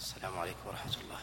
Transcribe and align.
السلام 0.00 0.38
عليكم 0.38 0.64
ورحمة 0.66 0.96
الله. 1.04 1.20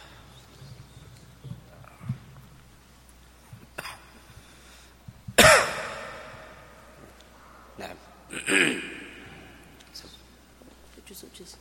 نعم. 7.80 7.98
جزء 11.10 11.28
جزء 11.40 11.58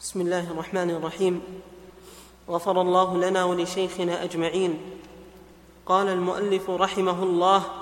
بسم 0.00 0.20
الله 0.20 0.50
الرحمن 0.50 0.90
الرحيم. 0.90 1.62
غفر 2.48 2.80
الله 2.80 3.18
لنا 3.28 3.44
ولشيخنا 3.44 4.24
أجمعين. 4.24 5.00
قال 5.86 6.08
المؤلف 6.08 6.70
رحمه 6.70 7.22
الله 7.22 7.77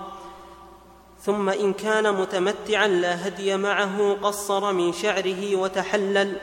ثم 1.26 1.48
إن 1.48 1.72
كان 1.72 2.14
متمتعا 2.14 2.86
لا 2.86 3.28
هدي 3.28 3.56
معه 3.56 4.16
قصر 4.22 4.72
من 4.72 4.92
شعره 4.92 5.56
وتحلل 5.56 6.36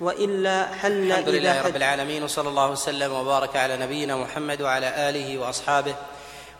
وإلا 0.00 0.68
حل 0.82 1.12
الحمد 1.12 1.28
لله 1.28 1.62
رب 1.62 1.76
العالمين 1.76 2.22
وصلى 2.22 2.48
الله 2.48 2.70
وسلم 2.70 3.12
وبارك 3.12 3.56
على 3.56 3.76
نبينا 3.76 4.16
محمد 4.16 4.62
وعلى 4.62 5.08
آله 5.08 5.38
وأصحابه 5.38 5.94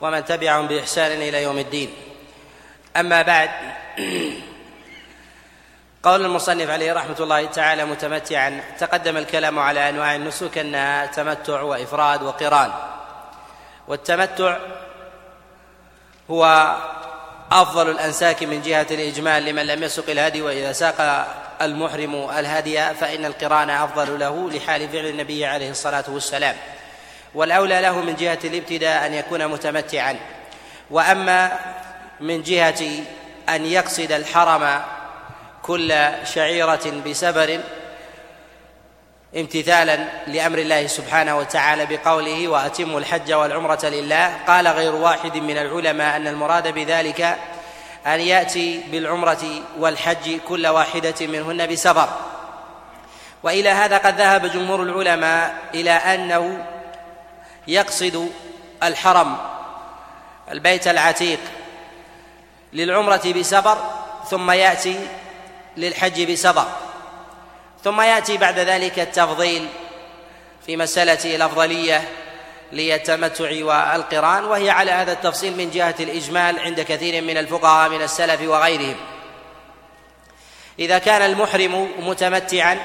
ومن 0.01 0.25
تبعهم 0.25 0.67
بإحسان 0.67 1.23
إلى 1.23 1.43
يوم 1.43 1.59
الدين. 1.59 1.91
أما 2.97 3.23
بعد 3.23 3.51
قول 6.07 6.25
المصنف 6.25 6.71
عليه 6.71 6.93
رحمة 6.93 7.17
الله 7.21 7.47
تعالى 7.47 7.85
متمتعا 7.85 8.63
تقدم 8.79 9.17
الكلام 9.17 9.59
على 9.59 9.89
أنواع 9.89 10.17
النسك 10.17 10.59
أنها 10.59 11.07
تمتع 11.07 11.61
وإفراد 11.61 12.23
وقران. 12.23 12.73
والتمتع 13.89 14.59
هو 16.31 16.77
أفضل 17.53 17.91
الأنساك 17.91 18.43
من 18.43 18.63
جهة 18.63 18.87
الإجمال 18.91 19.45
لمن 19.45 19.67
لم 19.67 19.83
يسق 19.83 20.11
الهدي 20.11 20.43
وإذا 20.43 20.73
ساق 20.73 21.27
المحرم 21.63 22.31
الهدي 22.31 22.95
فإن 22.95 23.25
القران 23.25 23.71
أفضل 23.71 24.19
له 24.19 24.51
لحال 24.51 24.89
فعل 24.89 25.07
النبي 25.07 25.47
عليه 25.47 25.71
الصلاة 25.71 26.05
والسلام. 26.09 26.57
والأولى 27.35 27.81
له 27.81 28.01
من 28.01 28.17
جهة 28.17 28.39
الابتداء 28.45 29.07
أن 29.07 29.15
يكون 29.15 29.47
متمتعا. 29.49 30.17
وأما 30.91 31.59
من 32.21 32.43
جهة 32.43 32.85
أن 33.49 33.67
يقصد 33.67 34.13
الحرم 34.13 34.83
كل 35.63 35.95
شعيرة 36.35 37.03
بسبر 37.07 37.61
امتثالا 39.37 39.99
لأمر 40.27 40.59
الله 40.59 40.87
سبحانه 40.87 41.39
وتعالى 41.39 41.87
بقوله 41.87 42.49
وأتموا 42.49 43.01
الحج 43.01 43.33
والعمرة 43.33 43.81
لله. 43.85 44.37
قال 44.47 44.69
غير 44.69 44.95
واحد 44.95 45.37
من 45.37 45.59
العلماء 45.59 46.17
أن 46.17 46.27
المراد 46.27 46.69
بذلك 46.69 47.39
أن 48.07 48.21
يأتي 48.21 48.81
بالعمرة 48.91 49.45
والحج 49.79 50.39
كل 50.49 50.67
واحدة 50.67 51.15
منهن 51.21 51.67
بسفر. 51.67 52.09
وإلى 53.43 53.69
هذا 53.69 53.99
قد 53.99 54.21
ذهب 54.21 54.47
جمهور 54.47 54.83
العلماء 54.83 55.55
إلى 55.75 55.91
أنه 55.91 56.67
يقصد 57.69 58.31
الحرم 58.83 59.37
البيت 60.51 60.89
العتيق 60.89 61.41
للعمرة 62.73 63.33
بسفر 63.37 63.79
ثم 64.31 64.51
يأتي 64.51 65.07
للحج 65.77 66.33
بسفر. 66.33 66.67
ثم 67.85 68.01
يأتي 68.01 68.37
بعد 68.37 68.59
ذلك 68.59 68.99
التفضيل 68.99 69.69
في 70.67 70.77
مسألة 70.77 71.37
الأفضلية 71.37 72.09
للتمتع 72.73 73.51
والقران 73.65 74.45
وهي 74.45 74.71
على 74.71 74.91
هذا 74.91 75.13
التفصيل 75.13 75.57
من 75.57 75.71
جهة 75.71 75.95
الإجمال 76.01 76.61
عند 76.61 76.81
كثير 76.81 77.23
من 77.23 77.37
الفقهاء 77.37 77.91
من 77.91 78.03
السلف 78.03 78.41
وغيرهم. 78.49 78.97
إذا 80.79 80.99
كان 80.99 81.23
المحرم 81.23 81.89
متمتعا 81.99 82.79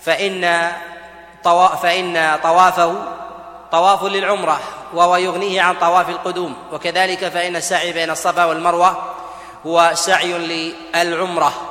فإن 0.00 0.72
فإن 1.82 2.38
طوافه 2.42 2.94
طواف 3.72 4.02
للعمرة 4.04 4.60
وهو 4.94 5.16
يغنيه 5.16 5.62
عن 5.62 5.74
طواف 5.74 6.08
القدوم. 6.08 6.56
وكذلك 6.72 7.28
فإن 7.28 7.56
السعي 7.56 7.92
بين 7.92 8.10
الصفا 8.10 8.44
والمروة 8.44 9.14
هو 9.66 9.90
سعي 9.94 10.32
للعمرة. 10.32 11.65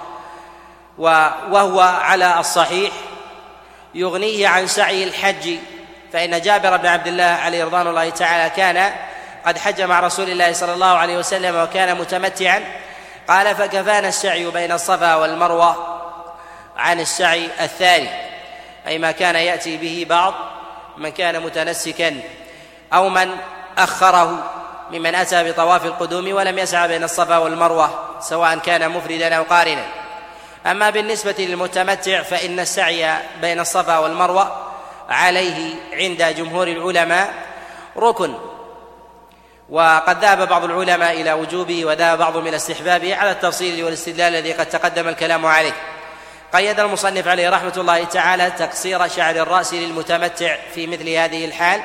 وهو 0.98 1.80
على 1.82 2.40
الصحيح 2.40 2.92
يغنيه 3.94 4.48
عن 4.48 4.68
سعي 4.68 5.04
الحج. 5.04 5.58
فإن 6.14 6.42
جابر 6.42 6.78
بن 6.78 6.86
عبد 6.86 7.08
الله 7.08 7.24
عليه 7.24 7.66
رضوان 7.66 7.88
الله 7.88 8.10
تعالى 8.10 8.56
كان 8.56 8.94
قد 9.46 9.58
حج 9.58 9.82
مع 9.82 10.00
رسول 10.00 10.30
الله 10.30 10.54
صلى 10.54 10.74
الله 10.74 10.98
عليه 10.98 11.18
وسلم 11.18 11.56
وكان 11.64 11.98
متمتعا. 11.98 12.64
قال 13.28 13.56
فكفانا 13.56 14.08
السعي 14.08 14.46
بين 14.46 14.72
الصفا 14.72 15.16
والمروة 15.16 16.02
عن 16.78 17.00
السعي 17.00 17.50
الثاني. 17.62 18.10
أي 18.88 18.98
ما 18.98 19.12
كان 19.12 19.36
يأتي 19.36 19.78
به 19.78 20.06
بعض 20.10 20.34
من 20.98 21.10
كان 21.10 21.44
متنسكا 21.44 22.20
أو 22.94 23.10
من 23.10 23.38
أخره 23.78 24.44
ممن 24.92 25.16
أتى 25.16 25.52
بطواف 25.52 25.86
القدوم 25.86 26.34
ولم 26.34 26.60
يسعى 26.60 26.88
بين 26.88 27.04
الصفا 27.04 27.38
والمروة 27.38 28.20
سواء 28.20 28.58
كان 28.58 28.90
مفردا 28.92 29.36
أو 29.36 29.44
قارنا. 29.44 30.05
أما 30.66 30.90
بالنسبة 30.90 31.36
للمتمتع 31.40 32.22
فإن 32.22 32.60
السعي 32.60 33.18
بين 33.42 33.60
الصفا 33.60 33.98
والمروة 33.98 34.72
عليه 35.10 35.76
عند 35.94 36.36
جمهور 36.38 36.68
العلماء 36.68 37.34
ركن. 37.98 38.34
وقد 39.70 40.24
ذهب 40.24 40.48
بعض 40.48 40.64
العلماء 40.64 41.22
إلى 41.22 41.34
وجوبه 41.34 41.86
وذهب 41.86 42.18
بعضهم 42.18 42.48
إلى 42.48 42.56
استحبابه 42.56 43.16
على 43.16 43.32
التفصيل 43.32 43.84
والاستدلال 43.84 44.36
الذي 44.36 44.54
قد 44.54 44.66
تقدم 44.66 45.08
الكلام 45.08 45.46
عليه. 45.46 45.74
قيد 46.54 46.80
المصنف 46.80 47.28
عليه 47.28 47.50
رحمة 47.50 47.74
الله 47.78 48.04
تعالى 48.04 48.52
تقصير 48.52 49.08
شعر 49.08 49.36
الرأس 49.36 49.74
للمتمتع 49.74 50.56
في 50.76 50.88
مثل 50.88 51.10
هذه 51.10 51.46
الحال 51.46 51.82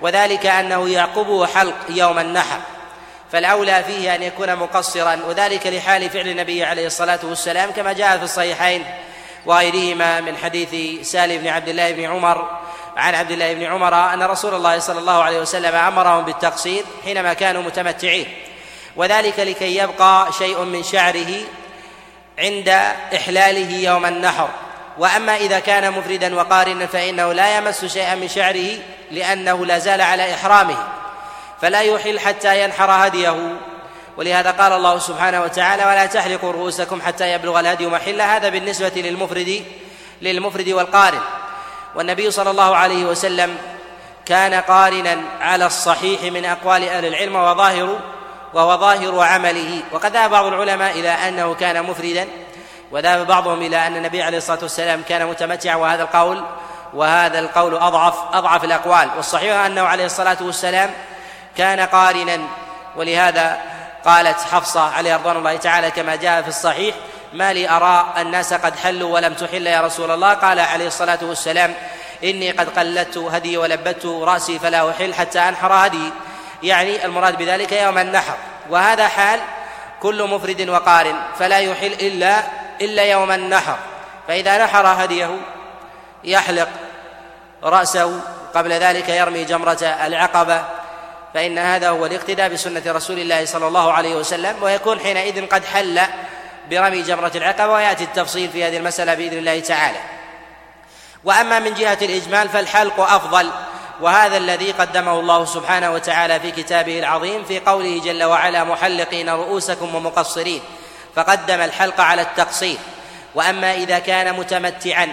وذلك 0.00 0.46
أنه 0.46 0.88
يعقبه 0.88 1.46
حلق 1.46 1.74
يوم 1.88 2.18
النحر. 2.18 2.60
فالأولى 3.34 3.84
فيه 3.84 4.14
أن 4.14 4.22
يكون 4.22 4.56
مقصرا 4.56 5.18
وذلك 5.28 5.66
لحال 5.66 6.10
فعل 6.10 6.28
النبي 6.28 6.64
عليه 6.64 6.86
الصلاة 6.86 7.18
والسلام 7.22 7.70
كما 7.70 7.92
جاء 7.92 8.18
في 8.18 8.24
الصحيحين 8.24 8.84
وغيرهما 9.46 10.20
من 10.20 10.36
حديث 10.36 11.00
سالم 11.10 11.42
بن 11.42 11.48
عبد 11.48 11.68
الله 11.68 11.92
بن 11.92 12.04
عمر 12.04 12.60
عن 12.96 13.14
عبد 13.14 13.30
الله 13.30 13.54
بن 13.54 13.62
عمر 13.62 13.94
أن 13.94 14.22
رسول 14.22 14.54
الله 14.54 14.78
صلى 14.78 14.98
الله 14.98 15.22
عليه 15.22 15.40
وسلم 15.40 15.74
أمرهم 15.74 16.24
بالتقصير 16.24 16.84
حينما 17.04 17.32
كانوا 17.32 17.62
متمتعين. 17.62 18.26
وذلك 18.96 19.40
لكي 19.40 19.76
يبقى 19.76 20.32
شيء 20.38 20.60
من 20.60 20.82
شعره 20.82 21.40
عند 22.38 22.68
إحلاله 23.14 23.76
يوم 23.76 24.06
النحر. 24.06 24.48
وأما 24.98 25.36
إذا 25.36 25.58
كان 25.58 25.92
مفردا 25.92 26.36
وقارنا 26.36 26.86
فإنه 26.86 27.32
لا 27.32 27.56
يمس 27.56 27.84
شيئا 27.84 28.14
من 28.14 28.28
شعره 28.28 28.78
لأنه 29.10 29.66
لا 29.66 29.78
زال 29.78 30.00
على 30.00 30.34
إحرامه. 30.34 30.76
فلا 31.62 31.80
يحل 31.80 32.20
حتى 32.20 32.64
ينحر 32.64 32.90
هديه. 32.90 33.36
ولهذا 34.16 34.50
قال 34.50 34.72
الله 34.72 34.98
سبحانه 34.98 35.42
وتعالى 35.42 35.84
ولا 35.84 36.06
تحلقوا 36.06 36.52
رؤوسكم 36.52 37.02
حتى 37.02 37.32
يبلغ 37.32 37.60
الهدي 37.60 37.86
محله 37.86 38.36
هذا 38.36 38.48
بالنسبة 38.48 38.92
للمفرد 38.96 39.64
للمفرد 40.22 40.68
والقارن. 40.68 41.20
والنبي 41.94 42.30
صلى 42.30 42.50
الله 42.50 42.76
عليه 42.76 43.04
وسلم 43.04 43.56
كان 44.26 44.54
قارنا 44.54 45.16
على 45.40 45.66
الصحيح 45.66 46.22
من 46.22 46.44
أقوال 46.44 46.88
أهل 46.88 47.04
العلم 47.04 47.36
وظاهر 47.36 47.98
وهو 48.54 48.76
ظاهر 48.76 49.20
عمله. 49.20 49.80
وقد 49.92 50.12
ذهب 50.12 50.30
بعض 50.30 50.44
العلماء 50.44 50.92
إلى 50.92 51.08
أنه 51.08 51.54
كان 51.54 51.82
مفردا 51.82 52.28
وذهب 52.90 53.26
بعضهم 53.26 53.62
إلى 53.62 53.86
أن 53.86 53.96
النبي 53.96 54.22
عليه 54.22 54.38
الصلاة 54.38 54.58
والسلام 54.62 55.02
كان 55.08 55.26
متمتعا 55.26 55.76
وهذا 55.76 56.02
القول 56.02 56.44
وهذا 56.94 57.38
القول 57.38 57.74
أضعف 57.74 58.14
أضعف 58.32 58.64
الأقوال. 58.64 59.10
والصحيح 59.16 59.64
أنه 59.64 59.82
عليه 59.82 60.06
الصلاة 60.06 60.36
والسلام 60.40 60.90
كان 61.56 61.80
قارنا 61.80 62.40
ولهذا 62.96 63.60
قالت 64.04 64.40
حفصة 64.52 64.80
عليه 64.80 65.16
رضوان 65.16 65.36
الله 65.36 65.56
تعالى 65.56 65.90
كما 65.90 66.16
جاء 66.16 66.42
في 66.42 66.48
الصحيح 66.48 66.94
ما 67.32 67.52
لي 67.52 67.70
أرى 67.70 68.14
الناس 68.18 68.54
قد 68.54 68.76
حلوا 68.76 69.14
ولم 69.14 69.34
تحل 69.34 69.66
يا 69.66 69.80
رسول 69.80 70.10
الله. 70.10 70.34
قال 70.34 70.60
عليه 70.60 70.86
الصلاة 70.86 71.18
والسلام 71.22 71.74
إني 72.24 72.50
قد 72.50 72.78
قلدت 72.78 73.18
هدي 73.18 73.56
ولبت 73.56 74.06
رأسي 74.06 74.58
فلا 74.58 74.90
أحل 74.90 75.14
حتى 75.14 75.38
أنحر 75.38 75.72
هدي. 75.72 76.10
يعني 76.62 77.04
المراد 77.04 77.38
بذلك 77.38 77.72
يوم 77.72 77.98
النحر. 77.98 78.34
وهذا 78.70 79.08
حال 79.08 79.40
كل 80.02 80.22
مفرد 80.28 80.68
وقارن 80.68 81.16
فلا 81.38 81.58
يحل 81.58 81.92
إلا 81.92 82.42
إلا 82.80 83.02
يوم 83.02 83.32
النحر. 83.32 83.76
فإذا 84.28 84.64
نحر 84.64 84.86
هديه 84.86 85.30
يحلق 86.24 86.68
رأسه 87.62 88.20
قبل 88.54 88.72
ذلك 88.72 89.08
يرمي 89.08 89.44
جمرة 89.44 89.82
العقبة 89.82 90.64
فإن 91.34 91.58
هذا 91.58 91.88
هو 91.88 92.06
الاقتداء 92.06 92.48
بسنة 92.48 92.82
رسول 92.86 93.18
الله 93.18 93.44
صلى 93.44 93.66
الله 93.66 93.92
عليه 93.92 94.14
وسلم 94.16 94.62
ويكون 94.62 95.00
حينئذ 95.00 95.46
قد 95.46 95.64
حل 95.64 96.00
برمي 96.70 97.02
جمرة 97.02 97.32
العقبة 97.34 97.72
ويأتي 97.72 98.04
التفصيل 98.04 98.50
في 98.50 98.64
هذه 98.64 98.76
المسألة 98.76 99.14
بإذن 99.14 99.38
الله 99.38 99.60
تعالى. 99.60 99.98
وأما 101.24 101.58
من 101.58 101.74
جهة 101.74 101.98
الإجمال 102.02 102.48
فالحلق 102.48 103.00
أفضل 103.00 103.50
وهذا 104.00 104.36
الذي 104.36 104.72
قدمه 104.72 105.20
الله 105.20 105.44
سبحانه 105.44 105.90
وتعالى 105.90 106.40
في 106.40 106.50
كتابه 106.50 106.98
العظيم 106.98 107.44
في 107.44 107.60
قوله 107.60 108.00
جل 108.04 108.24
وعلا 108.24 108.64
محلقين 108.64 109.28
رؤوسكم 109.28 109.94
ومقصرين 109.94 110.60
فقدم 111.16 111.60
الحلق 111.60 112.00
على 112.00 112.22
التقصير. 112.22 112.78
وأما 113.34 113.74
إذا 113.74 113.98
كان 113.98 114.34
متمتعا 114.34 115.12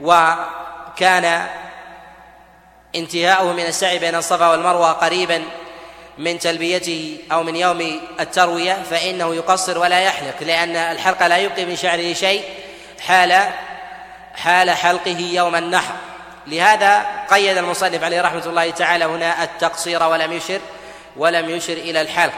وكان 0.00 1.46
انتهاؤه 2.96 3.52
من 3.52 3.66
السعي 3.66 3.98
بين 3.98 4.14
الصفا 4.14 4.48
والمروة 4.48 4.92
قريبا 4.92 5.42
من 6.18 6.38
تلبيته 6.38 7.18
أو 7.32 7.42
من 7.42 7.56
يوم 7.56 8.00
التروية 8.20 8.82
فإنه 8.90 9.34
يقصر 9.34 9.78
ولا 9.78 10.00
يحلق 10.00 10.34
لأن 10.40 10.76
الحلق 10.76 11.26
لا 11.26 11.36
يبقي 11.36 11.64
من 11.64 11.76
شعره 11.76 12.12
شيء 12.12 12.44
حال 13.00 13.50
حال 14.34 14.70
حلقه 14.70 15.18
يوم 15.18 15.56
النحر. 15.56 15.94
لهذا 16.46 17.06
قيد 17.30 17.58
المصنف 17.58 18.04
عليه 18.04 18.20
رحمة 18.20 18.46
الله 18.46 18.70
تعالى 18.70 19.04
هنا 19.04 19.44
التقصير 19.44 20.02
ولم 20.02 20.32
يشر 20.32 20.60
ولم 21.16 21.50
يشر 21.50 21.72
إلى 21.72 22.00
الحلق. 22.00 22.32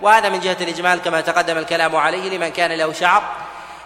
وهذا 0.00 0.28
من 0.28 0.40
جهة 0.40 0.56
الإجمال 0.60 1.02
كما 1.02 1.20
تقدم 1.20 1.58
الكلام 1.58 1.96
عليه 1.96 2.36
لمن 2.36 2.48
كان 2.48 2.72
له 2.72 2.92
شعر. 2.92 3.22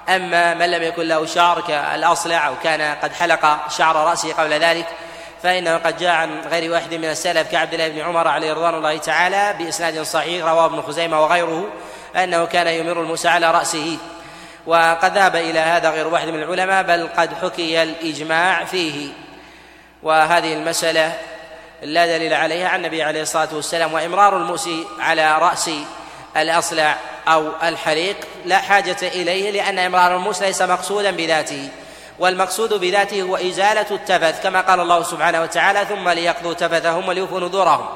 أما 0.09 0.55
من 0.55 0.71
لم 0.71 0.83
يكن 0.83 1.09
له 1.09 1.27
شعر 1.27 1.61
كالأصلع 1.61 2.49
أو 2.49 2.55
كان 2.65 2.97
قد 3.03 3.13
حلق 3.13 3.69
شعر 3.69 3.97
رأسه 3.97 4.33
قبل 4.33 4.53
ذلك 4.53 4.87
فإنه 5.43 5.77
قد 5.77 5.99
جاء 5.99 6.11
عن 6.11 6.41
غير 6.51 6.73
واحد 6.73 6.95
من 6.95 7.05
السلف 7.05 7.51
كعبد 7.51 7.75
الله 7.75 7.89
بن 7.89 8.01
عمر 8.01 8.29
عليه 8.29 8.53
رضوان 8.53 8.75
الله 8.75 8.97
تعالى 8.97 9.55
بإسناد 9.59 10.03
صحيح 10.03 10.47
رواه 10.47 10.67
ابن 10.67 10.83
خزيمة 10.83 11.23
وغيره 11.23 11.69
أنه 12.17 12.45
كان 12.45 12.67
يمر 12.67 13.01
الموسى 13.01 13.29
على 13.29 13.51
رأسه. 13.51 13.99
وقد 14.67 15.15
ذهب 15.15 15.37
إلى 15.37 15.59
هذا 15.59 15.91
غير 15.91 16.09
واحد 16.09 16.29
من 16.29 16.43
العلماء 16.43 16.83
بل 16.83 17.09
قد 17.17 17.35
حكي 17.43 17.83
الإجماع 17.83 18.65
فيه. 18.65 19.09
وهذه 20.03 20.53
المسألة 20.53 21.19
لا 21.83 22.07
دليل 22.07 22.35
عليها 22.35 22.69
عن 22.69 22.79
النبي 22.79 23.03
عليه 23.03 23.23
الصلاة 23.23 23.49
والسلام 23.53 23.93
وإمرار 23.93 24.37
الموسي 24.37 24.87
على 25.01 25.39
رأس 25.39 25.71
الأصلع 26.37 26.97
أو 27.29 27.49
الحريق 27.63 28.17
لا 28.45 28.59
حاجة 28.59 28.97
إليه 29.03 29.51
لأن 29.51 29.79
إمرار 29.79 30.17
الموس 30.17 30.43
ليس 30.43 30.63
مقصودا 30.63 31.11
بذاته. 31.11 31.69
والمقصود 32.19 32.75
بذاته 32.75 33.23
هو 33.23 33.37
إزالة 33.37 33.87
التفث 33.91 34.43
كما 34.43 34.61
قال 34.61 34.81
الله 34.81 35.03
سبحانه 35.03 35.43
وتعالى 35.43 35.85
ثم 35.85 36.09
ليقضوا 36.09 36.55
تفثهم 36.55 37.09
وليوفوا 37.09 37.41
نذورهم. 37.41 37.87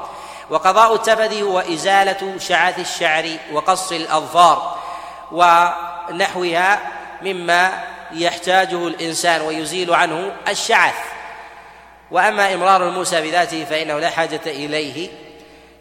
وقضاء 0.49 0.95
التفث 0.95 1.33
هو 1.33 1.59
إزالة 1.59 2.37
شعث 2.39 2.79
الشعر 2.79 3.29
وقص 3.53 3.91
الأظفار 3.91 4.77
ونحوها 5.31 6.79
مما 7.21 7.83
يحتاجه 8.11 8.87
الإنسان 8.87 9.41
ويزيل 9.41 9.93
عنه 9.93 10.31
الشعث 10.47 10.95
وأما 12.11 12.53
إمرار 12.53 12.87
الموسى 12.87 13.21
بذاته 13.21 13.65
فإنه 13.65 13.99
لا 13.99 14.09
حاجة 14.09 14.41
إليه 14.45 15.09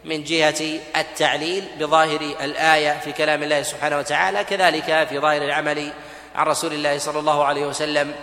من 0.04 0.24
جهة 0.24 0.80
التعليل 0.96 1.64
بظاهر 1.80 2.20
الآية 2.20 3.00
في 3.04 3.12
كلام 3.12 3.42
الله 3.42 3.62
سبحانه 3.62 3.98
وتعالى 3.98 4.44
كذلك 4.44 5.06
في 5.08 5.18
ظاهر 5.18 5.42
العمل 5.42 5.92
عن 6.36 6.46
رسول 6.46 6.72
الله 6.72 6.98
صلى 6.98 7.18
الله 7.18 7.44
عليه 7.44 7.66
وسلم 7.66 8.14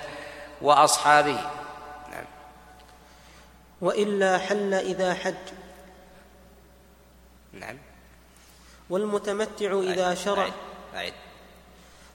وأصحابه. 0.61 1.37
نعم. 2.11 2.25
وإلا 3.81 4.37
حل 4.37 4.73
إذا 4.73 5.13
حج. 5.13 5.33
نعم. 7.53 7.77
والمتمتع 8.89 9.79
إذا 9.79 10.15
شرع. 10.15 10.47
أعد. 10.95 11.13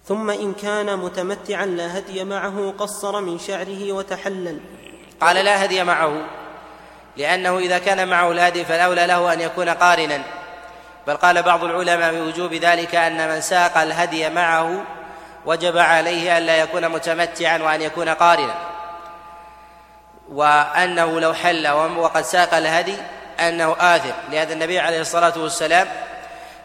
ثم 0.09 0.31
إن 0.31 0.55
كان 0.55 0.99
متمتعا 0.99 1.67
لا 1.67 1.99
هدي 1.99 2.25
معه 2.25 2.75
قصر 2.79 3.21
من 3.21 3.39
شعره 3.39 3.93
وتحلل. 3.93 4.61
قال 5.21 5.37
لا 5.37 5.65
هدي 5.65 5.85
معه 5.85 6.27
لأنه 7.17 7.59
إذا 7.59 7.79
كان 7.79 8.09
معه 8.09 8.33
الهدي 8.33 8.65
فالأولى 8.65 9.07
له 9.07 9.33
أن 9.33 9.41
يكون 9.41 9.69
قارنا. 9.69 10.23
بل 11.07 11.17
قال 11.17 11.43
بعض 11.43 11.65
العلماء 11.65 12.15
بوجوب 12.15 12.55
ذلك 12.55 12.95
أن 12.95 13.29
من 13.29 13.41
ساق 13.41 13.79
الهدي 13.79 14.31
معه 14.31 14.98
وجب 15.47 15.79
عليه 15.79 16.39
ألا 16.39 16.57
يكون 16.57 16.89
متمتعا 16.89 17.59
وأن 17.59 17.83
يكون 17.83 18.09
قارنا. 18.09 18.55
وأنه 20.33 21.21
لو 21.21 21.35
حل 21.35 21.69
وقد 21.69 22.23
ساق 22.23 22.55
الهدي 22.55 22.97
أنه 23.41 23.77
آثم. 23.81 24.33
لهذا 24.33 24.53
النبي 24.53 24.79
عليه 24.79 25.01
الصلاة 25.01 25.39
والسلام 25.39 25.89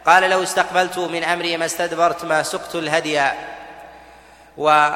قال 0.05 0.29
لو 0.29 0.43
استقبلت 0.43 0.97
من 0.99 1.23
أمري 1.23 1.57
ما 1.57 1.65
استدبرت 1.65 2.25
ما 2.25 2.43
سقت 2.43 2.75
الهدي. 2.75 3.21
و 4.57 4.89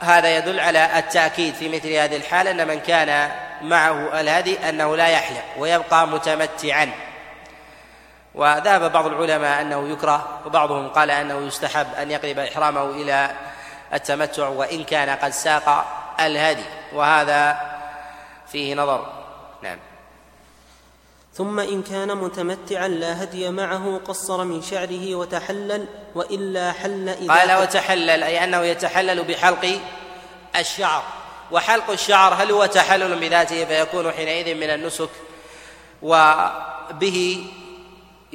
هذا 0.00 0.36
يدل 0.36 0.60
على 0.60 0.98
التأكيد 0.98 1.54
في 1.54 1.68
مثل 1.68 1.92
هذه 1.92 2.16
الحالة 2.16 2.50
أن 2.50 2.68
من 2.68 2.80
كان 2.80 3.30
معه 3.62 4.20
الهدي 4.20 4.68
أنه 4.68 4.96
لا 4.96 5.08
يحلق 5.08 5.44
ويبقى 5.58 6.06
متمتعا. 6.06 7.05
وذهب 8.36 8.92
بعض 8.92 9.06
العلماء 9.06 9.60
أنه 9.60 9.88
يكره 9.88 10.40
وبعضهم 10.46 10.88
قال 10.88 11.10
أنه 11.10 11.46
يستحب 11.46 11.86
أن 11.94 12.10
يقلب 12.10 12.38
إحرامه 12.38 12.90
إلى 12.90 13.30
التمتع 13.94 14.48
وإن 14.48 14.84
كان 14.84 15.08
قد 15.08 15.30
ساق 15.30 15.84
الهدي. 16.20 16.64
وهذا 16.92 17.60
فيه 18.52 18.74
نظر. 18.74 19.12
نعم. 19.62 19.78
ثم 21.34 21.60
إن 21.60 21.82
كان 21.82 22.16
متمتعا 22.16 22.88
لا 22.88 23.22
هدي 23.22 23.50
معه 23.50 24.00
قصر 24.08 24.44
من 24.44 24.62
شعره 24.62 25.14
وتحلل 25.14 25.86
وإلا 26.14 26.72
حل 26.72 27.08
إذا 27.08 27.34
قال 27.34 27.62
وتحلل 27.62 28.22
أي 28.22 28.44
أنه 28.44 28.64
يتحلل 28.64 29.24
بحلق 29.24 29.80
الشعر. 30.56 31.02
وحلق 31.50 31.90
الشعر 31.90 32.34
هل 32.34 32.52
هو 32.52 32.66
تحلل 32.66 33.20
بذاته 33.20 33.64
فيكون 33.64 34.12
حينئذ 34.12 34.54
من 34.54 34.70
النسك؟ 34.70 35.10
وبه 36.02 37.46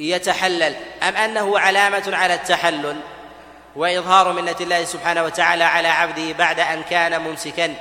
يتحلل 0.02 0.74
أم 1.02 1.16
أنه 1.16 1.58
علامة 1.58 2.02
على 2.12 2.34
التحلل 2.34 3.00
وإظهار 3.76 4.32
منة 4.32 4.56
الله 4.60 4.84
سبحانه 4.84 5.24
وتعالى 5.24 5.64
على 5.64 5.88
عبده 5.88 6.32
بعد 6.32 6.60
أن 6.60 6.82
كان 6.90 7.20
ممسكا 7.20 7.74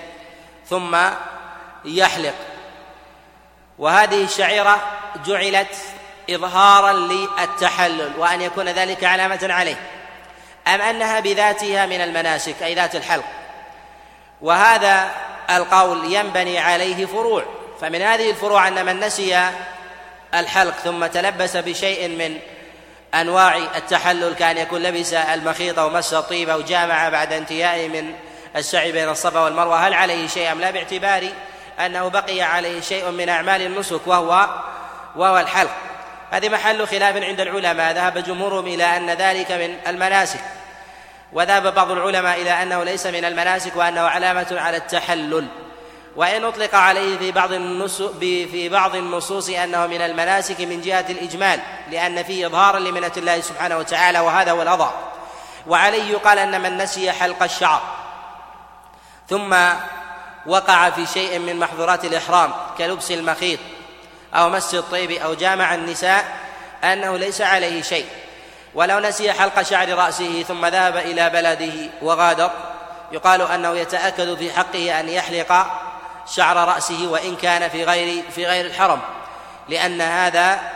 ثم 0.70 0.98
يحلق. 1.86 2.34
وهذه 3.78 4.24
الشعيرة 4.24 4.82
جعلت 5.26 5.76
إظهارا 6.30 6.94
للتحلل 6.94 8.12
وأن 8.18 8.42
يكون 8.42 8.70
ذلك 8.70 9.04
علامة 9.04 9.40
عليه. 9.54 9.76
أم 10.68 10.82
أنها 10.82 11.20
بذاتها 11.20 11.86
من 11.86 12.02
المناسك 12.02 12.64
أي 12.64 12.76
ذات 12.76 12.96
الحلق. 12.96 13.26
وهذا 14.42 15.12
القول 15.50 16.14
ينبني 16.14 16.60
عليه 16.60 17.06
فروع. 17.06 17.44
فمن 17.82 18.02
هذه 18.02 18.30
الفروع 18.30 18.68
أن 18.68 18.86
من 18.86 19.00
نسي 19.00 19.52
الحلق 20.34 20.74
ثم 20.78 21.06
تلبس 21.06 21.58
بشيء 21.58 22.08
من 22.08 22.38
أنواع 23.14 23.58
التحلل 23.58 24.34
كان 24.34 24.58
يكون 24.58 24.84
لبس 24.84 25.14
المخيط 25.14 25.80
أو 25.80 25.90
مس 25.90 26.14
الطيب 26.14 26.50
أو 26.50 26.62
جامع 26.62 27.10
بعد 27.10 27.34
انتهائه 27.34 27.88
من 27.88 28.14
السعي 28.56 28.92
بين 28.92 29.10
الصفا 29.10 29.40
والمروة. 29.40 29.88
هل 29.88 29.94
عليه 29.94 30.28
شيء 30.28 30.52
أم 30.52 30.62
لا؟ 30.62 30.72
باعتبار 30.72 31.28
أنه 31.80 32.08
بقي 32.08 32.42
عليه 32.42 32.82
شيء 32.82 33.12
من 33.12 33.30
أعمال 33.30 33.62
النسك 33.62 34.08
وهو 34.08 34.50
وهو 35.16 35.40
الحلق. 35.40 35.72
هذه 36.32 36.50
محل 36.50 36.88
خلاف 36.88 37.16
عند 37.16 37.40
العلماء. 37.42 37.94
ذهب 37.94 38.18
جمهورهم 38.18 38.68
إلى 38.68 38.98
أن 38.98 39.10
ذلك 39.10 39.52
من 39.52 39.76
المناسك 39.88 40.40
وذهب 41.34 41.74
بعض 41.74 41.92
العلماء 41.92 42.42
إلى 42.42 42.64
أنه 42.64 42.84
ليس 42.84 43.06
من 43.06 43.26
المناسك 43.26 43.76
وأنه 43.76 44.02
علامة 44.02 44.48
على 44.52 44.78
التحلل. 44.78 45.48
وإن 46.16 46.44
أطلق 46.44 46.76
عليه 46.76 47.18
في 47.18 47.32
بعض 47.32 47.54
في 48.20 48.70
بعض 48.70 48.96
النصوص 48.96 49.50
أنه 49.50 49.88
من 49.88 50.02
المناسك 50.02 50.62
من 50.62 50.82
جهة 50.82 51.06
الإجمال 51.10 51.60
لأن 51.92 52.24
فيه 52.24 52.48
إظهارا 52.48 52.80
لمنة 52.80 53.12
الله 53.18 53.42
سبحانه 53.42 53.78
وتعالى 53.78 54.20
وهذا 54.20 54.52
هو 54.52 54.62
الأظهر 54.62 54.94
وعليه 55.68 56.12
يقال 56.12 56.40
أن 56.40 56.62
من 56.62 56.78
نسي 56.78 57.12
حلق 57.12 57.44
الشعر 57.44 57.82
ثم 59.30 59.56
وقع 60.46 60.90
في 60.90 61.06
شيء 61.06 61.40
من 61.40 61.60
محظورات 61.60 62.06
الإحرام 62.06 62.54
كلبس 62.78 63.12
المخيط 63.12 63.60
أو 64.34 64.50
مس 64.50 64.76
الطيب 64.76 65.12
أو 65.12 65.34
جامع 65.34 65.76
النساء 65.76 66.38
أنه 66.84 67.18
ليس 67.18 67.42
عليه 67.42 67.82
شيء. 67.82 68.06
ولو 68.76 69.00
نسي 69.00 69.34
حلق 69.34 69.62
شعر 69.62 69.90
رأسه 69.90 70.44
ثم 70.44 70.66
ذهب 70.66 70.98
إلى 70.98 71.30
بلده 71.30 71.90
وغادر 72.02 72.52
يقال 73.12 73.42
أنه 73.42 73.70
يتأكد 73.78 74.38
في 74.38 74.54
حقه 74.54 75.00
أن 75.00 75.10
يحلق 75.10 75.66
شعر 76.26 76.68
رأسه 76.68 77.08
وإن 77.08 77.36
كان 77.36 77.70
في 77.70 77.84
غير 77.84 78.32
في 78.32 78.46
غير 78.46 78.66
الحرم 78.66 79.02
لأن 79.70 80.02
هذا 80.02 80.72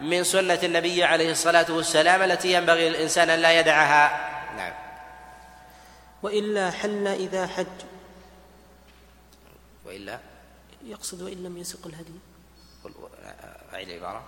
من 0.00 0.24
سنة 0.24 0.58
النبي 0.62 1.04
عليه 1.04 1.30
الصلاة 1.30 1.66
والسلام 1.68 2.22
التي 2.22 2.52
ينبغي 2.52 2.88
للإنسان 2.88 3.30
أن 3.30 3.38
لا 3.38 3.60
يدعها. 3.60 4.30
نعم. 4.56 4.72
وإلا 6.22 6.70
حل 6.70 7.06
إذا 7.06 7.46
حج. 7.46 7.66
وإلا؟ 9.86 10.18
يقصد 10.84 11.22
وإن 11.22 11.42
لم 11.42 11.56
يسق 11.58 11.86
الهدي. 11.86 12.12
أعيد 13.74 13.88
العبارة. 13.88 14.22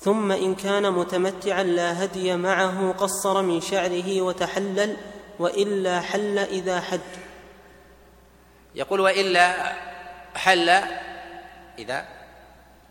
ثم 0.00 0.32
إن 0.32 0.54
كان 0.54 0.92
متمتعا 0.92 1.62
لا 1.62 2.04
هدي 2.04 2.36
معه 2.36 2.92
قصر 2.92 3.42
من 3.42 3.60
شعره 3.60 4.22
وتحلل 4.22 4.96
وإلا 5.38 6.00
حل 6.00 6.38
إذا 6.38 6.80
حج. 6.80 7.27
يقول 8.74 9.00
وإلا 9.00 9.72
حل 10.34 10.68
إذا 11.78 12.04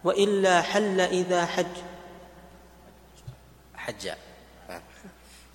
وإلا 0.04 0.62
حل 0.62 1.02
إذا 1.02 1.46
حج. 1.46 1.66
حج. 3.78 4.10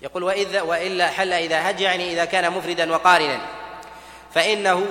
يقول 0.01 0.23
وإذا 0.23 0.61
وإلا 0.61 1.07
حل 1.07 1.33
إذا 1.33 1.69
هج 1.69 1.79
يعني 1.79 2.13
إذا 2.13 2.25
كان 2.25 2.51
مفردا 2.51 2.91
وقارنا. 2.91 3.41
فإنه 4.33 4.85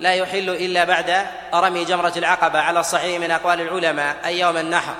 لا 0.00 0.14
يحل 0.14 0.50
إلا 0.50 0.84
بعد 0.84 1.26
رمي 1.54 1.84
جمرة 1.84 2.12
العقبة 2.16 2.58
على 2.58 2.80
الصحيح 2.80 3.20
من 3.20 3.30
أقوال 3.30 3.60
العلماء 3.60 4.26
أي 4.26 4.40
يوم 4.40 4.56
النحر. 4.56 4.94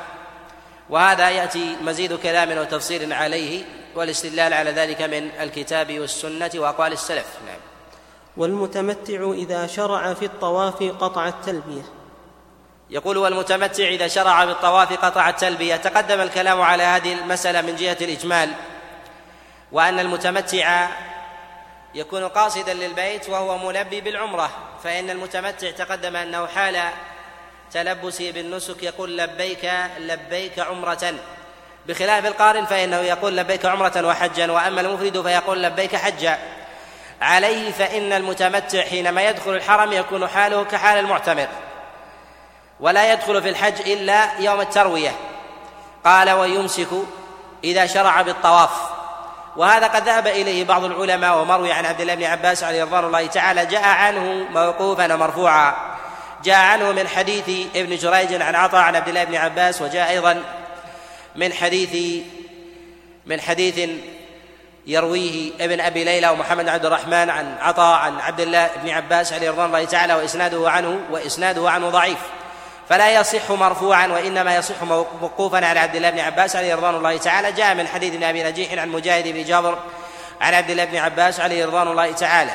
وهذا 0.91 1.31
يأتي 1.31 1.77
مزيد 1.83 2.15
كلام 2.15 2.59
وتفصيل 2.59 3.13
عليه 3.13 3.65
والاستدلال 3.95 4.53
على 4.53 4.71
ذلك 4.71 5.03
من 5.03 5.31
الكتاب 5.41 5.99
والسنة 5.99 6.51
وأقوال 6.55 6.93
السلف. 6.93 7.27
نعم. 7.47 7.61
والمتمتع 8.37 9.31
إذا 9.33 9.67
شرع 9.67 10.15
في 10.15 10.25
الطواف 10.25 10.83
قطع 10.83 11.29
التلبية. 11.29 11.83
يقول 12.91 13.19
والمتمتع 13.19 13.85
إذا 13.85 14.09
شرع 14.09 14.45
بالطواف 14.45 14.93
قطع 15.05 15.29
التلبية. 15.29 15.77
تقدم 15.77 16.21
الكلام 16.21 16.61
على 16.61 16.83
هذه 16.83 17.13
المسألة 17.13 17.61
من 17.61 17.77
جهة 17.77 17.97
الإجمال 18.01 18.51
وأن 19.73 19.99
المتمتع 19.99 20.89
يكون 21.95 22.29
قاصدا 22.29 22.75
للبيت 22.75 23.29
وهو 23.29 23.59
ملبي 23.59 24.01
بالعمرة 24.01 24.51
فإن 24.85 25.11
المتمتع 25.11 25.71
تقدم 25.71 26.17
أنه 26.17 26.47
حال 26.47 26.81
تلبسه 27.73 28.31
بالنسك 28.31 28.83
يقول 28.83 29.19
لبيك 29.19 29.71
لبيك 29.99 30.59
عمرة. 30.59 31.15
بخلاف 31.87 32.27
القارن 32.27 32.65
فإنه 32.65 32.97
يقول 32.97 33.37
لبيك 33.37 33.67
عمرة 33.67 34.07
وحجا 34.07 34.53
وأما 34.53 34.81
المفرد 34.81 35.23
فيقول 35.23 35.63
لبيك 35.63 35.97
حجا. 35.97 36.39
عليه 37.23 37.73
فإن 37.73 38.13
المتمتع 38.13 38.83
حينما 38.83 39.23
يدخل 39.23 39.51
الحرم 39.55 39.93
يكون 39.93 40.29
حاله 40.29 40.65
كحال 40.65 40.99
المعتمر 40.99 41.49
ولا 42.81 43.13
يدخل 43.13 43.43
في 43.43 43.49
الحج 43.49 43.91
إلا 43.91 44.41
يوم 44.41 44.61
التروية. 44.61 45.13
قال 46.05 46.31
ويمسك 46.31 46.89
إذا 47.65 47.87
شرع 47.87 48.23
بالطواف 48.23 48.71
وهذا 49.57 49.87
قد 49.87 50.03
ذهب 50.03 50.27
إليه 50.27 50.65
بعض 50.65 50.85
العلماء 50.85 51.39
ومروي 51.39 51.73
عن 51.73 51.87
عبد 51.87 52.01
الله 52.01 52.15
بن 52.15 52.25
عباس 52.25 52.65
عليه 52.65 52.85
رضوان 52.85 53.05
الله 53.05 53.27
تعالى 53.27 53.67
جاء 53.67 53.85
عنه 53.85 54.47
موقوفا 54.51 55.15
ومرفوعا. 55.15 55.75
جاء 56.45 56.57
عنه 56.57 56.93
من 56.93 57.09
حديث 57.09 57.69
ابن 57.77 57.97
جريج 57.97 58.43
عن 58.43 58.55
عطاء 58.55 58.81
عن 58.81 58.97
عبد 58.97 59.09
الله 59.09 59.25
بن 59.25 59.35
عباس 59.35 59.83
وجاء 59.83 60.11
أيضا 60.11 60.43
من 61.37 61.53
حديث 61.53 62.23
من 63.27 63.41
حديث 63.41 63.91
يرويه 64.87 65.53
ابن 65.61 65.81
أبي 65.81 66.05
ليلى 66.05 66.29
ومحمد 66.29 66.69
عبد 66.69 66.87
الرحمن 66.87 67.31
عن 67.31 67.57
عطاء 67.61 67.99
عن 67.99 68.21
عبد 68.21 68.41
الله 68.41 68.71
بن 68.83 68.91
عباس 68.91 69.33
عليه 69.33 69.51
رضوان 69.51 69.67
الله 69.67 69.85
تعالى 69.85 70.15
وإسناده 70.15 70.71
عنه 70.71 71.01
وإسناده 71.11 71.71
عنه 71.71 71.91
ضعيف. 71.91 72.19
فلا 72.89 73.21
يصح 73.21 73.51
مرفوعا 73.51 74.07
وإنما 74.07 74.57
يصح 74.57 74.83
موقوفا 75.21 75.67
على 75.67 75.81
عبد 75.81 75.97
الله 75.97 76.11
بن 76.11 76.19
عباس 76.19 76.57
عليه 76.57 76.75
رضوان 76.75 76.95
الله 76.95 77.17
تعالى 77.17 77.53
جاء 77.53 77.75
من 77.75 77.89
حديث 77.89 78.15
ابن 78.15 78.25
أبي 78.25 78.43
نجيح 78.43 78.73
عن 78.73 78.89
مجاهد 78.89 79.29
بن 79.29 79.45
جابر 79.45 79.79
عن 80.41 80.55
عبد 80.55 80.71
الله 80.71 80.85
بن 80.85 80.97
عباس 80.97 81.41
عليه 81.41 81.67
رضوان 81.67 81.89
الله 81.89 82.13
تعالى 82.13 82.53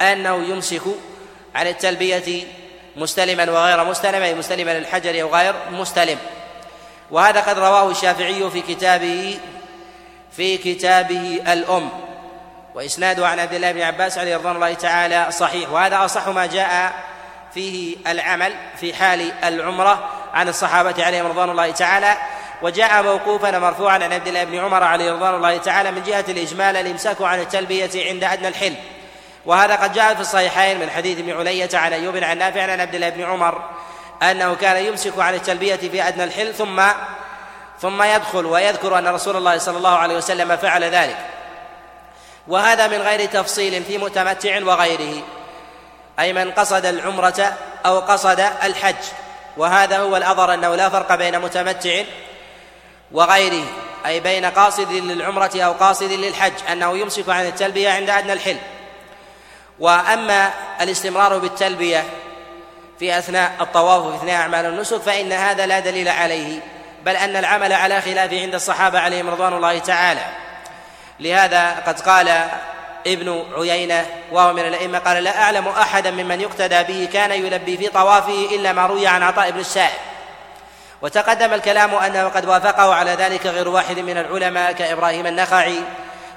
أنه 0.00 0.44
يمسك 0.44 0.82
عن 1.54 1.66
التلبية 1.66 2.44
مستلما 2.96 3.50
وغير 3.50 3.84
مستلم 3.84 4.22
أي 4.22 4.34
مستلما 4.34 4.78
للحجر 4.78 5.22
أو 5.22 5.28
غير 5.34 5.54
مستلم. 5.70 6.18
وهذا 7.10 7.40
قد 7.40 7.58
رواه 7.58 7.90
الشافعي 7.90 8.50
في 8.50 8.60
كتابه 8.60 9.38
في 10.36 10.58
كتابه 10.58 11.42
الأم. 11.52 11.88
وإسناده 12.74 13.28
عن 13.28 13.38
عبد 13.38 13.54
الله 13.54 13.72
بن 13.72 13.82
عباس 13.82 14.18
عليه 14.18 14.36
رضوان 14.36 14.56
الله 14.56 14.74
تعالى 14.74 15.26
صحيح. 15.30 15.70
وهذا 15.70 16.04
أصح 16.04 16.28
ما 16.28 16.46
جاء 16.46 16.92
فيه 17.54 17.96
العمل 18.06 18.54
في 18.80 18.94
حال 18.94 19.32
العمرة 19.44 20.08
عن 20.34 20.48
الصحابة 20.48 21.04
عليهم 21.04 21.26
رضوان 21.26 21.50
الله 21.50 21.70
تعالى. 21.70 22.16
وجاء 22.62 23.02
موقوفا 23.02 23.58
مرفوعا 23.58 23.94
عن 23.94 24.12
عبد 24.12 24.28
الله 24.28 24.44
بن 24.44 24.58
عمر 24.58 24.84
عليه 24.84 25.12
رضوان 25.12 25.34
الله 25.34 25.56
تعالى 25.56 25.90
من 25.90 26.02
جهة 26.02 26.24
الإجمال 26.28 26.76
الإمساك 26.76 27.22
عن 27.22 27.40
التلبية 27.40 27.90
عند 28.08 28.24
أدنى 28.24 28.48
الحل 28.48 28.74
وهذا 29.46 29.76
قد 29.76 29.92
جاء 29.92 30.14
في 30.14 30.20
الصحيحين 30.20 30.80
من 30.80 30.90
حديث 30.90 31.18
ابن 31.18 31.36
علية 31.38 31.68
عن 31.74 31.92
أيوب 31.92 32.16
عن 32.16 32.38
نافع 32.38 32.62
عن 32.62 32.80
عبد 32.80 32.94
الله 32.94 33.08
بن 33.08 33.22
عمر 33.22 33.62
أنه 34.22 34.54
كان 34.54 34.84
يمسك 34.84 35.18
عن 35.18 35.34
التلبية 35.34 35.76
في 35.76 36.08
أدنى 36.08 36.24
الحل 36.24 36.54
ثم 36.54 36.82
ثم 37.82 38.02
يدخل 38.02 38.46
ويذكر 38.46 38.98
أن 38.98 39.08
رسول 39.08 39.36
الله 39.36 39.58
صلى 39.58 39.76
الله 39.78 39.96
عليه 39.96 40.16
وسلم 40.16 40.56
فعل 40.56 40.84
ذلك. 40.84 41.16
وهذا 42.48 42.86
من 42.86 43.02
غير 43.02 43.28
تفصيل 43.28 43.84
في 43.84 43.98
متمتع 43.98 44.64
وغيره 44.64 45.22
أي 46.18 46.32
من 46.32 46.50
قصد 46.50 46.86
العمرة 46.86 47.56
أو 47.86 48.00
قصد 48.00 48.40
الحج. 48.40 49.04
وهذا 49.56 49.98
هو 49.98 50.16
الأظهر 50.16 50.54
أنه 50.54 50.74
لا 50.74 50.88
فرق 50.88 51.14
بين 51.14 51.40
متمتع 51.40 52.02
وغيره 53.12 53.64
أي 54.06 54.20
بين 54.20 54.44
قاصد 54.44 54.92
للعمرة 54.92 55.50
أو 55.56 55.72
قاصد 55.72 56.12
للحج 56.12 56.52
أنه 56.72 56.98
يمسك 56.98 57.28
عن 57.28 57.46
التلبية 57.46 57.90
عند 57.90 58.10
أدنى 58.10 58.32
الحل. 58.32 58.56
وأما 59.78 60.50
الاستمرار 60.80 61.38
بالتلبية 61.38 62.04
في 62.98 63.18
أثناء 63.18 63.52
الطواف 63.60 64.04
وفي 64.04 64.16
أثناء 64.16 64.36
أعمال 64.36 64.66
النسك 64.66 65.00
فإن 65.00 65.32
هذا 65.32 65.66
لا 65.66 65.80
دليل 65.80 66.08
عليه. 66.08 66.60
بل 67.04 67.16
أن 67.16 67.36
العمل 67.36 67.72
على 67.72 68.00
خلاف 68.00 68.32
عند 68.32 68.54
الصحابة 68.54 68.98
عليهم 68.98 69.30
رضوان 69.30 69.52
الله 69.52 69.78
تعالى. 69.78 70.24
لهذا 71.20 71.82
قد 71.86 72.00
قال 72.00 72.28
ابن 73.06 73.44
عيينة 73.56 74.06
وهو 74.32 74.52
من 74.52 74.62
الأئمة 74.62 74.98
قال 74.98 75.24
لا 75.24 75.42
أعلم 75.42 75.68
أحدا 75.68 76.10
ممن 76.10 76.40
يقتدى 76.40 76.82
به 76.82 77.08
كان 77.12 77.32
يلبي 77.32 77.76
في 77.76 77.88
طوافه 77.88 78.48
إلا 78.56 78.72
ما 78.72 78.86
روي 78.86 79.06
عن 79.06 79.22
عطاء 79.22 79.50
بن 79.50 79.60
السائب. 79.60 79.98
وتقدم 81.02 81.52
الكلام 81.54 81.94
أنه 81.94 82.28
قد 82.28 82.44
وافقه 82.44 82.94
على 82.94 83.10
ذلك 83.10 83.46
غير 83.46 83.68
واحد 83.68 83.98
من 83.98 84.18
العلماء 84.18 84.72
كإبراهيم 84.72 85.26
النخعي 85.26 85.78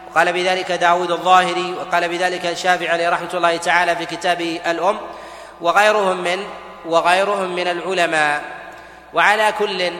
وقال 0.09 0.33
بذلك 0.33 0.71
داود 0.71 1.11
الظاهري 1.11 1.73
وقال 1.73 2.09
بذلك 2.09 2.45
الشافعي 2.45 2.89
عليه 2.89 3.09
رحمة 3.09 3.29
الله 3.33 3.57
تعالى 3.57 3.95
في 3.95 4.05
كتابه 4.05 4.61
الأم 4.67 4.99
وغيرهم 5.61 6.17
من 6.17 6.47
وغيرهم 6.85 7.55
من 7.55 7.67
العلماء. 7.67 8.41
وعلى 9.13 9.53
كل 9.59 9.93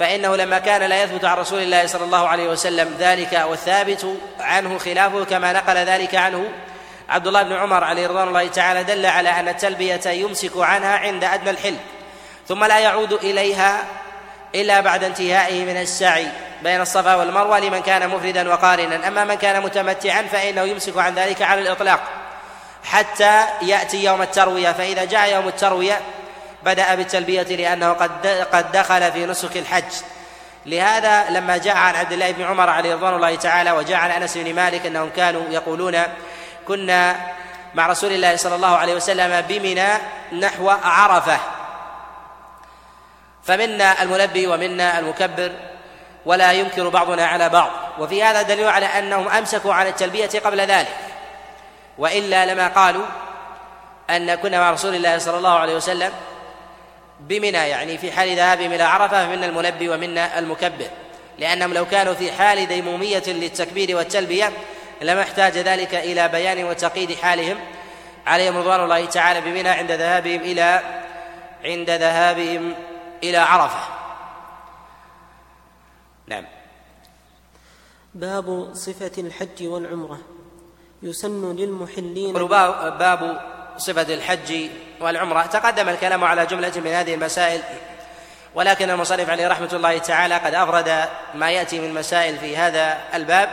فإنه 0.00 0.36
لما 0.36 0.58
كان 0.58 0.82
لا 0.82 1.02
يثبت 1.02 1.24
عن 1.24 1.36
رسول 1.36 1.62
الله 1.62 1.86
صلى 1.86 2.04
الله 2.04 2.28
عليه 2.28 2.48
وسلم 2.48 2.96
ذلك 2.98 3.44
والثابت 3.48 4.16
عنه 4.40 4.78
خلافه 4.78 5.24
كما 5.24 5.52
نقل 5.52 5.76
ذلك 5.76 6.14
عنه 6.14 6.48
عبد 7.08 7.26
الله 7.26 7.42
بن 7.42 7.52
عمر 7.52 7.84
عليه 7.84 8.06
رضوان 8.06 8.28
الله 8.28 8.48
تعالى 8.48 8.84
دل 8.84 9.06
على 9.06 9.28
أن 9.28 9.48
التلبية 9.48 10.00
يمسك 10.06 10.52
عنها 10.56 10.98
عند 10.98 11.24
أدنى 11.24 11.50
الحل 11.50 11.76
ثم 12.48 12.64
لا 12.64 12.78
يعود 12.78 13.12
إليها 13.12 13.84
إلا 14.54 14.80
بعد 14.80 15.04
انتهائه 15.04 15.64
من 15.64 15.76
السعي 15.76 16.26
بين 16.62 16.80
الصفا 16.80 17.14
والمروة 17.14 17.60
لمن 17.60 17.80
كان 17.80 18.08
مفردا 18.08 18.48
وقارنا 18.48 19.08
أما 19.08 19.24
من 19.24 19.34
كان 19.34 19.62
متمتعا 19.62 20.22
فإنه 20.22 20.62
يمسك 20.62 20.96
عن 20.96 21.14
ذلك 21.14 21.42
على 21.42 21.60
الإطلاق 21.60 22.00
حتى 22.84 23.44
يأتي 23.62 24.04
يوم 24.04 24.22
التروية 24.22 24.72
فإذا 24.72 25.04
جاء 25.04 25.34
يوم 25.34 25.48
التروية 25.48 26.00
بدأ 26.64 26.94
بالتلبية 26.94 27.42
لأنه 27.42 27.92
قد 27.92 28.26
قد 28.26 28.72
دخل 28.72 29.12
في 29.12 29.26
نسك 29.26 29.56
الحج. 29.56 29.92
لهذا 30.66 31.30
لما 31.30 31.56
جاء 31.56 31.76
عن 31.76 31.94
عبد 31.94 32.12
الله 32.12 32.30
بن 32.30 32.44
عمر 32.44 32.70
عليه 32.70 32.94
رضوان 32.94 33.14
الله 33.14 33.34
تعالى 33.34 33.70
وجاء 33.70 33.98
عن 33.98 34.10
أنس 34.10 34.38
بن 34.38 34.54
مالك 34.54 34.86
أنهم 34.86 35.10
كانوا 35.10 35.42
يقولون 35.50 36.02
كنا 36.68 37.16
مع 37.74 37.86
رسول 37.86 38.12
الله 38.12 38.36
صلى 38.36 38.54
الله 38.54 38.76
عليه 38.76 38.94
وسلم 38.94 39.40
بمنى 39.40 39.88
نحو 40.32 40.70
عرفة. 40.84 41.38
فمنا 43.44 44.02
الملبي 44.02 44.46
ومنا 44.46 44.98
المكبر 44.98 45.52
ولا 46.26 46.52
ينكر 46.52 46.88
بعضنا 46.88 47.26
على 47.26 47.48
بعض. 47.48 47.70
وفي 47.98 48.22
هذا 48.22 48.42
دليل 48.42 48.68
على 48.68 48.86
أنهم 48.86 49.28
أمسكوا 49.28 49.74
على 49.74 49.88
التلبية 49.88 50.40
قبل 50.44 50.60
ذلك. 50.60 50.96
وإلا 51.98 52.46
لما 52.46 52.68
قالوا 52.68 53.06
أن 54.10 54.34
كنا 54.34 54.60
مع 54.60 54.70
رسول 54.70 54.94
الله 54.94 55.18
صلى 55.18 55.38
الله 55.38 55.58
عليه 55.58 55.76
وسلم 55.76 56.12
بمنى 57.20 57.50
يعني 57.50 57.98
في 57.98 58.12
حال 58.12 58.36
ذهابهم 58.36 58.72
إلى 58.72 58.82
عرفة 58.82 59.26
فمنا 59.26 59.46
الملبي 59.46 59.88
ومنا 59.88 60.38
المكبر 60.38 60.86
لأنهم 61.38 61.74
لو 61.74 61.86
كانوا 61.86 62.14
في 62.14 62.32
حال 62.32 62.66
ديمومية 62.66 63.22
للتكبير 63.26 63.96
والتلبية 63.96 64.52
لما 65.02 65.22
احتاج 65.22 65.58
ذلك 65.58 65.94
إلى 65.94 66.28
بيان 66.28 66.64
وتقييد 66.64 67.14
حالهم. 67.14 67.58
عليهم 68.26 68.56
رضوان 68.56 68.84
الله 68.84 69.04
تعالى 69.04 69.40
بمنى 69.40 69.68
عند 69.68 69.92
ذهابهم 69.92 70.40
إلى 70.40 70.82
عند 71.64 71.90
ذهابهم 71.90 72.74
إلى 73.22 73.36
عرفة. 73.36 73.80
نعم. 76.26 76.44
باب 78.14 78.70
صفة 78.74 79.12
الحج 79.18 79.66
والعمرة. 79.66 80.18
يسن 81.02 81.56
للمحلين 81.56 82.32
باب 82.32 83.40
صفة 83.80 84.14
الحج 84.14 84.68
والعمرة. 85.00 85.42
تقدم 85.42 85.88
الكلام 85.88 86.24
على 86.24 86.46
جملة 86.46 86.72
من 86.76 86.90
هذه 86.90 87.14
المسائل 87.14 87.60
ولكن 88.54 88.90
المصنف 88.90 89.30
عليه 89.30 89.48
رحمة 89.48 89.68
الله 89.72 89.98
تعالى 89.98 90.34
قد 90.34 90.54
أفرد 90.54 91.04
ما 91.34 91.50
يأتي 91.50 91.80
من 91.80 91.94
مسائل 91.94 92.38
في 92.38 92.56
هذا 92.56 92.98
الباب 93.14 93.50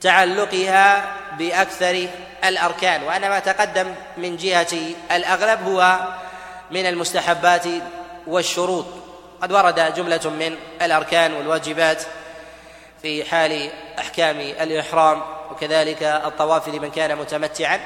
لتعلقها 0.00 1.04
بأكثر 1.38 2.06
الأركان. 2.44 3.02
وأن 3.02 3.28
ما 3.28 3.38
تقدم 3.38 3.94
من 4.16 4.36
جهة 4.36 4.74
الأغلب 5.12 5.62
هو 5.62 5.98
من 6.70 6.86
المستحبات 6.86 7.64
والشروط. 8.26 8.86
قد 9.42 9.52
ورد 9.52 9.94
جملة 9.94 10.30
من 10.30 10.56
الأركان 10.82 11.32
والواجبات 11.32 12.02
في 13.02 13.24
حال 13.24 13.70
أحكام 13.98 14.40
الإحرام 14.40 15.22
وكذلك 15.50 16.02
الطواف 16.02 16.68
لمن 16.68 16.90
كان 16.90 17.18
متمتعا. 17.18 17.80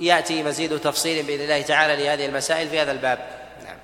ويأتي 0.00 0.42
مزيد 0.42 0.78
تفصيل 0.78 1.26
بإذن 1.26 1.42
الله 1.42 1.62
تعالى 1.62 2.04
لهذه 2.04 2.26
المسائل 2.26 2.68
في 2.68 2.80
هذا 2.80 2.92
الباب. 2.92 3.18
نعم. 3.64 3.76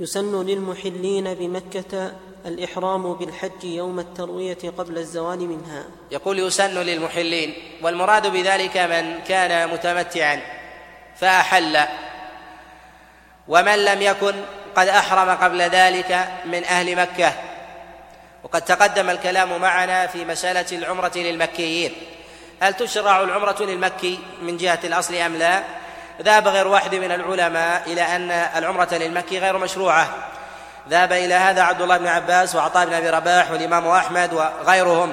يسن 0.00 0.46
للمحلين 0.46 1.34
بمكة 1.34 2.12
الإحرام 2.46 3.14
بالحج 3.14 3.64
يوم 3.64 3.98
التروية 3.98 4.58
قبل 4.78 4.98
الزوال 4.98 5.38
منها. 5.38 5.84
يقول 6.10 6.38
يسن 6.38 6.78
للمحلين 6.78 7.54
والمراد 7.82 8.26
بذلك 8.26 8.76
من 8.76 9.20
كان 9.28 9.68
متمتعا 9.68 10.40
فأحل 11.16 11.78
ومن 13.48 13.84
لم 13.84 14.02
يكن 14.02 14.34
قد 14.76 14.88
أحرم 14.88 15.30
قبل 15.30 15.62
ذلك 15.62 16.28
من 16.44 16.64
أهل 16.64 16.96
مكة. 16.96 17.32
وقد 18.46 18.62
تقدم 18.62 19.10
الكلام 19.10 19.60
معنا 19.60 20.06
في 20.06 20.24
مسألة 20.24 20.66
العمرة 20.72 21.12
للمكيين. 21.16 21.92
هل 22.60 22.74
تشرع 22.74 23.20
العمرة 23.20 23.56
للمكي 23.60 24.18
من 24.42 24.56
جهة 24.56 24.78
الأصل 24.84 25.14
أم 25.14 25.36
لا؟ 25.36 25.62
ذهب 26.22 26.48
غير 26.48 26.68
واحد 26.68 26.94
من 26.94 27.12
العلماء 27.12 27.82
إلى 27.86 28.02
أن 28.02 28.30
العمرة 28.30 28.88
للمكي 28.92 29.38
غير 29.38 29.58
مشروعة. 29.58 30.08
ذهب 30.88 31.12
إلى 31.12 31.34
هذا 31.34 31.62
عبد 31.62 31.82
الله 31.82 31.96
بن 31.96 32.06
عباس 32.06 32.54
وعطاء 32.54 32.86
بن 32.86 32.92
أبي 32.92 33.10
رباح 33.10 33.50
والإمام 33.50 33.88
أحمد 33.88 34.32
وغيرهم. 34.32 35.12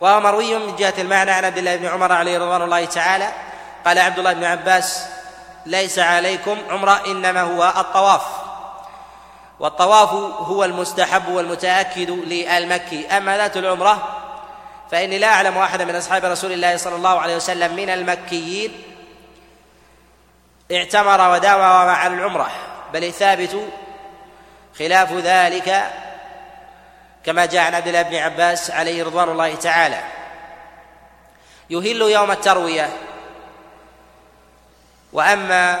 وهو 0.00 0.20
مروي 0.20 0.58
من 0.58 0.76
جهة 0.76 0.94
المعنى 0.98 1.30
عن 1.30 1.44
عبد 1.44 1.58
الله 1.58 1.76
بن 1.76 1.86
عمر 1.86 2.12
عليه 2.12 2.38
رضوان 2.38 2.62
الله 2.62 2.84
تعالى. 2.84 3.28
قال 3.86 3.98
عبد 3.98 4.18
الله 4.18 4.32
بن 4.32 4.44
عباس 4.44 5.06
ليس 5.66 5.98
عليكم 5.98 6.58
عمرة 6.70 7.02
إنما 7.06 7.42
هو 7.42 7.72
الطواف. 7.76 8.22
والطواف 9.60 10.12
هو 10.48 10.64
المستحب 10.64 11.28
والمتأكد 11.28 12.10
للمكي. 12.10 13.06
أما 13.06 13.36
ذات 13.36 13.56
العمرة 13.56 14.08
فإني 14.90 15.18
لا 15.18 15.26
أعلم 15.26 15.58
أحدا 15.58 15.84
من 15.84 15.96
أصحاب 15.96 16.24
رسول 16.24 16.52
الله 16.52 16.76
صلى 16.76 16.96
الله 16.96 17.20
عليه 17.20 17.36
وسلم 17.36 17.76
من 17.76 17.90
المكيين 17.90 18.82
اعتمر 20.72 21.30
وداوم 21.30 21.60
مع 21.60 22.06
العمرة. 22.06 22.50
بل 22.92 23.04
الثابت 23.04 23.68
خلاف 24.78 25.12
ذلك 25.12 25.90
كما 27.24 27.46
جاء 27.46 27.64
عن 27.66 27.74
عبد 27.74 27.88
الله 27.88 28.02
بن 28.02 28.16
عباس 28.16 28.70
عليه 28.70 29.04
رضوان 29.04 29.28
الله 29.28 29.54
تعالى. 29.54 30.00
يهل 31.70 32.02
يوم 32.02 32.30
التروية. 32.30 32.90
وأما 35.12 35.80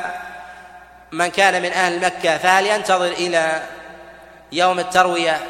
من 1.12 1.28
كان 1.28 1.62
من 1.62 1.72
أهل 1.72 2.00
مكة 2.00 2.38
فهل 2.38 2.66
ينتظر 2.66 3.06
إلى 3.06 3.62
يوم 4.52 4.78
التروية 4.78 5.40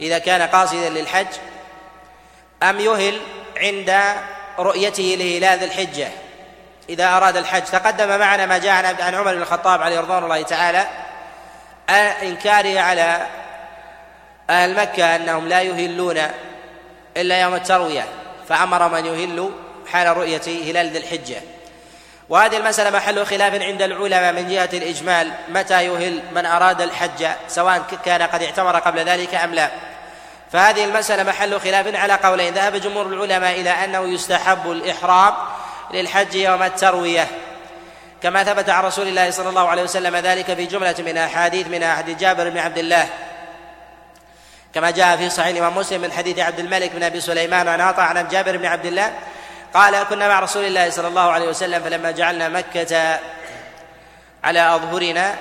إذا 0.00 0.18
كان 0.18 0.42
قاصدا 0.42 0.88
للحج 0.88 1.26
أم 2.62 2.80
يهل 2.80 3.20
عند 3.56 4.00
رؤيته 4.58 5.16
لهلال 5.18 5.58
ذي 5.58 5.64
الحجة. 5.64 6.08
إذا 6.88 7.16
أراد 7.16 7.36
الحج 7.36 7.62
تقدم 7.62 8.18
معنا 8.18 8.46
ما 8.46 8.58
جاء 8.58 9.02
عن 9.02 9.14
عمر 9.14 9.34
بن 9.34 9.42
الخطاب 9.42 9.82
عليه 9.82 10.00
رضوان 10.00 10.24
الله 10.24 10.42
تعالى 10.42 10.86
إنكاره 12.22 12.80
على 12.80 13.26
أهل 14.50 14.74
مكة 14.74 15.16
أنهم 15.16 15.48
لا 15.48 15.62
يهلون 15.62 16.22
إلا 17.16 17.40
يوم 17.40 17.54
التروية 17.54 18.06
فامر 18.48 18.88
من 18.88 19.06
يهل 19.06 19.50
حال 19.92 20.16
رؤية 20.16 20.70
هلال 20.70 20.90
ذي 20.90 20.98
الحجة. 20.98 21.40
وهذه 22.28 22.56
المسألة 22.56 22.90
محل 22.90 23.26
خلاف 23.26 23.62
عند 23.62 23.82
العلماء 23.82 24.32
من 24.32 24.48
جهة 24.48 24.68
الإجمال 24.72 25.32
متى 25.48 25.84
يهل 25.84 26.22
من 26.34 26.46
أراد 26.46 26.80
الحج 26.80 27.26
سواء 27.48 27.82
كان 28.04 28.22
قد 28.22 28.42
اعتمر 28.42 28.78
قبل 28.78 29.04
ذلك 29.04 29.34
أم 29.34 29.54
لا. 29.54 29.70
فهذه 30.52 30.84
المسألة 30.84 31.22
محل 31.22 31.60
خلاف 31.60 31.94
على 31.94 32.12
قولين 32.12 32.54
ذهب 32.54 32.76
جمهور 32.76 33.06
العلماء 33.06 33.60
إلى 33.60 33.70
أنه 33.70 34.14
يستحب 34.14 34.70
الإحرام 34.70 35.34
للحج 35.90 36.34
يوم 36.34 36.62
التروية. 36.62 37.28
كما 38.22 38.44
ثبت 38.44 38.70
عن 38.70 38.84
رسول 38.84 39.08
الله 39.08 39.30
صلى 39.30 39.48
الله 39.48 39.68
عليه 39.68 39.82
وسلم 39.82 40.16
ذلك 40.16 40.54
في 40.54 40.66
جملة 40.66 40.94
من 40.98 41.18
أحاديث 41.18 41.66
من 41.66 41.82
أحد 41.82 42.18
جابر 42.18 42.48
بن 42.48 42.58
عبد 42.58 42.78
الله. 42.78 43.08
كما 44.74 44.90
جاء 44.90 45.16
في 45.16 45.30
صحيح 45.30 45.48
الإمام 45.48 45.76
مسلم 45.76 46.00
من 46.00 46.12
حديث 46.12 46.38
عبد 46.38 46.58
الملك 46.58 46.90
بن 46.90 47.02
أبي 47.02 47.20
سليمان 47.20 47.68
عن 47.68 47.80
عطاء 47.80 48.04
عن 48.04 48.28
جابر 48.28 48.56
بن 48.56 48.66
عبد 48.66 48.86
الله 48.86 49.12
قال 49.74 50.02
كنا 50.02 50.28
مع 50.28 50.40
رسول 50.40 50.64
الله 50.64 50.90
صلى 50.90 51.08
الله 51.08 51.30
عليه 51.32 51.48
وسلم 51.48 51.82
فلما 51.82 52.10
جعلنا 52.10 52.48
مكة 52.48 53.20
على 54.44 54.74
أظهرنا 54.74 55.34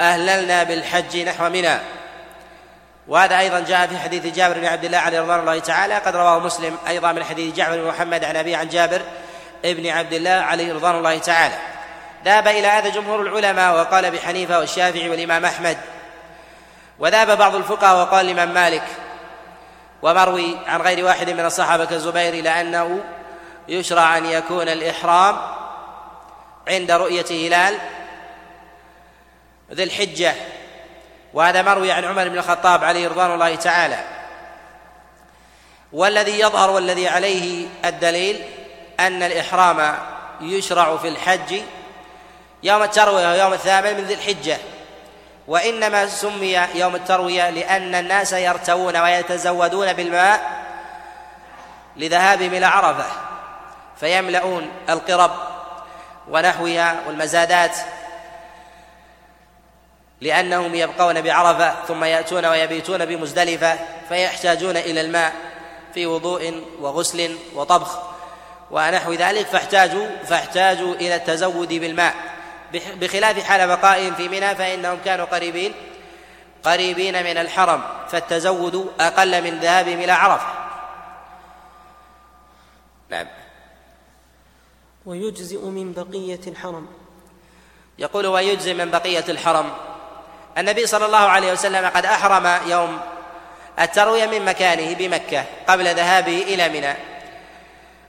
أهللنا 0.00 0.62
بالحج 0.62 1.16
نحو 1.16 1.48
منى. 1.48 1.78
وهذا 3.08 3.38
أيضا 3.38 3.60
جاء 3.60 3.86
في 3.86 3.98
حديث 3.98 4.26
جابر 4.26 4.58
بن 4.58 4.66
عبد 4.66 4.84
الله 4.84 4.98
عليه 4.98 5.20
رضوان 5.20 5.40
الله 5.40 5.58
تعالى 5.58 5.94
قد 5.94 6.16
رواه 6.16 6.38
مسلم 6.38 6.78
أيضا 6.88 7.12
من 7.12 7.24
حديث 7.24 7.54
جعفر 7.54 7.76
بن 7.76 7.88
محمد 7.88 8.24
عن 8.24 8.36
أبي 8.36 8.54
عن 8.54 8.68
جابر 8.68 9.02
ابن 9.64 9.86
عبد 9.86 10.12
الله 10.12 10.30
عليه 10.30 10.74
رضوان 10.74 10.94
الله 10.94 11.18
تعالى. 11.18 11.54
ذهب 12.24 12.48
إلى 12.48 12.66
هذا 12.66 12.88
جمهور 12.88 13.22
العلماء 13.22 13.74
وقال 13.74 14.10
بحنيفة 14.10 14.58
والشافعي 14.58 15.08
والإمام 15.08 15.44
أحمد. 15.44 15.76
وذهب 16.98 17.38
بعض 17.38 17.54
الفقهاء 17.54 17.96
وقال 17.96 18.26
الإمام 18.26 18.54
مالك. 18.54 18.82
ومروي 20.04 20.56
عن 20.66 20.82
غير 20.82 21.04
واحد 21.04 21.30
من 21.30 21.44
الصحابة 21.44 21.84
كالزبير 21.84 22.34
إلى 22.34 22.60
أنه 22.60 23.04
يشرع 23.68 24.18
أن 24.18 24.26
يكون 24.26 24.68
الإحرام 24.68 25.36
عند 26.68 26.90
رؤية 26.90 27.48
هلال 27.48 27.78
ذي 29.72 29.82
الحجة. 29.82 30.34
وهذا 31.34 31.62
مروي 31.62 31.92
عن 31.92 32.04
عمر 32.04 32.28
بن 32.28 32.38
الخطاب 32.38 32.84
عليه 32.84 33.08
رضوان 33.08 33.34
الله 33.34 33.54
تعالى. 33.54 34.04
والذي 35.92 36.40
يظهر 36.40 36.70
والذي 36.70 37.08
عليه 37.08 37.66
الدليل 37.84 38.44
أن 39.00 39.22
الإحرام 39.22 39.98
يشرع 40.40 40.96
في 40.96 41.08
الحج 41.08 41.62
يوم 42.62 42.82
التروية 42.82 43.28
ويوم 43.28 43.52
الثامن 43.52 43.94
من 43.96 44.04
ذي 44.04 44.14
الحجة. 44.14 44.58
وإنما 45.48 46.06
سمي 46.06 46.60
يوم 46.74 46.94
التروية 46.94 47.50
لأن 47.50 47.94
الناس 47.94 48.32
يرتوون 48.32 48.96
ويتزودون 48.96 49.92
بالماء 49.92 50.64
لذهابهم 51.96 52.54
إلى 52.54 52.66
عرفة 52.66 53.06
فيملؤون 54.00 54.70
القرب 54.88 55.30
ونحوها 56.28 57.00
والمزادات 57.06 57.76
لأنهم 60.20 60.74
يبقون 60.74 61.20
بعرفة 61.20 61.74
ثم 61.88 62.04
يأتون 62.04 62.46
ويبيتون 62.46 63.04
بمزدلفة 63.04 63.78
فيحتاجون 64.08 64.76
إلى 64.76 65.00
الماء 65.00 65.32
في 65.94 66.06
وضوء 66.06 66.64
وغسل 66.80 67.36
وطبخ 67.54 67.98
ونحو 68.70 69.12
ذلك 69.12 69.46
فاحتاجوا 69.46 70.06
فاحتاجوا 70.26 70.94
إلى 70.94 71.14
التزود 71.14 71.68
بالماء. 71.68 72.14
بخلاف 72.74 73.44
حال 73.44 73.68
بقائهم 73.68 74.14
في 74.14 74.28
منى 74.28 74.54
فإنهم 74.54 74.98
كانوا 75.04 75.26
قريبين 75.26 75.74
قريبين 76.64 77.24
من 77.24 77.38
الحرم 77.38 77.82
فالتزود 78.08 78.92
أقل 79.00 79.42
من 79.42 79.58
ذهابهم 79.58 80.00
إلى 80.00 80.12
عرفة. 80.12 80.46
نعم. 83.08 83.26
ويجزئ 85.06 85.64
من 85.64 85.92
بقية 85.92 86.40
الحرم. 86.46 86.86
يقول 87.98 88.26
ويجزئ 88.26 88.74
من 88.74 88.90
بقية 88.90 89.24
الحرم. 89.28 89.72
النبي 90.58 90.86
صلى 90.86 91.06
الله 91.06 91.18
عليه 91.18 91.52
وسلم 91.52 91.86
قد 91.86 92.06
أحرم 92.06 92.70
يوم 92.70 93.00
التروية 93.80 94.26
من 94.26 94.44
مكانه 94.44 94.94
بمكة 94.94 95.44
قبل 95.68 95.94
ذهابه 95.94 96.42
إلى 96.42 96.68
منى. 96.68 96.94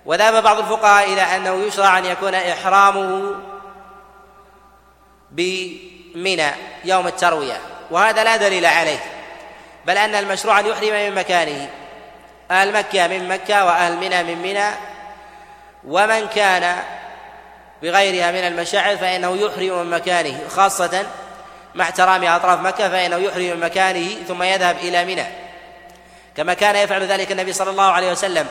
وذهب 0.05 0.43
بعض 0.43 0.57
الفقهاء 0.57 1.13
إلى 1.13 1.21
أنه 1.21 1.63
يشرع 1.63 1.97
أن 1.97 2.05
يكون 2.05 2.35
إحرامه 2.35 3.35
بمنى 5.35 6.51
يوم 6.85 7.07
التروية 7.07 7.57
وهذا 7.91 8.23
لا 8.23 8.37
دليل 8.37 8.65
عليه 8.65 8.99
بل 9.85 9.97
أن 9.97 10.15
المشروع 10.15 10.59
أن 10.59 10.65
يحرم 10.65 10.93
من 10.93 11.15
مكانه 11.15 11.69
أهل 12.51 12.73
مكة 12.73 13.07
من 13.07 13.27
مكة 13.27 13.65
وأهل 13.65 13.97
منى 13.97 14.23
من 14.23 14.41
منى 14.41 14.69
ومن 15.87 16.27
كان 16.27 16.75
بغيرها 17.81 18.31
من 18.31 18.47
المشاعر 18.47 18.97
فإنه 18.97 19.37
يحرم 19.37 19.79
من 19.79 19.89
مكانه 19.89 20.39
خاصة 20.49 21.05
مع 21.75 21.85
احترام 21.85 22.23
أطراف 22.23 22.59
مكة 22.59 22.89
فإنه 22.89 23.17
يحرم 23.17 23.43
من 23.43 23.59
مكانه 23.59 24.07
ثم 24.27 24.43
يذهب 24.43 24.77
إلى 24.77 25.05
منى. 25.05 25.25
كما 26.37 26.53
كان 26.53 26.75
يفعل 26.75 27.03
ذلك 27.03 27.31
النبي 27.31 27.53
صلى 27.53 27.69
الله 27.69 27.91
عليه 27.91 28.11
وسلم 28.11 28.47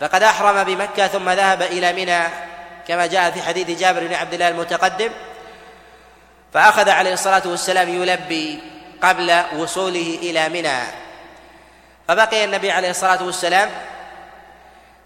فقد 0.00 0.22
أحرم 0.22 0.64
بمكة 0.64 1.06
ثم 1.06 1.30
ذهب 1.30 1.62
إلى 1.62 1.92
منى 1.92 2.28
كما 2.88 3.06
جاء 3.06 3.30
في 3.30 3.42
حديث 3.42 3.80
جابر 3.80 4.06
بن 4.06 4.14
عبد 4.14 4.34
الله 4.34 4.48
المتقدم 4.48 5.10
فأخذ 6.56 6.90
عليه 6.90 7.12
الصلاة 7.12 7.42
والسلام 7.44 7.88
يلبي 7.88 8.60
قبل 9.02 9.42
وصوله 9.56 10.18
إلى 10.22 10.48
منى. 10.48 10.78
فبقي 12.08 12.44
النبي 12.44 12.70
عليه 12.70 12.90
الصلاة 12.90 13.22
والسلام 13.22 13.70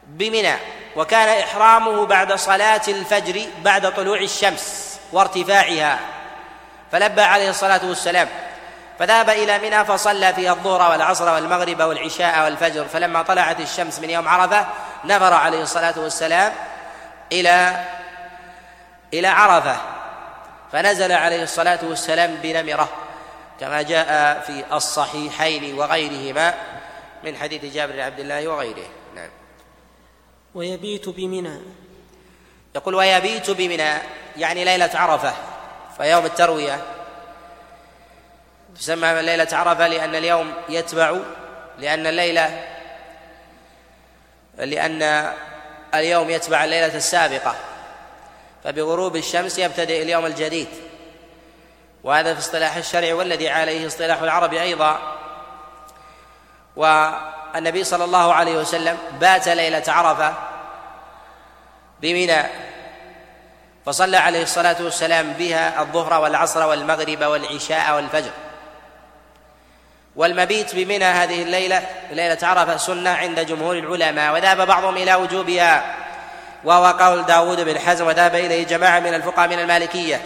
بمنى 0.06 0.54
وكان 0.96 1.42
إحرامه 1.42 2.06
بعد 2.06 2.32
صلاة 2.32 2.80
الفجر 2.88 3.46
بعد 3.64 3.94
طلوع 3.94 4.18
الشمس 4.20 4.98
وارتفاعها. 5.12 5.98
فلبى 6.92 7.22
عليه 7.22 7.50
الصلاة 7.50 7.80
والسلام 7.84 8.28
فذهب 8.98 9.30
إلى 9.30 9.58
منى 9.58 9.84
فصلى 9.84 10.34
فيها 10.34 10.52
الظهر 10.52 10.90
والعصر 10.90 11.34
والمغرب 11.34 11.80
والعشاء 11.80 12.44
والفجر. 12.44 12.84
فلما 12.84 13.22
طلعت 13.22 13.60
الشمس 13.60 13.98
من 13.98 14.10
يوم 14.10 14.28
عرفة 14.28 14.66
نفر 15.04 15.34
عليه 15.34 15.62
الصلاة 15.62 15.94
والسلام 15.98 16.52
إلى 17.32 17.84
إلى 19.14 19.28
عرفة. 19.28 19.99
فنزل 20.72 21.12
عليه 21.12 21.42
الصلاة 21.42 21.78
والسلام 21.82 22.34
بنمرة 22.42 22.88
كما 23.60 23.82
جاء 23.82 24.40
في 24.40 24.64
الصحيحين 24.72 25.78
وغيرهما 25.78 26.54
من 27.24 27.36
حديث 27.36 27.64
جابر 27.64 27.92
بن 27.92 28.00
عبد 28.00 28.20
الله 28.20 28.48
وغيره. 28.48 28.86
نعم. 29.14 29.30
ويبيت 30.54 31.08
بمنى. 31.08 31.60
يقول 32.76 32.94
ويبيت 32.94 33.50
بمنى 33.50 33.92
يعني 34.36 34.64
ليلة 34.64 34.90
عرفة 34.94 35.34
فيوم 35.96 36.26
التروية. 36.26 36.82
تسمى 38.76 39.22
ليلة 39.22 39.48
عرفة 39.52 39.86
لأن 39.88 40.14
اليوم 40.14 40.52
يتبع 40.68 41.16
لأن 41.78 42.06
الليلة 42.06 42.64
لأن 44.58 45.32
اليوم 45.94 46.30
يتبع 46.30 46.64
الليلة 46.64 46.96
السابقة. 46.96 47.56
فبغروب 48.64 49.16
الشمس 49.16 49.58
يبتدئ 49.58 50.02
اليوم 50.02 50.26
الجديد. 50.26 50.68
وهذا 52.04 52.34
في 52.34 52.40
اصطلاح 52.40 52.76
الشرع 52.76 53.14
والذي 53.14 53.48
عليه 53.48 53.86
اصطلاح 53.86 54.22
العرب 54.22 54.54
أيضا. 54.54 54.98
والنبي 56.76 57.84
صلى 57.84 58.04
الله 58.04 58.34
عليه 58.34 58.56
وسلم 58.56 58.98
بات 59.20 59.48
ليلة 59.48 59.82
عرفة 59.88 60.34
بمنى 62.00 62.42
فصلى 63.86 64.16
عليه 64.16 64.42
الصلاة 64.42 64.76
والسلام 64.80 65.32
بها 65.32 65.80
الظهر 65.80 66.20
والعصر 66.20 66.66
والمغرب 66.66 67.22
والعشاء 67.22 67.96
والفجر. 67.96 68.30
والمبيت 70.16 70.74
بمنى 70.74 71.04
هذه 71.04 71.42
الليلة 71.42 71.86
ليلة 72.10 72.38
عرفة 72.42 72.76
سنة 72.76 73.10
عند 73.10 73.40
جمهور 73.40 73.78
العلماء 73.78 74.34
وذهب 74.34 74.66
بعضهم 74.66 74.96
إلى 74.96 75.14
وجوبها. 75.14 75.99
وهو 76.64 76.86
قول 76.86 77.26
داود 77.26 77.60
بن 77.60 77.78
حزم 77.78 78.06
وذهب 78.06 78.34
إليه 78.34 78.66
جماعة 78.66 79.00
من 79.00 79.14
الفقهاء 79.14 79.48
من 79.48 79.58
المالكية. 79.58 80.20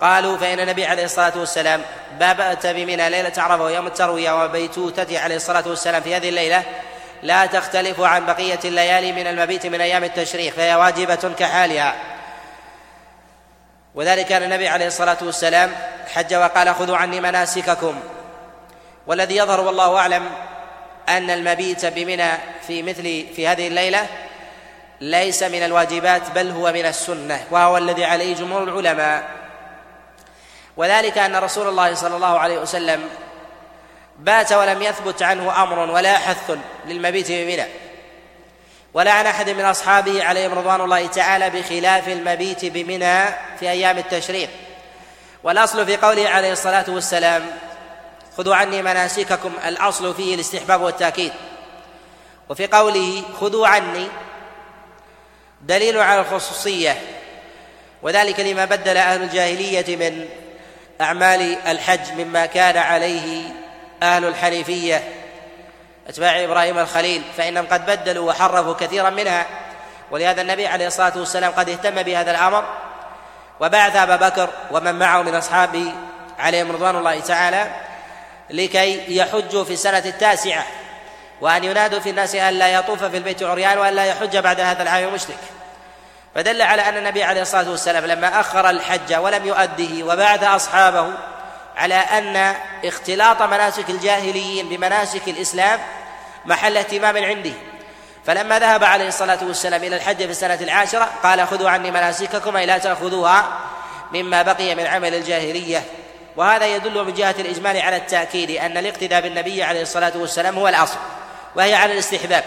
قالوا 0.00 0.38
فإن 0.38 0.60
النبي 0.60 0.86
عليه 0.86 1.04
الصلاة 1.04 1.32
والسلام 1.36 1.82
بابأت 2.20 2.66
بمنى 2.66 3.10
ليلة 3.10 3.32
عرفة 3.36 3.64
ويوم 3.64 3.86
التروية 3.86 4.44
وبيتوتته 4.44 5.20
عليه 5.20 5.36
الصلاة 5.36 5.64
والسلام 5.66 6.02
في 6.02 6.16
هذه 6.16 6.28
الليلة 6.28 6.62
لا 7.22 7.46
تختلف 7.46 8.00
عن 8.00 8.26
بقية 8.26 8.58
الليالي 8.64 9.12
من 9.12 9.26
المبيت 9.26 9.66
من 9.66 9.80
أيام 9.80 10.04
التشريق 10.04 10.52
فهي 10.52 10.74
واجبة 10.74 11.34
كحالها. 11.38 11.94
وذلك 13.94 14.32
أن 14.32 14.42
النبي 14.42 14.68
عليه 14.68 14.86
الصلاة 14.86 15.18
والسلام 15.22 15.72
حج 16.14 16.34
وقال 16.34 16.74
خذوا 16.74 16.96
عني 16.96 17.20
مناسككم. 17.20 18.00
والذي 19.06 19.36
يظهر 19.36 19.60
والله 19.60 19.96
أعلم 19.96 20.30
أن 21.08 21.30
المبيت 21.30 21.86
بمنى 21.86 22.30
في 22.66 22.82
مثل 22.82 23.26
في 23.36 23.48
هذه 23.48 23.68
الليلة 23.68 24.06
ليس 25.00 25.42
من 25.42 25.64
الواجبات 25.64 26.30
بل 26.30 26.50
هو 26.50 26.72
من 26.72 26.86
السنة 26.86 27.44
وهو 27.50 27.76
الذي 27.76 28.04
عليه 28.04 28.34
جمهور 28.34 28.62
العلماء. 28.62 29.28
وذلك 30.76 31.18
أن 31.18 31.36
رسول 31.36 31.68
الله 31.68 31.94
صلى 31.94 32.16
الله 32.16 32.38
عليه 32.38 32.58
وسلم 32.58 33.08
بات 34.18 34.52
ولم 34.52 34.82
يثبت 34.82 35.22
عنه 35.22 35.62
أمر 35.62 35.78
ولا 35.78 36.18
حث 36.18 36.56
للمبيت 36.86 37.32
بمنى 37.32 37.64
ولا 38.94 39.12
عن 39.12 39.26
أحد 39.26 39.50
من 39.50 39.64
أصحابه 39.64 40.24
عليهم 40.24 40.58
رضوان 40.58 40.80
الله 40.80 41.06
تعالى 41.06 41.50
بخلاف 41.50 42.08
المبيت 42.08 42.64
بمنى 42.64 43.24
في 43.60 43.70
أيام 43.70 43.98
التشريق. 43.98 44.50
والأصل 45.42 45.86
في 45.86 45.96
قوله 45.96 46.28
عليه 46.28 46.52
الصلاة 46.52 46.84
والسلام 46.88 47.46
خذوا 48.38 48.54
عني 48.54 48.82
مناسككم 48.82 49.52
الأصل 49.66 50.14
فيه 50.14 50.34
الاستحباب 50.34 50.80
والتأكيد. 50.80 51.32
وفي 52.48 52.66
قوله 52.66 53.22
خذوا 53.40 53.66
عني 53.66 54.08
دليل 55.60 55.98
على 55.98 56.20
الخصوصية. 56.20 57.02
وذلك 58.02 58.40
لما 58.40 58.64
بدل 58.64 58.96
أهل 58.96 59.22
الجاهلية 59.22 59.96
من 59.96 60.28
أعمال 61.00 61.58
الحج 61.66 62.12
مما 62.18 62.46
كان 62.46 62.76
عليه 62.76 63.42
أهل 64.02 64.24
الحنيفية. 64.24 65.02
أتباع 66.08 66.44
إبراهيم 66.44 66.78
الخليل 66.78 67.22
فإنهم 67.36 67.66
قد 67.66 67.86
بدلوا 67.86 68.28
وحرفوا 68.28 68.74
كثيرا 68.74 69.10
منها. 69.10 69.46
ولهذا 70.10 70.42
النبي 70.42 70.66
عليه 70.66 70.86
الصلاة 70.86 71.18
والسلام 71.18 71.52
قد 71.52 71.68
اهتم 71.68 72.02
بهذا 72.02 72.30
الأمر 72.30 72.64
وبعث 73.60 73.96
أبا 73.96 74.16
بكر 74.28 74.50
ومن 74.70 74.94
معه 74.94 75.22
من 75.22 75.34
أصحابه 75.34 75.92
عليهم 76.38 76.72
رضوان 76.72 76.96
الله 76.96 77.20
تعالى 77.20 77.70
لكي 78.50 79.16
يحجوا 79.16 79.64
في 79.64 79.72
السنة 79.72 79.98
التاسعة. 79.98 80.66
وأن 81.40 81.64
ينادوا 81.64 82.00
في 82.00 82.10
الناس 82.10 82.34
أن 82.34 82.54
لا 82.54 82.68
يطوف 82.68 83.04
في 83.04 83.16
البيت 83.16 83.42
عريان 83.42 83.78
وأن 83.78 83.94
لا 83.94 84.04
يحج 84.04 84.36
بعد 84.36 84.60
هذا 84.60 84.82
العام 84.82 85.14
مشرك. 85.14 85.38
فدل 86.34 86.62
على 86.62 86.82
أن 86.82 86.96
النبي 86.96 87.22
عليه 87.22 87.42
الصلاة 87.42 87.70
والسلام 87.70 88.06
لما 88.06 88.40
أخر 88.40 88.70
الحج 88.70 89.14
ولم 89.14 89.46
يؤده 89.46 90.04
وبعث 90.04 90.44
أصحابه 90.44 91.12
على 91.76 91.94
أن 91.94 92.54
اختلاط 92.84 93.42
مناسك 93.42 93.90
الجاهليين 93.90 94.68
بمناسك 94.68 95.28
الإسلام 95.28 95.80
محل 96.44 96.76
اهتمام 96.76 97.24
عنده. 97.24 97.52
فلما 98.26 98.58
ذهب 98.58 98.84
عليه 98.84 99.08
الصلاة 99.08 99.38
والسلام 99.42 99.84
إلى 99.84 99.96
الحج 99.96 100.16
في 100.16 100.30
السنة 100.30 100.54
العاشرة 100.60 101.08
قال 101.22 101.46
خذوا 101.46 101.70
عني 101.70 101.90
مناسككم 101.90 102.56
أي 102.56 102.66
لا 102.66 102.78
تأخذوها 102.78 103.58
مما 104.12 104.42
بقي 104.42 104.74
من 104.74 104.86
عمل 104.86 105.14
الجاهلية 105.14 105.84
وهذا 106.36 106.66
يدل 106.66 107.04
من 107.04 107.14
جهة 107.14 107.34
الإجمال 107.38 107.80
على 107.80 107.96
التأكيد 107.96 108.50
أن 108.50 108.76
الاقتداء 108.76 109.20
بالنبي 109.20 109.62
عليه 109.62 109.82
الصلاة 109.82 110.12
والسلام 110.16 110.58
هو 110.58 110.68
الأصل. 110.68 110.98
وهي 111.56 111.74
على 111.74 111.92
الاستحباب. 111.92 112.44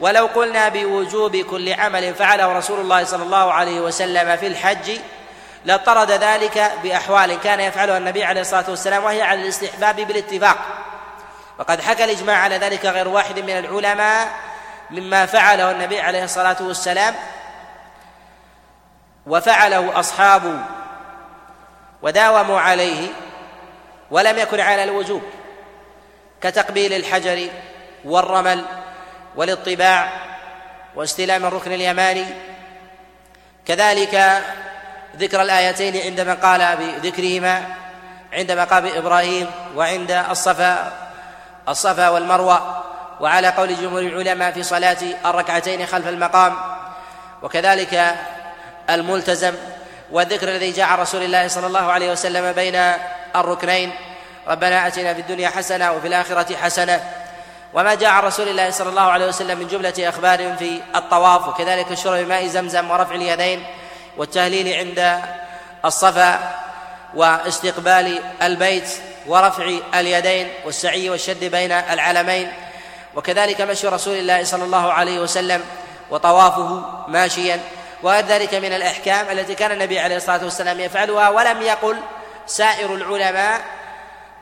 ولو 0.00 0.26
قلنا 0.26 0.68
بوجوب 0.68 1.36
كل 1.36 1.72
عمل 1.72 2.14
فعله 2.14 2.52
رسول 2.52 2.80
الله 2.80 3.04
صلى 3.04 3.22
الله 3.22 3.52
عليه 3.52 3.80
وسلم 3.80 4.36
في 4.36 4.46
الحج 4.46 4.98
لاضطرد 5.64 6.10
ذلك 6.10 6.72
بأحوال 6.82 7.40
كان 7.40 7.60
يفعلها 7.60 7.98
النبي 7.98 8.24
عليه 8.24 8.40
الصلاة 8.40 8.64
والسلام 8.68 9.04
وهي 9.04 9.22
على 9.22 9.42
الاستحباب 9.42 9.96
بالاتفاق. 9.96 10.58
وقد 11.58 11.80
حكى 11.80 12.04
الإجماع 12.04 12.36
على 12.36 12.56
ذلك 12.56 12.86
غير 12.86 13.08
واحد 13.08 13.38
من 13.38 13.58
العلماء 13.58 14.28
مما 14.90 15.26
فعله 15.26 15.70
النبي 15.70 16.00
عليه 16.00 16.24
الصلاة 16.24 16.56
والسلام. 16.60 17.14
وفعله 19.26 20.00
أصحابه 20.00 20.58
وداوموا 22.02 22.60
عليه 22.60 23.08
ولم 24.10 24.38
يكن 24.38 24.60
على 24.60 24.84
الوجوب 24.84 25.22
كتقبيل 26.40 26.92
الحجر 26.92 27.48
والرمل 28.04 28.64
والاطباع 29.36 30.08
واستلام 30.94 31.44
الركن 31.44 31.72
اليماني. 31.72 32.24
كذلك 33.66 34.42
ذكر 35.16 35.42
الآيتين 35.42 36.02
عندما 36.02 36.34
قال 36.34 36.76
بذكرهما 36.76 37.62
عند 38.32 38.52
مقام 38.52 38.86
إبراهيم 38.86 39.50
وعند 39.76 40.10
الصفا 40.10 40.92
الصفا 41.68 42.08
والمروة 42.08 42.84
وعلى 43.20 43.48
قول 43.48 43.76
جمهور 43.76 44.00
العلماء 44.00 44.52
في 44.52 44.62
صلاة 44.62 44.96
الركعتين 45.24 45.86
خلف 45.86 46.08
المقام. 46.08 46.56
وكذلك 47.42 48.16
الملتزم 48.90 49.54
والذكر 50.10 50.48
الذي 50.48 50.70
جاء 50.72 50.86
عن 50.86 50.98
رسول 50.98 51.22
الله 51.22 51.48
صلى 51.48 51.66
الله 51.66 51.92
عليه 51.92 52.12
وسلم 52.12 52.52
بين 52.52 52.92
الركنين 53.36 53.92
ربنا 54.48 54.86
آتنا 54.86 55.14
في 55.14 55.20
الدنيا 55.20 55.48
حسنة 55.48 55.92
وفي 55.92 56.08
الآخرة 56.08 56.56
حسنة 56.56 57.00
وما 57.74 57.94
جاء 57.94 58.10
عن 58.10 58.22
رسول 58.22 58.48
الله 58.48 58.70
صلى 58.70 58.88
الله 58.88 59.02
عليه 59.02 59.26
وسلم 59.26 59.58
من 59.58 59.66
جملة 59.66 59.94
إخبار 59.98 60.56
في 60.58 60.80
الطواف 60.96 61.48
وكذلك 61.48 61.92
الشرب 61.92 62.28
ماء 62.28 62.46
زمزم 62.46 62.90
ورفع 62.90 63.14
اليدين 63.14 63.64
والتهليل 64.16 64.74
عند 64.74 65.22
الصفا 65.84 66.54
واستقبال 67.14 68.22
البيت 68.42 68.88
ورفع 69.26 69.70
اليدين 69.94 70.48
والسعي 70.64 71.10
والشد 71.10 71.44
بين 71.44 71.72
العلمين 71.72 72.52
وكذلك 73.14 73.60
مشي 73.60 73.88
رسول 73.88 74.16
الله 74.16 74.44
صلى 74.44 74.64
الله 74.64 74.92
عليه 74.92 75.20
وسلم 75.20 75.64
وطوافه 76.10 76.82
ماشيا. 77.08 77.60
وغير 78.02 78.26
ذلك 78.26 78.54
من 78.54 78.72
الأحكام 78.72 79.26
التي 79.30 79.54
كان 79.54 79.72
النبي 79.72 80.00
عليه 80.00 80.16
الصلاة 80.16 80.44
والسلام 80.44 80.80
يفعلها 80.80 81.28
ولم 81.28 81.62
يقل 81.62 81.96
سائر 82.46 82.94
العلماء 82.94 83.60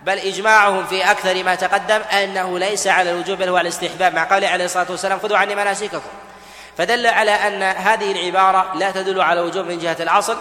بل 0.07 0.19
إجماعهم 0.19 0.87
في 0.87 1.11
أكثر 1.11 1.45
ما 1.45 1.55
تقدم 1.55 2.01
أنه 2.01 2.59
ليس 2.59 2.87
على 2.87 3.11
الوجوب 3.11 3.39
بل 3.39 3.49
هو 3.49 3.57
على 3.57 3.69
الاستحباب. 3.69 4.15
مع 4.15 4.25
قوله 4.25 4.49
عليه 4.49 4.65
الصلاة 4.65 4.87
والسلام 4.91 5.19
خذوا 5.19 5.37
عني 5.37 5.55
مناسككم. 5.55 6.01
فدل 6.79 7.07
على 7.07 7.31
أن 7.31 7.63
هذه 7.63 8.13
العبارة 8.13 8.75
لا 8.79 8.91
تدل 8.91 9.21
على 9.21 9.41
وجوب 9.41 9.67
من 9.67 9.79
جهة 9.79 9.97
الأصل 10.01 10.37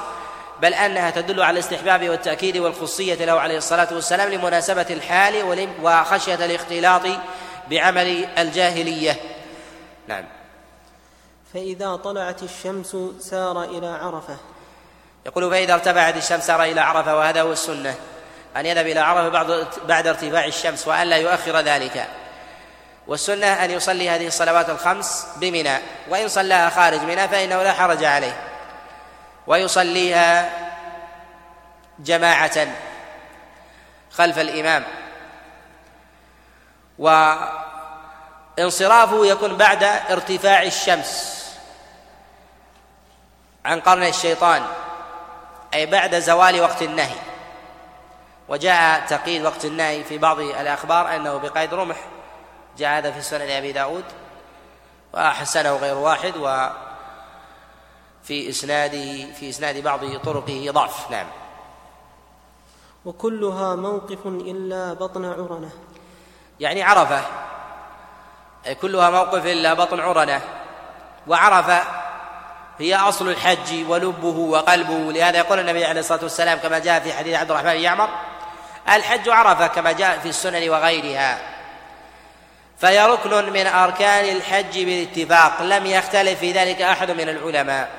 بل 0.62 0.74
أنها 0.74 1.10
تدل 1.10 1.42
على 1.42 1.60
الاستحباب 1.60 2.10
والتأكيد 2.10 2.58
والخصية 2.58 3.26
له 3.26 3.40
عليه 3.40 3.58
الصلاة 3.58 3.88
والسلام 3.92 4.30
لمناسبة 4.30 4.86
الحال 4.90 5.68
وخشية 5.82 6.46
الاختلاط 6.46 7.02
بعمل 7.70 8.26
الجاهلية. 8.38 9.16
نعم. 10.08 10.26
فإذا 11.54 11.96
طلعت 11.96 12.44
الشمس 12.44 12.98
سار 13.20 13.64
إلى 13.64 13.88
عرفة. 13.88 14.38
يقول 15.26 15.52
فإذا 15.52 15.74
ارتفعت 15.74 16.18
الشمس 16.18 16.48
سار 16.48 16.64
إلى 16.64 16.82
عرفة 16.82 17.18
وهذا 17.18 17.42
هو 17.42 17.52
السنة. 17.52 17.96
أن 18.56 18.66
يذهب 18.66 18.88
إلى 18.88 19.00
عرفة 19.00 19.30
بعد 19.30 19.68
بعد 19.86 20.08
ارتفاع 20.08 20.46
الشمس 20.46 20.88
وأن 20.88 21.08
لا 21.08 21.18
يؤخر 21.18 21.60
ذلك. 21.60 22.08
والسنة 23.08 23.66
أن 23.66 23.72
يصلي 23.72 24.10
هذه 24.10 24.28
الصلوات 24.28 24.70
الخمس 24.70 25.28
بمنى. 25.36 25.78
وإن 26.10 26.28
صلاها 26.28 26.70
خارج 26.70 27.02
منى 27.02 27.28
فإنه 27.28 27.64
لا 27.64 27.74
حرج 27.74 28.04
عليه. 28.04 28.42
ويصليها 29.48 30.50
جماعة 32.00 32.68
خلف 34.12 34.40
الإمام. 34.40 34.84
وانصرافه 38.58 39.26
يكون 39.26 39.58
بعد 39.58 39.84
ارتفاع 39.84 40.64
الشمس 40.64 41.46
عن 43.66 43.80
قرن 43.80 44.04
الشيطان 44.04 44.66
أي 45.74 45.86
بعد 45.86 46.20
زوال 46.20 46.62
وقت 46.62 46.82
النهي. 46.82 47.16
وجاء 48.50 49.06
تقييد 49.06 49.46
وقت 49.46 49.66
النهي 49.66 50.04
في 50.04 50.18
بعض 50.18 50.40
الأخبار 50.40 51.16
أنه 51.16 51.38
بقيد 51.38 51.74
رمح. 51.74 51.98
جاء 52.78 52.98
هذا 52.98 53.12
في 53.12 53.22
سنن 53.22 53.50
أبي 53.50 53.72
داود 53.72 54.04
وحسنه 55.14 55.76
غير 55.76 55.98
واحد 55.98 56.38
وفي 56.38 58.50
إسناده 58.50 59.34
في 59.34 59.50
إسناد 59.50 59.84
بعض 59.84 60.18
طرقه 60.18 60.68
ضعف. 60.72 61.12
نعم. 61.12 61.28
وكلها 63.06 63.76
موقف 63.76 64.26
إلا 64.26 64.94
بطن 64.94 65.26
عرنة. 65.26 65.70
يعني 66.60 66.84
عرفة. 66.84 67.22
أي 68.68 68.76
كلها 68.76 69.10
موقف 69.10 69.46
إلا 69.46 69.74
بطن 69.74 70.00
عرنة. 70.00 70.42
وعرفة 71.28 72.05
هي 72.80 72.96
أصل 72.96 73.30
الحج 73.30 73.90
ولبه 73.90 74.38
وقلبه. 74.38 75.12
لهذا 75.12 75.38
يقول 75.38 75.60
النبي 75.60 75.86
عليه 75.86 76.00
الصلاة 76.00 76.24
والسلام 76.24 76.60
كما 76.60 76.80
جاء 76.80 77.00
في 77.00 77.14
حديث 77.14 77.36
عبد 77.36 77.52
الرحمن 77.52 77.74
بن 77.74 77.80
يعمر 77.80 78.10
الحج 78.90 79.30
عرفة 79.30 79.68
كما 79.68 79.92
جاء 79.92 80.20
في 80.20 80.30
السنن 80.30 80.70
وغيرها. 80.70 81.40
فهي 82.80 83.06
ركن 83.06 83.54
من 83.54 83.68
أركان 83.68 84.36
الحج 84.36 84.84
بالاتفاق 84.84 85.62
لم 85.62 85.86
يختلف 85.86 86.40
في 86.40 86.52
ذلك 86.52 86.82
أحد 86.82 87.12
من 87.12 87.30
العلماء. 87.30 87.90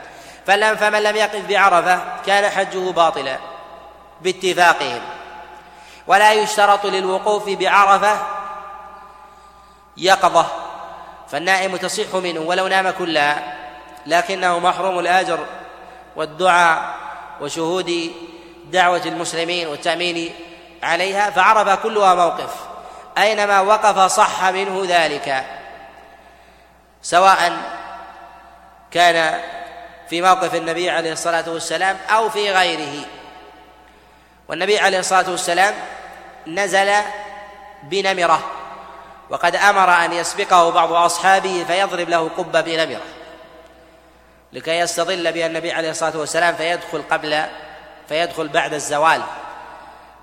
فمن 0.46 1.02
لم 1.02 1.16
يقف 1.16 1.46
بعرفة 1.48 2.00
كان 2.26 2.50
حجه 2.50 2.90
باطلا 2.90 3.36
باتفاقهم. 4.20 5.00
ولا 6.06 6.32
يشترط 6.32 6.86
للوقوف 6.86 7.48
بعرفة 7.48 8.18
يقظة 9.96 10.46
فالنائم 11.30 11.76
تصح 11.76 12.14
منه 12.14 12.40
ولو 12.40 12.68
نام 12.68 12.90
كلها 12.90 13.55
لكنه 14.06 14.58
محروم 14.58 14.98
الأجر 14.98 15.46
والدعاء 16.16 16.94
وشهود 17.40 18.12
دعوة 18.64 19.02
المسلمين 19.06 19.68
والتأمين 19.68 20.34
عليها 20.82 21.30
فعرف 21.30 21.82
كلها 21.82 22.14
موقف. 22.14 22.50
أينما 23.18 23.60
وقف 23.60 23.98
صح 23.98 24.44
منه 24.44 24.82
ذلك 24.88 25.44
سواء 27.02 27.52
كان 28.90 29.40
في 30.10 30.22
موقف 30.22 30.54
النبي 30.54 30.90
عليه 30.90 31.12
الصلاة 31.12 31.44
والسلام 31.48 31.98
أو 32.10 32.30
في 32.30 32.52
غيره. 32.52 33.04
والنبي 34.48 34.78
عليه 34.78 34.98
الصلاة 34.98 35.30
والسلام 35.30 35.74
نزل 36.46 36.92
بنمرة 37.82 38.40
وقد 39.30 39.56
أمر 39.56 39.90
أن 39.90 40.12
يسبقه 40.12 40.70
بعض 40.70 40.92
أصحابه 40.92 41.64
فيضرب 41.68 42.08
له 42.08 42.30
قبة 42.36 42.60
بنمرة. 42.60 43.02
لكي 44.52 44.78
يستظل 44.78 45.32
بها 45.32 45.46
النبي 45.46 45.72
عليه 45.72 45.90
الصلاة 45.90 46.16
والسلام 46.16 46.54
فيدخل 46.54 47.02
قبل 47.10 47.46
فيدخل 48.08 48.48
بعد 48.48 48.74
الزوال 48.74 49.22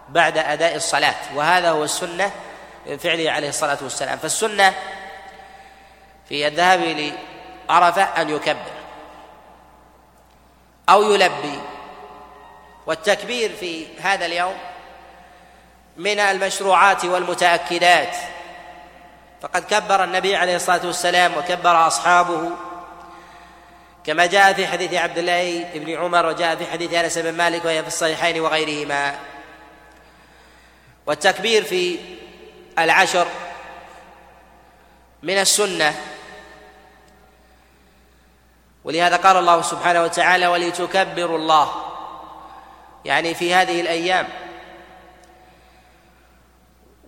بعد 0.10 0.38
أداء 0.38 0.76
الصلاة. 0.76 1.16
وهذا 1.36 1.70
هو 1.70 1.84
السنة 1.84 2.32
من 2.86 2.98
فعله 2.98 3.32
عليه 3.32 3.50
الصلاة 3.50 3.78
والسلام. 3.82 4.18
فالسنة 4.18 4.74
في 6.30 6.48
الذهاب 6.48 7.14
لعرفة 7.70 8.04
أن 8.04 8.30
يكبر 8.30 8.72
أو 10.90 11.12
يلبي. 11.12 11.60
والتكبير 12.86 13.56
في 13.60 13.88
هذا 14.02 14.26
اليوم 14.26 14.58
من 15.98 16.20
المشروعات 16.20 17.06
والمتأكدات. 17.06 18.16
فقد 19.42 19.64
كبر 19.64 20.04
النبي 20.04 20.36
عليه 20.36 20.56
الصلاة 20.56 20.86
والسلام 20.86 21.38
وكبر 21.38 21.88
أصحابه 21.88 22.50
كما 24.06 24.26
جاء 24.26 24.54
في 24.54 24.68
حديث 24.68 24.94
عبد 24.94 25.18
الله 25.18 25.64
بن 25.74 25.96
عمر 25.96 26.26
وجاء 26.26 26.56
في 26.56 26.66
حديث 26.66 26.94
أنس 26.94 27.18
بن 27.18 27.34
مالك 27.34 27.66
وهي 27.66 27.82
في 27.82 27.88
الصحيحين 27.88 28.40
وغيرهما. 28.40 29.20
والتكبير 31.06 31.64
في 31.64 32.00
العشر 32.80 33.28
من 35.24 35.38
السنة. 35.38 35.96
ولهذا 38.84 39.16
قال 39.16 39.38
الله 39.38 39.62
سبحانه 39.62 40.04
وتعالى 40.04 40.48
ولتكبروا 40.48 41.38
الله. 41.38 41.72
يعني 43.06 43.34
في 43.34 43.54
هذه 43.54 43.82
الأيام. 43.82 44.28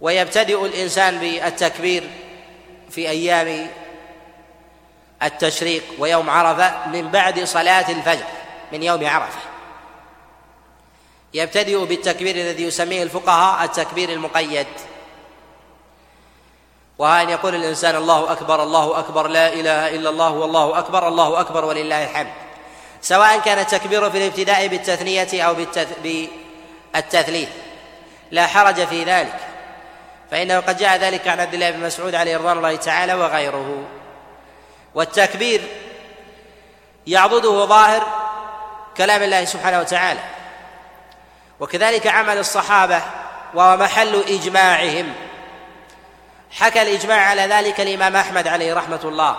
ويبتدئ 0.01 0.65
الإنسان 0.65 1.19
بالتكبير 1.19 2.09
في 2.89 3.09
أيام 3.09 3.67
التشريق 5.25 5.83
ويوم 5.99 6.29
عرفة 6.29 6.87
من 6.87 7.11
بعد 7.11 7.43
صلاة 7.43 7.91
الفجر 7.91 8.25
من 8.71 8.83
يوم 8.83 9.07
عرفة. 9.07 9.39
يبتدئ 11.33 11.85
بالتكبير 11.85 12.35
الذي 12.35 12.63
يسميه 12.63 13.03
الفقهاء 13.03 13.63
التكبير 13.63 14.09
المقيد. 14.09 14.67
وها 16.97 17.21
أن 17.21 17.29
يقول 17.29 17.55
الإنسان 17.55 17.95
الله 17.95 18.31
أكبر 18.31 18.63
الله 18.63 18.99
أكبر 18.99 19.27
لا 19.27 19.53
إله 19.53 19.95
إلا 19.95 20.09
الله 20.09 20.31
والله 20.31 20.79
أكبر 20.79 21.07
الله 21.07 21.39
أكبر 21.39 21.65
ولله 21.65 22.03
الحمد. 22.03 22.33
سواء 23.01 23.39
كان 23.39 23.59
التكبير 23.59 24.11
في 24.11 24.17
الابتداء 24.17 24.67
بالتثنية 24.67 25.41
أو 25.43 25.53
بالتثليث. 26.93 27.49
لا 28.31 28.47
حرج 28.47 28.85
في 28.87 29.03
ذلك. 29.03 29.39
فإنه 30.31 30.59
قد 30.59 30.77
جاء 30.77 30.97
ذلك 30.97 31.27
عن 31.27 31.39
عبد 31.39 31.53
الله 31.53 31.71
بن 31.71 31.79
مسعود 31.79 32.15
عليه 32.15 32.37
رضوان 32.37 32.57
الله 32.57 32.75
تعالى 32.75 33.13
وغيره. 33.13 33.83
والتكبير 34.95 35.61
يعضده 37.07 37.65
ظاهر 37.65 38.03
كلام 38.97 39.23
الله 39.23 39.45
سبحانه 39.45 39.79
وتعالى. 39.79 40.19
وكذلك 41.59 42.07
عمل 42.07 42.37
الصحابة 42.37 43.01
وهو 43.53 43.77
محل 43.77 44.23
إجماعهم. 44.27 45.13
حكى 46.51 46.81
الإجماع 46.81 47.29
على 47.29 47.41
ذلك 47.41 47.81
الإمام 47.81 48.15
أحمد 48.15 48.47
عليه 48.47 48.73
رحمة 48.73 48.99
الله 49.03 49.37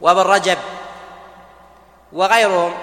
وابن 0.00 0.20
رجب 0.20 0.58
وغيرهم. 2.12 2.74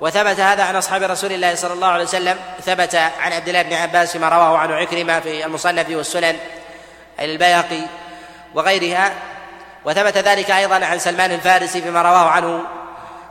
وثبت 0.00 0.40
هذا 0.40 0.64
عن 0.64 0.76
أصحاب 0.76 1.02
رسول 1.02 1.32
الله 1.32 1.54
صلى 1.54 1.72
الله 1.72 1.88
عليه 1.88 2.04
وسلم. 2.04 2.38
ثبت 2.60 2.94
عن 2.94 3.32
عبد 3.32 3.48
الله 3.48 3.62
بن 3.62 3.72
عباس 3.72 4.12
فيما 4.12 4.28
رواه 4.28 4.58
عنه 4.58 4.74
عكرمة 4.74 5.20
في 5.20 5.44
المصنف 5.44 5.90
والسنن 5.90 6.36
البيهقي 7.20 7.82
وغيرها. 8.54 9.12
وثبت 9.84 10.18
ذلك 10.18 10.50
أيضا 10.50 10.86
عن 10.86 10.98
سلمان 10.98 11.32
الفارسي 11.32 11.82
فيما 11.82 12.02
رواه 12.02 12.28
عنه 12.28 12.64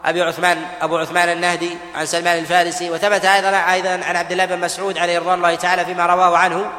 أبي 0.05 0.21
عثمان 0.21 0.65
أبو 0.81 0.97
عثمان 0.97 1.29
النهدي 1.29 1.77
عن 1.95 2.05
سلمان 2.05 2.38
الفارسي 2.38 2.89
وثبت 2.89 3.25
أيضا 3.25 3.49
أيضا 3.71 3.89
عن 3.89 4.15
عبد 4.15 4.31
الله 4.31 4.45
بن 4.45 4.60
مسعود 4.60 4.97
عليه 4.97 5.19
رضوان 5.19 5.38
الله 5.38 5.55
تعالى 5.55 5.86
فيما 5.86 6.05
رواه 6.05 6.38
عنه. 6.38 6.71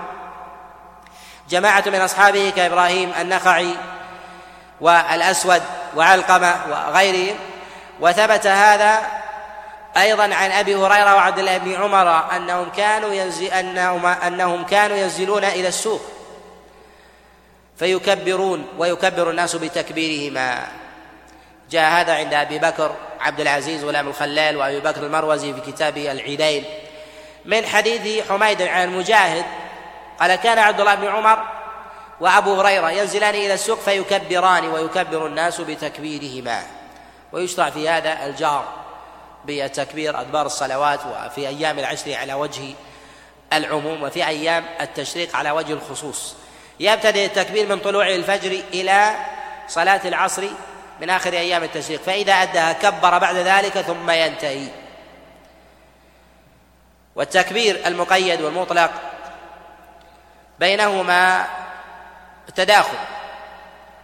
جماعة 1.50 1.84
من 1.86 2.00
أصحابه 2.00 2.52
كإبراهيم 2.56 3.12
النخعي 3.20 3.74
والأسود 4.80 5.62
وعلقمة 5.96 6.56
وغيرهم 6.70 7.36
وثبت 8.00 8.46
هذا 8.46 8.98
أيضا 9.96 10.22
عن 10.22 10.50
أبي 10.50 10.74
هريرة 10.74 11.14
وعبد 11.14 11.38
الله 11.38 11.58
بن 11.58 11.74
عمر 11.74 12.36
أنهم 12.36 12.68
كانوا 12.76 13.14
ينزل 13.14 13.46
أنهم 13.46 14.06
أنهم 14.06 14.64
كانوا 14.64 14.96
ينزلون 14.96 15.44
إلى 15.44 15.68
السوق. 15.68 16.00
فيكبرون 17.78 18.66
ويكبر 18.78 19.30
الناس 19.30 19.56
بتكبيرهما. 19.56 20.66
جاء 21.70 21.90
هذا 21.90 22.14
عند 22.14 22.34
أبي 22.34 22.58
بكر 22.58 22.94
عبد 23.20 23.40
العزيز 23.40 23.84
غلام 23.84 24.08
الخلال 24.08 24.56
وأبي 24.56 24.80
بكر 24.80 25.06
المروزي 25.06 25.54
في 25.54 25.60
كتاب 25.60 25.98
العيدين. 25.98 26.64
من 27.44 27.66
حديث 27.66 28.28
حميد 28.28 28.62
عن 28.62 28.88
المجاهد 28.88 29.44
قال 30.20 30.34
كان 30.34 30.58
عبد 30.58 30.80
الله 30.80 30.94
بن 30.94 31.06
عمر 31.06 31.44
وأبو 32.20 32.60
هريرة 32.60 32.90
ينزلان 32.90 33.34
إلى 33.34 33.54
السوق 33.54 33.78
فيكبران 33.80 34.68
ويكبر 34.68 35.26
الناس 35.26 35.60
بتكبيرهما. 35.60 36.62
ويشرع 37.32 37.70
في 37.70 37.88
هذا 37.88 38.26
الجار 38.26 38.64
بالتكبير 39.44 40.20
أدبار 40.20 40.46
الصلوات 40.46 41.00
وفي 41.06 41.48
أيام 41.48 41.78
العشر 41.78 42.14
على 42.14 42.34
وجه 42.34 42.74
العموم 43.52 44.02
وفي 44.02 44.26
أيام 44.26 44.64
التشريق 44.80 45.36
على 45.36 45.50
وجه 45.50 45.72
الخصوص. 45.72 46.34
يبتدئ 46.80 47.24
التكبير 47.24 47.68
من 47.68 47.78
طلوع 47.78 48.08
الفجر 48.08 48.62
إلى 48.74 49.10
صلاة 49.68 50.00
العصر 50.04 50.44
من 51.00 51.10
آخر 51.10 51.32
أيام 51.32 51.62
التشريق. 51.62 52.02
فإذا 52.02 52.32
أداها 52.32 52.72
كبر 52.72 53.18
بعد 53.18 53.36
ذلك 53.36 53.78
ثم 53.78 54.10
ينتهي. 54.10 54.68
والتكبير 57.16 57.86
المقيد 57.86 58.40
والمطلق 58.40 58.90
بينهما 60.58 61.46
تداخل 62.56 62.98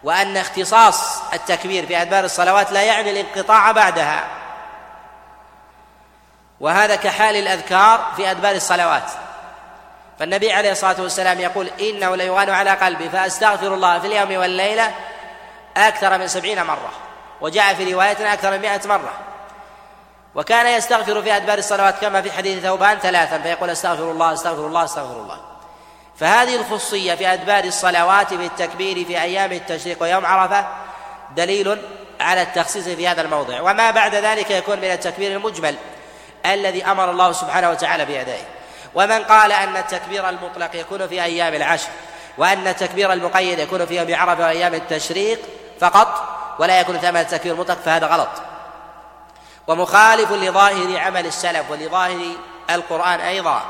وأن 0.03 0.37
اختصاص 0.37 1.21
التكبير 1.33 1.85
في 1.85 2.01
أدبار 2.01 2.23
الصلوات 2.23 2.71
لا 2.71 2.81
يعني 2.81 3.11
الانقطاع 3.11 3.71
بعدها. 3.71 4.27
وهذا 6.59 6.95
كحال 6.95 7.35
الأذكار 7.35 8.13
في 8.15 8.31
أدبار 8.31 8.55
الصلوات. 8.55 9.11
فالنبي 10.19 10.53
عليه 10.53 10.71
الصلاة 10.71 11.01
والسلام 11.01 11.39
يقول 11.39 11.69
إنه 11.79 12.15
ليغان 12.15 12.49
على 12.49 12.71
قلبي 12.71 13.09
فأستغفر 13.09 13.73
الله 13.73 13.99
في 13.99 14.07
اليوم 14.07 14.41
والليلة 14.41 14.91
أكثر 15.77 16.17
من 16.17 16.27
سبعين 16.27 16.63
مرة 16.63 16.91
وجاء 17.41 17.73
في 17.73 17.93
رواية 17.93 18.33
أكثر 18.33 18.51
من 18.51 18.59
مئة 18.59 18.87
مرة. 18.87 19.13
وكان 20.35 20.67
يستغفر 20.67 21.21
في 21.21 21.35
أدبار 21.35 21.57
الصلوات 21.57 21.99
كما 22.01 22.21
في 22.21 22.31
حديث 22.31 22.63
ثوبان 22.63 22.99
ثلاثا 22.99 23.37
فيقول 23.39 23.69
أستغفر 23.69 24.11
الله 24.11 24.33
أستغفر 24.33 24.67
الله 24.67 24.83
أستغفر 24.83 25.21
الله. 25.21 25.37
فهذه 26.17 26.55
الخصية 26.55 27.15
في 27.15 27.27
أدبار 27.33 27.63
الصلوات 27.63 28.33
بالتكبير 28.33 29.05
في 29.05 29.21
أيام 29.21 29.51
التشريق 29.51 30.03
ويوم 30.03 30.25
عرفة 30.25 30.67
دليل 31.35 31.81
على 32.19 32.41
التخصيص 32.41 32.87
في 32.87 33.07
هذا 33.07 33.21
الموضع. 33.21 33.61
وما 33.61 33.91
بعد 33.91 34.15
ذلك 34.15 34.51
يكون 34.51 34.77
من 34.77 34.91
التكبير 34.91 35.31
المجمل 35.31 35.75
الذي 36.45 36.85
أمر 36.85 37.11
الله 37.11 37.31
سبحانه 37.31 37.69
وتعالى 37.69 38.05
بأدائه 38.05 38.54
ومن 38.95 39.23
قال 39.23 39.51
أن 39.51 39.77
التكبير 39.77 40.29
المطلق 40.29 40.75
يكون 40.75 41.07
في 41.07 41.23
أيام 41.23 41.53
العشر 41.53 41.89
وأن 42.37 42.67
التكبير 42.67 43.13
المقيد 43.13 43.59
يكون 43.59 43.85
في 43.85 43.97
يوم 43.97 44.15
عرفة 44.15 44.43
وأيام 44.43 44.73
التشريق 44.73 45.39
فقط 45.79 46.35
ولا 46.59 46.79
يكون 46.79 46.97
ثمن 46.97 47.17
التكبير 47.17 47.53
المطلق 47.53 47.77
فهذا 47.85 48.07
غلط. 48.07 48.29
ومخالف 49.67 50.31
لظاهر 50.31 50.99
عمل 50.99 51.25
السلف 51.25 51.71
ولظاهر 51.71 52.31
القرآن 52.69 53.19
أيضا. 53.19 53.61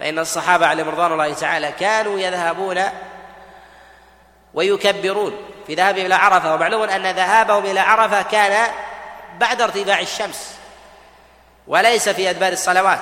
فإن 0.00 0.18
الصحابة 0.18 0.66
عليهم 0.66 0.88
رضوان 0.88 1.12
الله 1.12 1.34
تعالى 1.34 1.72
كانوا 1.72 2.18
يذهبون 2.18 2.82
ويكبرون 4.54 5.36
في 5.66 5.74
ذهابهم 5.74 6.06
إلى 6.06 6.14
عرفة. 6.14 6.54
ومعلوم 6.54 6.82
أن 6.82 7.06
ذهابهم 7.06 7.64
إلى 7.64 7.80
عرفة 7.80 8.22
كان 8.22 8.72
بعد 9.38 9.62
ارتفاع 9.62 10.00
الشمس 10.00 10.54
وليس 11.66 12.08
في 12.08 12.30
أدبار 12.30 12.52
الصلوات. 12.52 13.00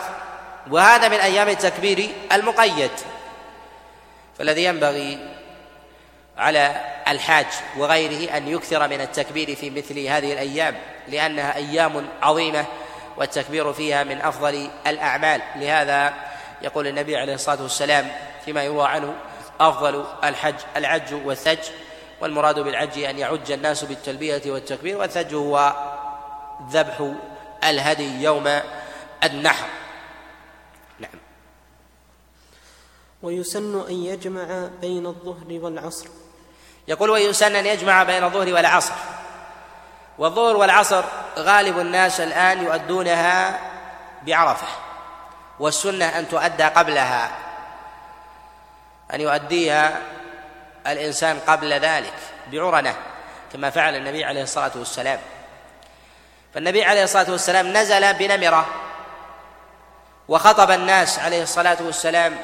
وهذا 0.70 1.08
من 1.08 1.16
أيام 1.16 1.48
التكبير 1.48 2.10
المقيد 2.32 2.90
فالذي 4.38 4.64
ينبغي 4.64 5.18
على 6.38 6.80
الحاج 7.08 7.46
وغيره 7.76 8.36
أن 8.36 8.48
يكثر 8.48 8.88
من 8.88 9.00
التكبير 9.00 9.56
في 9.56 9.70
مثل 9.70 9.98
هذه 9.98 10.32
الأيام 10.32 10.76
لأنها 11.08 11.56
أيام 11.56 12.08
عظيمة 12.22 12.64
والتكبير 13.16 13.72
فيها 13.72 14.04
من 14.04 14.20
أفضل 14.20 14.70
الأعمال. 14.86 15.42
لهذا 15.56 16.14
يقول 16.62 16.86
النبي 16.86 17.16
عليه 17.16 17.34
الصلاة 17.34 17.62
والسلام 17.62 18.12
فيما 18.44 18.62
يروى 18.64 18.88
عنه 18.88 19.14
أفضل 19.60 20.04
الحج 20.24 20.54
العج 20.76 21.14
والثج 21.14 21.58
والمراد 22.20 22.58
بالعج 22.58 22.98
أن 22.98 23.18
يعج 23.18 23.52
الناس 23.52 23.84
بالتلبية 23.84 24.42
والتكبير 24.46 24.98
والثج 24.98 25.34
هو 25.34 25.74
ذبح 26.70 27.12
الهدي 27.64 28.22
يوم 28.22 28.60
النحر 29.24 29.66
نعم 30.98 31.10
ويسن 33.22 33.86
أن 33.88 34.04
يجمع 34.04 34.68
بين 34.80 35.06
الظهر 35.06 35.46
والعصر. 35.48 36.06
يقول 36.88 37.10
ويسن 37.10 37.56
أن 37.56 37.66
يجمع 37.66 38.02
بين 38.02 38.24
الظهر 38.24 38.54
والعصر. 38.54 38.94
والظهر 40.18 40.56
والعصر 40.56 41.04
غالب 41.38 41.78
الناس 41.78 42.20
الآن 42.20 42.64
يؤدونها 42.64 43.60
بعرفة 44.26 44.66
والسنة 45.60 46.18
أن 46.18 46.28
تؤدى 46.28 46.64
قبلها 46.64 47.30
أن 49.14 49.20
يؤديها 49.20 50.00
الإنسان 50.86 51.38
قبل 51.46 51.72
ذلك 51.72 52.14
بعرنة 52.52 52.96
كما 53.52 53.70
فعل 53.70 53.96
النبي 53.96 54.24
عليه 54.24 54.42
الصلاة 54.42 54.70
والسلام. 54.74 55.20
فالنبي 56.54 56.84
عليه 56.84 57.04
الصلاة 57.04 57.30
والسلام 57.30 57.66
نزل 57.66 58.14
بنمرة 58.14 58.66
وخطب 60.28 60.70
الناس 60.70 61.18
عليه 61.18 61.42
الصلاة 61.42 61.76
والسلام 61.80 62.38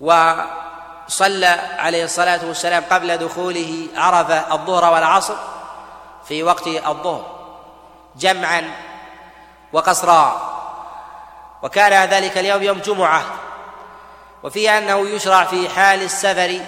وصلى 0.00 1.60
عليه 1.78 2.04
الصلاة 2.04 2.40
والسلام 2.44 2.84
قبل 2.90 3.16
دخوله 3.16 3.86
عرفة 3.96 4.54
الظهر 4.54 4.92
والعصر 4.92 5.34
في 6.28 6.42
وقت 6.42 6.66
الظهر 6.66 7.38
جمعا 8.16 8.70
وقصرا. 9.72 10.54
وكان 11.62 12.08
ذلك 12.08 12.38
اليوم 12.38 12.62
يوم 12.62 12.78
جمعة. 12.78 13.22
وفيه 14.42 14.78
أنه 14.78 15.08
يشرع 15.08 15.44
في 15.44 15.68
حال 15.68 16.02
السفر 16.02 16.60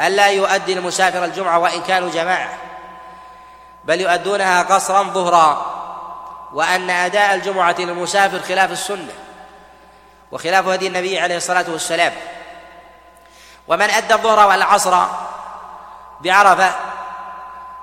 ألا 0.00 0.26
يؤدي 0.26 0.72
المسافر 0.72 1.24
الجمعة 1.24 1.58
وإن 1.58 1.82
كانوا 1.82 2.10
جماعة 2.10 2.58
بل 3.84 4.00
يؤدونها 4.00 4.62
قصرا 4.62 5.02
ظهرا. 5.02 5.72
وأن 6.52 6.90
أداء 6.90 7.34
الجمعة 7.34 7.76
للمسافر 7.78 8.38
خلاف 8.38 8.70
السنة 8.70 9.12
وخلاف 10.32 10.68
هدي 10.68 10.86
النبي 10.86 11.20
عليه 11.20 11.36
الصلاة 11.36 11.64
والسلام. 11.68 12.12
ومن 13.72 13.90
أدى 13.90 14.14
الظهر 14.14 14.48
والعصر 14.48 14.98
بعرفة 16.20 16.72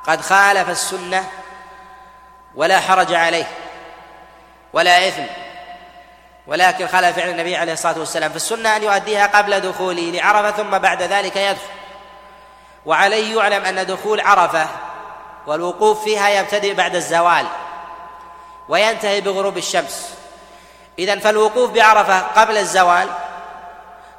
قد 0.07 0.21
خالف 0.21 0.69
السنة 0.69 1.29
ولا 2.55 2.79
حرج 2.79 3.13
عليه 3.13 3.47
ولا 4.73 5.07
إثم 5.07 5.23
ولكن 6.47 6.87
خالف 6.87 7.15
فعل 7.15 7.29
النبي 7.29 7.55
عليه 7.55 7.73
الصلاة 7.73 7.99
والسلام 7.99 8.31
فالسنة 8.31 8.75
أن 8.75 8.83
يؤديها 8.83 9.27
قبل 9.27 9.59
دخوله 9.59 10.01
لعرفة 10.01 10.51
ثم 10.51 10.77
بعد 10.77 11.01
ذلك 11.01 11.35
يدخل 11.35 11.63
وعليه 12.85 13.37
يعلم 13.37 13.65
أن 13.65 13.85
دخول 13.85 14.21
عرفة 14.21 14.67
والوقوف 15.47 16.03
فيها 16.03 16.29
يبتدئ 16.29 16.73
بعد 16.73 16.95
الزوال 16.95 17.45
وينتهي 18.69 19.21
بغروب 19.21 19.57
الشمس. 19.57 20.13
إذا 20.99 21.19
فالوقوف 21.19 21.71
بعرفة 21.71 22.19
قبل 22.19 22.57
الزوال 22.57 23.09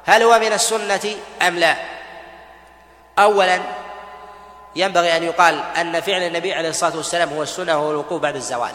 هل 0.05 0.23
هو 0.23 0.39
من 0.39 0.53
السنة 0.53 1.15
أم 1.41 1.59
لا؟ 1.59 1.75
أولا 3.19 3.59
ينبغي 4.75 5.17
أن 5.17 5.23
يقال 5.23 5.63
أن 5.77 6.01
فعل 6.01 6.21
النبي 6.21 6.53
عليه 6.53 6.69
الصلاة 6.69 6.97
والسلام 6.97 7.29
هو 7.29 7.43
السنة 7.43 7.77
وهو 7.77 7.91
الوقوف 7.91 8.21
بعد 8.21 8.35
الزوال. 8.35 8.71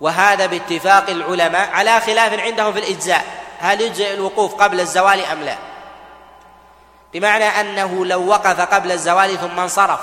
وهذا 0.00 0.46
باتفاق 0.46 1.10
العلماء 1.10 1.70
على 1.70 2.00
خلاف 2.00 2.40
عندهم 2.40 2.72
في 2.72 2.78
الإجزاء. 2.78 3.24
هل 3.60 3.80
يجزئ 3.80 4.14
الوقوف 4.14 4.54
قبل 4.54 4.80
الزوال 4.80 5.24
أم 5.24 5.42
لا؟ 5.42 5.56
بمعنى 7.12 7.44
أنه 7.44 8.06
لو 8.06 8.26
وقف 8.26 8.60
قبل 8.60 8.92
الزوال 8.92 9.38
ثم 9.38 9.60
انصرف 9.60 10.00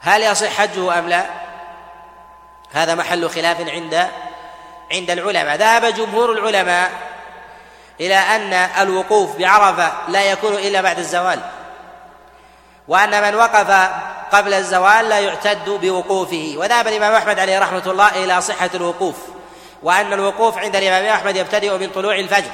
هل 0.00 0.22
يصح 0.22 0.48
حجه 0.48 0.98
أم 0.98 1.08
لا؟ 1.08 1.26
هذا 2.72 2.94
محل 2.94 3.30
خلاف 3.30 3.60
عند 3.68 4.08
عند 4.92 5.10
العلماء. 5.10 5.56
ذهب 5.56 5.84
جمهور 5.84 6.32
العلماء 6.32 7.11
إلى 8.00 8.14
أن 8.14 8.52
الوقوف 8.52 9.36
بعرفة 9.36 9.92
لا 10.08 10.22
يكون 10.22 10.52
إلا 10.52 10.80
بعد 10.80 10.98
الزوال. 10.98 11.40
وأن 12.88 13.22
من 13.22 13.34
وقف 13.34 13.90
قبل 14.32 14.54
الزوال 14.54 15.08
لا 15.08 15.20
يعتد 15.20 15.68
بوقوفه. 15.68 16.54
وذهب 16.56 16.88
الإمام 16.88 17.14
أحمد 17.14 17.38
عليه 17.38 17.58
رحمة 17.58 17.82
الله 17.86 18.08
إلى 18.24 18.40
صحة 18.40 18.70
الوقوف. 18.74 19.16
وأن 19.82 20.12
الوقوف 20.12 20.58
عند 20.58 20.76
الإمام 20.76 21.06
أحمد 21.06 21.36
يبتدئ 21.36 21.78
من 21.78 21.90
طلوع 21.90 22.14
الفجر. 22.14 22.50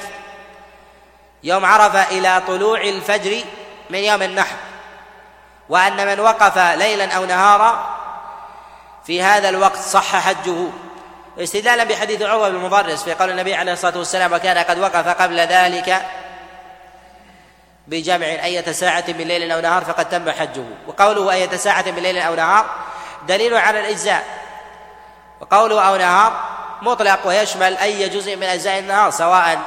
يوم 1.43 1.65
عرفة 1.65 2.03
إلى 2.03 2.41
طلوع 2.47 2.81
الفجر 2.81 3.43
من 3.89 3.99
يوم 3.99 4.21
النحر. 4.21 4.55
وأن 5.69 6.07
من 6.07 6.19
وقف 6.19 6.57
ليلا 6.57 7.11
أو 7.15 7.25
نهارا 7.25 7.99
في 9.05 9.21
هذا 9.21 9.49
الوقت 9.49 9.79
صح 9.79 10.15
حجه. 10.15 10.67
استدلالا 11.43 11.83
بحديث 11.83 12.21
عروة 12.21 12.49
بن 12.49 12.55
المضرس 12.55 13.03
في 13.03 13.13
قول 13.13 13.29
النبي 13.29 13.55
عليه 13.55 13.73
الصلاة 13.73 13.97
والسلام 13.97 14.33
وكان 14.33 14.57
قد 14.57 14.79
وقف 14.79 15.07
قبل 15.07 15.39
ذلك 15.39 16.01
بجمع 17.87 18.25
أية 18.25 18.71
ساعة 18.71 19.03
من 19.07 19.27
ليل 19.27 19.51
أو 19.51 19.59
نهار 19.59 19.85
فقد 19.85 20.09
تم 20.09 20.31
حجه. 20.31 20.63
وقوله 20.87 21.31
أية 21.31 21.55
ساعة 21.55 21.85
من 21.87 22.03
ليل 22.03 22.17
أو 22.17 22.35
نهار 22.35 22.65
دليل 23.27 23.53
على 23.53 23.79
الإجزاء. 23.79 24.23
وقوله 25.41 25.81
أو 25.87 25.95
نهار 25.95 26.43
مطلق 26.81 27.27
ويشمل 27.27 27.77
أي 27.77 28.09
جزء 28.09 28.35
من 28.35 28.43
أجزاء 28.43 28.79
النهار 28.79 29.11
سواء 29.11 29.59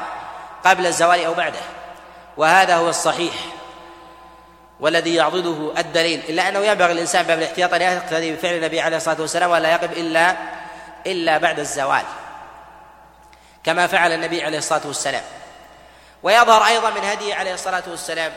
قبل 0.65 0.87
الزوال 0.87 1.25
أو 1.25 1.35
بعده. 1.35 1.61
وهذا 2.37 2.77
هو 2.77 2.89
الصحيح 2.89 3.35
والذي 4.81 5.15
يعضده 5.15 5.73
الدليل. 5.79 6.23
إلا 6.29 6.49
أنه 6.49 6.59
ينبغي 6.59 6.93
الإنسان 6.93 7.23
باب 7.23 7.39
الاحتياط 7.39 7.75
أن 7.75 7.83
يقتدي 7.83 8.33
بفعل 8.33 8.55
النبي 8.55 8.81
عليه 8.81 8.97
الصلاة 8.97 9.21
والسلام 9.21 9.51
ولا 9.51 9.71
يقف 9.71 9.93
إلا 9.93 10.37
إلا 11.07 11.39
بعد 11.39 11.59
الزوال 11.59 12.05
كما 13.65 13.87
فعل 13.87 14.13
النبي 14.13 14.45
عليه 14.45 14.59
الصلاة 14.59 14.83
والسلام. 14.85 15.23
ويظهر 16.23 16.67
أيضا 16.67 16.91
من 16.91 17.05
هديه 17.05 17.35
عليه 17.35 17.55
الصلاة 17.55 17.83
والسلام 17.89 18.33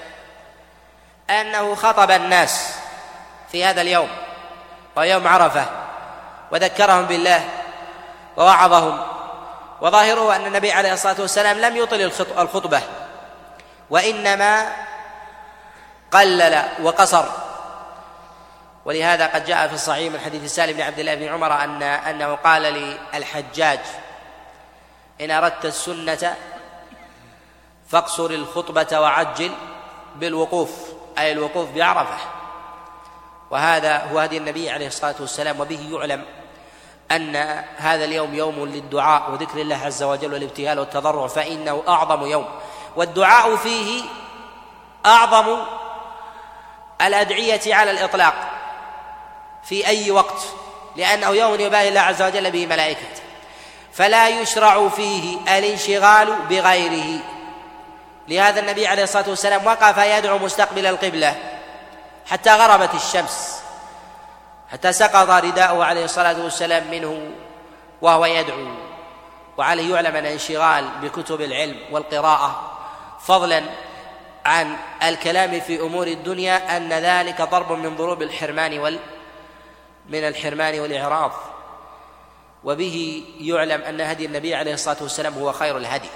أنه 1.29 1.75
خطب 1.75 2.11
الناس 2.11 2.75
في 3.51 3.65
هذا 3.65 3.81
اليوم 3.81 4.09
ويوم 4.95 5.27
عرفة 5.27 5.65
وذكرهم 6.51 7.05
بالله 7.05 7.49
ووعظهم 8.37 9.07
وظاهره 9.81 10.35
أن 10.35 10.45
النبي 10.45 10.71
عليه 10.71 10.93
الصلاة 10.93 11.15
والسلام 11.19 11.57
لم 11.57 11.77
يطل 11.77 12.01
الخطبة 12.37 12.81
وإنما 13.89 14.71
قلل 16.11 16.63
وقصر 16.81 17.25
ولهذا 18.85 19.27
قد 19.27 19.45
جاء 19.45 19.67
في 19.67 19.73
الصحيح 19.73 20.13
من 20.13 20.19
حديث 20.19 20.55
سالم 20.55 20.73
بن 20.73 20.81
عبد 20.81 20.99
الله 20.99 21.15
بن 21.15 21.27
عمر 21.27 21.63
أن 21.63 21.83
أنه 21.83 22.35
قال 22.35 22.61
للحجاج 22.61 23.79
إن 25.21 25.31
أردت 25.31 25.65
السنة 25.65 26.35
فاقصر 27.89 28.25
الخطبة 28.25 28.99
وعجل 28.99 29.51
بالوقوف 30.15 30.69
أي 31.17 31.31
الوقوف 31.31 31.69
بعرفة. 31.69 32.17
وهذا 33.51 33.97
هو 34.11 34.19
هدي 34.19 34.37
النبي 34.37 34.69
عليه 34.69 34.87
الصلاة 34.87 35.15
والسلام 35.19 35.59
وبه 35.59 35.89
يعلم 35.91 36.25
أن 37.11 37.35
هذا 37.77 38.05
اليوم 38.05 38.33
يوم 38.33 38.65
للدعاء 38.65 39.31
وذكر 39.31 39.61
الله 39.61 39.85
عز 39.85 40.03
وجل 40.03 40.33
والابتهال 40.33 40.79
والتضرع 40.79 41.27
فإنه 41.27 41.83
أعظم 41.87 42.25
يوم. 42.25 42.45
والدعاء 42.95 43.55
فيه 43.55 44.03
أعظم 45.05 45.57
الأدعية 47.01 47.75
على 47.75 47.91
الإطلاق. 47.91 48.54
في 49.65 49.87
أي 49.87 50.11
وقت 50.11 50.41
لأنه 50.95 51.29
يوم 51.29 51.59
يباهي 51.59 51.89
الله 51.89 52.01
عز 52.01 52.21
وجل 52.21 52.51
به 52.51 52.65
ملائكته. 52.65 53.21
فلا 53.93 54.27
يشرع 54.27 54.89
فيه 54.89 55.37
الانشغال 55.57 56.35
بغيره. 56.49 57.19
لهذا 58.27 58.59
النبي 58.59 58.87
عليه 58.87 59.03
الصلاة 59.03 59.29
والسلام 59.29 59.65
وقف 59.65 59.97
يدعو 59.97 60.37
مستقبل 60.37 60.85
القبلة 60.85 61.35
حتى 62.25 62.55
غربت 62.55 62.95
الشمس 62.95 63.59
حتى 64.71 64.93
سقط 64.93 65.29
رداءه 65.29 65.83
عليه 65.83 66.05
الصلاة 66.05 66.43
والسلام 66.43 66.91
منه 66.91 67.31
وهو 68.01 68.25
يدعو. 68.25 68.67
وعليه 69.57 69.93
يعلم 69.93 70.15
ان 70.15 70.25
الانشغال 70.25 70.89
بكتب 71.01 71.41
العلم 71.41 71.79
والقراءة 71.91 72.71
فضلا 73.25 73.63
عن 74.45 74.77
الكلام 75.03 75.59
في 75.59 75.79
أمور 75.79 76.07
الدنيا 76.07 76.77
أن 76.77 76.93
ذلك 76.93 77.41
ضرب 77.41 77.71
من 77.71 77.95
ضروب 77.95 78.21
الحرمان 78.21 78.79
وال 78.79 78.99
من 80.09 80.27
الحرمان 80.27 80.79
والإعراض 80.79 81.31
وبه 82.63 83.23
يعلم 83.39 83.81
أن 83.81 84.01
هدي 84.01 84.25
النبي 84.25 84.55
عليه 84.55 84.73
الصلاة 84.73 84.97
والسلام 85.01 85.33
هو 85.33 85.51
خير 85.51 85.77
الهدي 85.77 86.09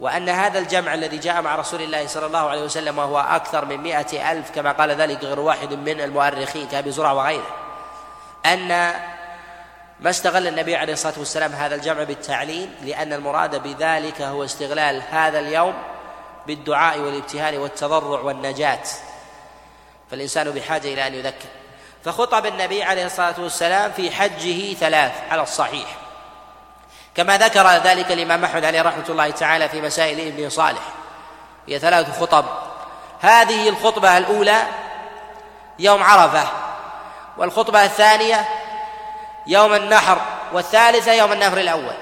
وأن 0.00 0.28
هذا 0.28 0.58
الجمع 0.58 0.94
الذي 0.94 1.18
جاء 1.18 1.42
مع 1.42 1.56
رسول 1.56 1.82
الله 1.82 2.06
صلى 2.06 2.26
الله 2.26 2.48
عليه 2.48 2.62
وسلم 2.62 2.98
وهو 2.98 3.18
أكثر 3.18 3.64
من 3.64 3.76
مئة 3.76 4.32
ألف 4.32 4.50
كما 4.50 4.72
قال 4.72 4.90
ذلك 4.90 5.24
غير 5.24 5.40
واحد 5.40 5.72
من 5.72 6.00
المؤرخين 6.00 6.68
كأبي 6.68 6.90
زرع 6.90 7.12
وغيره 7.12 7.56
أن 8.46 8.68
ما 10.00 10.10
استغل 10.10 10.46
النبي 10.46 10.76
عليه 10.76 10.92
الصلاة 10.92 11.18
والسلام 11.18 11.52
هذا 11.52 11.74
الجمع 11.74 12.02
بالتعليم 12.02 12.74
لأن 12.82 13.12
المراد 13.12 13.62
بذلك 13.62 14.22
هو 14.22 14.44
استغلال 14.44 15.02
هذا 15.10 15.38
اليوم 15.38 15.74
بالدعاء 16.46 16.98
والابتهال 16.98 17.58
والتضرع 17.58 18.20
والنجاة 18.20 18.82
فالإنسان 20.10 20.50
بحاجة 20.50 20.92
إلى 20.92 21.06
أن 21.06 21.14
يذكر. 21.14 21.48
فخطب 22.06 22.46
النبي 22.46 22.82
عليه 22.82 23.06
الصلاة 23.06 23.34
والسلام 23.38 23.92
في 23.92 24.10
حجه 24.10 24.74
ثلاث 24.74 25.12
على 25.30 25.42
الصحيح. 25.42 25.86
كما 27.14 27.38
ذكر 27.38 27.68
ذلك 27.68 28.12
الإمام 28.12 28.44
أحمد 28.44 28.64
عليه 28.64 28.82
رحمة 28.82 29.04
الله 29.08 29.30
تعالى 29.30 29.68
في 29.68 29.80
مسائل 29.80 30.20
ابن 30.20 30.50
صالح. 30.50 30.82
هي 31.68 31.78
ثلاث 31.78 32.20
خطب. 32.20 32.44
هذه 33.20 33.68
الخطبة 33.68 34.18
الأولى 34.18 34.62
يوم 35.78 36.02
عرفة 36.02 36.48
والخطبة 37.36 37.84
الثانية 37.84 38.48
يوم 39.46 39.74
النحر 39.74 40.18
والثالثة 40.52 41.12
يوم 41.12 41.32
النفر 41.32 41.58
الأول. 41.58 41.96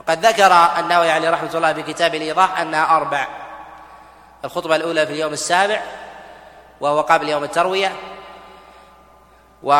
وقد 0.00 0.26
ذكر 0.26 0.52
النووي 0.78 1.10
عليه 1.10 1.30
رحمة 1.30 1.50
الله 1.54 1.72
في 1.72 1.82
كتاب 1.82 2.14
الإيضاح 2.14 2.60
أنها 2.60 2.96
أربع. 2.96 3.26
الخطبة 4.44 4.76
الأولى 4.76 5.06
في 5.06 5.12
اليوم 5.12 5.32
السابع 5.32 5.80
وهو 6.80 7.00
قبل 7.00 7.28
يوم 7.28 7.44
التروية. 7.44 7.92
و 9.64 9.72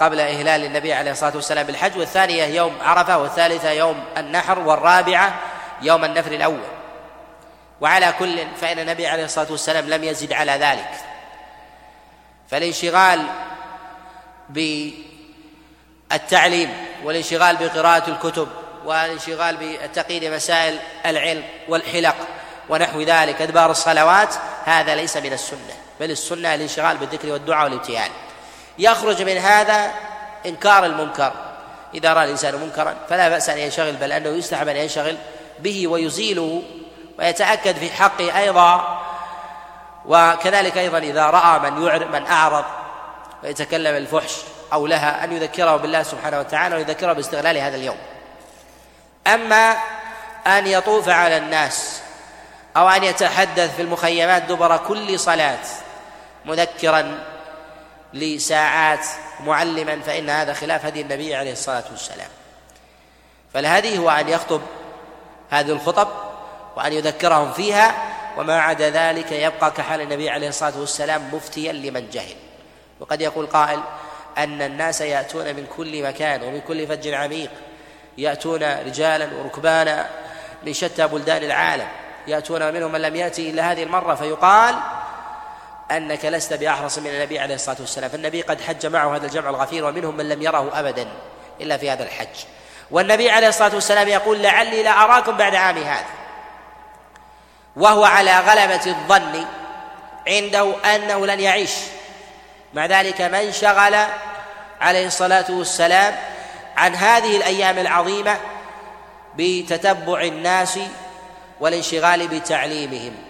قبل 0.00 0.20
إهلال 0.20 0.64
النبي 0.64 0.92
عليه 0.92 1.10
الصلاة 1.10 1.34
والسلام 1.34 1.66
بالحج 1.66 1.98
والثانية 1.98 2.44
يوم 2.44 2.76
عرفة 2.82 3.18
والثالثة 3.18 3.70
يوم 3.70 4.04
النحر 4.16 4.58
والرابعة 4.58 5.40
يوم 5.82 6.04
النفر 6.04 6.32
الأول. 6.32 6.68
وعلى 7.80 8.14
كل 8.18 8.38
فإن 8.60 8.78
النبي 8.78 9.06
عليه 9.06 9.24
الصلاة 9.24 9.46
والسلام 9.50 9.88
لم 9.88 10.04
يزد 10.04 10.32
على 10.32 10.52
ذلك. 10.52 10.90
فالانشغال 12.50 13.26
بالتعليم 16.10 16.70
والانشغال 17.04 17.56
بقراءة 17.56 18.10
الكتب 18.10 18.48
والانشغال 18.84 19.56
بتقييد 19.56 20.24
مسائل 20.24 20.78
العلم 21.06 21.44
والحلق 21.68 22.16
ونحو 22.68 23.00
ذلك 23.00 23.42
أدبار 23.42 23.70
الصلوات 23.70 24.34
هذا 24.64 24.94
ليس 24.94 25.16
من 25.16 25.32
السنة 25.32 25.74
بل 26.00 26.10
السنة 26.10 26.54
الانشغال 26.54 26.96
بالذكر 26.96 27.32
والدعاء 27.32 27.64
والابتهال 27.64 28.10
يخرج 28.78 29.22
من 29.22 29.36
هذا 29.36 29.90
إنكار 30.46 30.84
المنكر. 30.84 31.32
إذا 31.94 32.12
رأى 32.12 32.24
الإنسان 32.24 32.54
منكرا 32.54 32.94
فلا 33.08 33.28
بأس 33.28 33.48
أن 33.48 33.58
ينشغل 33.58 33.92
بل 33.92 34.12
أنه 34.12 34.28
يستحب 34.28 34.68
أن 34.68 34.76
ينشغل 34.76 35.16
به 35.58 35.88
ويزيله 35.88 36.62
ويتأكد 37.18 37.76
في 37.76 37.90
حقه 37.90 38.38
أيضا. 38.38 38.98
وكذلك 40.06 40.78
أيضا 40.78 40.98
إذا 40.98 41.26
رأى 41.26 41.70
من 41.70 41.86
يعرض 41.86 42.02
من 42.02 42.26
أعرض 42.26 42.64
ويتكلم 43.44 43.96
الفحش 43.96 44.36
أو 44.72 44.86
لها 44.86 45.24
أن 45.24 45.32
يذكره 45.32 45.76
بالله 45.76 46.02
سبحانه 46.02 46.38
وتعالى 46.38 46.76
ويذكره 46.76 47.12
باستغلال 47.12 47.56
هذا 47.56 47.76
اليوم. 47.76 47.96
أما 49.26 49.76
أن 50.46 50.66
يطوف 50.66 51.08
على 51.08 51.36
الناس 51.36 52.00
أو 52.76 52.88
أن 52.88 53.04
يتحدث 53.04 53.76
في 53.76 53.82
المخيمات 53.82 54.42
دبر 54.42 54.76
كل 54.76 55.20
صلاة 55.20 55.58
مذكرا 56.44 57.18
لساعات 58.14 59.06
معلما 59.46 60.00
فإن 60.00 60.30
هذا 60.30 60.52
خلاف 60.52 60.84
هدي 60.86 61.00
النبي 61.00 61.34
عليه 61.34 61.52
الصلاة 61.52 61.84
والسلام. 61.90 62.28
فالهدي 63.54 63.98
هو 63.98 64.10
أن 64.10 64.28
يخطب 64.28 64.60
هذه 65.50 65.70
الخطب 65.72 66.08
وأن 66.76 66.92
يذكرهم 66.92 67.52
فيها 67.52 67.94
وما 68.36 68.60
عدا 68.60 68.90
ذلك 68.90 69.32
يبقى 69.32 69.70
كحال 69.70 70.00
النبي 70.00 70.30
عليه 70.30 70.48
الصلاة 70.48 70.78
والسلام 70.80 71.34
مفتيا 71.34 71.72
لمن 71.72 72.10
جهل. 72.10 72.36
وقد 73.00 73.20
يقول 73.20 73.46
قائل 73.46 73.80
أن 74.38 74.62
الناس 74.62 75.00
يأتون 75.00 75.44
من 75.44 75.66
كل 75.76 76.02
مكان 76.02 76.42
ومن 76.42 76.60
كل 76.60 76.86
فج 76.86 77.08
عميق 77.08 77.50
يأتون 78.18 78.62
رجالا 78.62 79.28
وركبانا 79.34 80.06
من 80.66 80.72
شتى 80.72 81.06
بلدان 81.06 81.42
العالم 81.42 81.88
يأتون 82.26 82.74
منهم 82.74 82.92
من 82.92 83.00
لم 83.00 83.16
يأتي 83.16 83.50
إلا 83.50 83.72
هذه 83.72 83.82
المرة 83.82 84.14
فيقال 84.14 84.74
أنك 85.90 86.24
لست 86.24 86.52
بأحرص 86.52 86.98
من 86.98 87.06
النبي 87.06 87.38
عليه 87.38 87.54
الصلاة 87.54 87.76
والسلام. 87.80 88.10
فالنبي 88.10 88.42
قد 88.42 88.60
حج 88.60 88.86
معه 88.86 89.16
هذا 89.16 89.26
الجمع 89.26 89.50
الغفير 89.50 89.84
ومنهم 89.84 90.16
من 90.16 90.28
لم 90.28 90.42
يره 90.42 90.80
أبدا 90.80 91.08
إلا 91.60 91.76
في 91.76 91.90
هذا 91.90 92.02
الحج. 92.02 92.44
والنبي 92.90 93.30
عليه 93.30 93.48
الصلاة 93.48 93.74
والسلام 93.74 94.08
يقول 94.08 94.42
لعلي 94.42 94.82
لا 94.82 94.90
أراكم 95.04 95.36
بعد 95.36 95.54
عامي 95.54 95.84
هذا. 95.84 96.06
وهو 97.76 98.04
على 98.04 98.40
غلبة 98.40 98.86
الظن 98.86 99.44
عنده 100.28 100.74
أنه 100.94 101.26
لن 101.26 101.40
يعيش. 101.40 101.72
مع 102.74 102.86
ذلك 102.86 103.20
من 103.20 103.52
شغل 103.52 103.96
عليه 104.80 105.06
الصلاة 105.06 105.46
والسلام 105.50 106.16
عن 106.76 106.94
هذه 106.94 107.36
الأيام 107.36 107.78
العظيمة 107.78 108.36
بتتبع 109.36 110.20
الناس 110.20 110.78
والانشغال 111.60 112.28
بتعليمهم. 112.28 113.27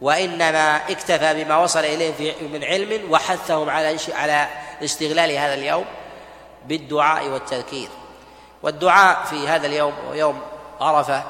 وإنما 0.00 0.76
اكتفى 0.76 1.44
بما 1.44 1.58
وصل 1.58 1.80
إليه 1.80 2.32
من 2.42 2.64
علم 2.64 3.12
وحثهم 3.12 3.70
على 3.70 3.98
على 4.12 4.48
استغلال 4.84 5.30
هذا 5.30 5.54
اليوم 5.54 5.84
بالدعاء 6.64 7.26
والتذكير. 7.26 7.88
والدعاء 8.62 9.24
في 9.24 9.48
هذا 9.48 9.66
اليوم 9.66 9.94
ويوم 10.10 10.42
عرفة 10.80 11.22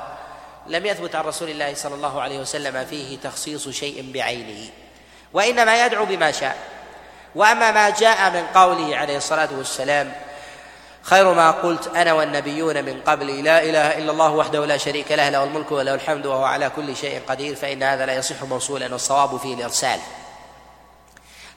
لم 0.66 0.86
يثبت 0.86 1.14
عن 1.14 1.24
رسول 1.24 1.50
الله 1.50 1.74
صلى 1.74 1.94
الله 1.94 2.22
عليه 2.22 2.38
وسلم 2.38 2.84
فيه 2.84 3.18
تخصيص 3.18 3.68
شيء 3.68 4.12
بعينه 4.14 4.70
وإنما 5.32 5.86
يدعو 5.86 6.04
بما 6.04 6.30
شاء. 6.32 6.56
وأما 7.34 7.70
ما 7.70 7.90
جاء 7.90 8.30
من 8.30 8.46
قوله 8.54 8.96
عليه 8.96 9.16
الصلاة 9.16 9.48
والسلام 9.58 10.12
خير 11.04 11.34
ما 11.34 11.50
قلت 11.50 11.86
أنا 11.96 12.12
والنبيون 12.12 12.84
من 12.84 13.00
قبلي 13.06 13.42
لا 13.42 13.62
إله 13.62 13.98
إلا 13.98 14.12
الله 14.12 14.30
وحده 14.30 14.66
لا 14.66 14.76
شريك 14.76 15.12
له 15.12 15.28
له 15.28 15.44
الملك 15.44 15.72
وله 15.72 15.94
الحمد 15.94 16.26
وهو 16.26 16.44
على 16.44 16.70
كل 16.76 16.96
شيء 16.96 17.20
قدير. 17.28 17.54
فإن 17.54 17.82
هذا 17.82 18.06
لا 18.06 18.14
يصح 18.14 18.42
موصولا 18.42 18.92
والصواب 18.92 19.36
فيه 19.36 19.54
الإرسال. 19.54 20.00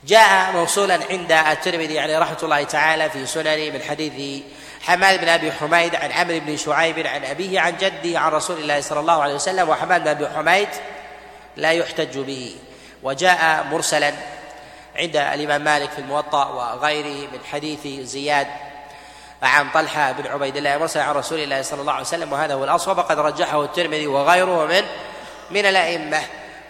جاء 0.03 0.51
موصولا 0.51 0.99
عند 1.09 1.31
الترمذي 1.31 1.99
عليه 1.99 2.19
رحمة 2.19 2.37
الله 2.43 2.63
تعالى 2.63 3.09
في 3.09 3.25
سننه 3.25 3.71
من 3.71 3.81
حديث 3.81 4.43
حماد 4.81 5.21
بن 5.21 5.27
أبي 5.27 5.51
حميد 5.51 5.95
عن 5.95 6.11
عمرو 6.11 6.39
بن 6.39 6.57
شعيب 6.57 7.07
عن 7.07 7.25
أبيه 7.25 7.59
عن 7.59 7.77
جده 7.77 8.19
عن 8.19 8.31
رسول 8.31 8.57
الله 8.57 8.81
صلى 8.81 8.99
الله 8.99 9.21
عليه 9.21 9.35
وسلم 9.35 9.69
وحماد 9.69 10.03
بن 10.03 10.07
أبي 10.07 10.27
حميد 10.27 10.69
لا 11.55 11.71
يحتج 11.71 12.17
به. 12.17 12.55
وجاء 13.03 13.63
مرسلا 13.71 14.13
عند 14.95 15.15
الإمام 15.15 15.61
مالك 15.61 15.91
في 15.91 15.99
الموطأ 15.99 16.45
وغيره 16.45 17.27
من 17.31 17.39
حديث 17.51 17.87
زياد 18.07 18.47
عن 19.43 19.69
طلحة 19.69 20.11
بن 20.11 20.27
عبيد 20.27 20.57
الله 20.57 20.77
مرسل 20.77 20.99
عن 20.99 21.15
رسول 21.15 21.39
الله 21.39 21.61
صلى 21.61 21.81
الله 21.81 21.93
عليه 21.93 22.05
وسلم 22.05 22.33
وهذا 22.33 22.53
هو 22.53 22.63
الأصوب 22.63 22.97
وقد 22.97 23.19
رجحه 23.19 23.63
الترمذي 23.63 24.07
وغيره 24.07 24.65
من 24.65 24.83
من 25.51 25.65
الأئمة. 25.65 26.21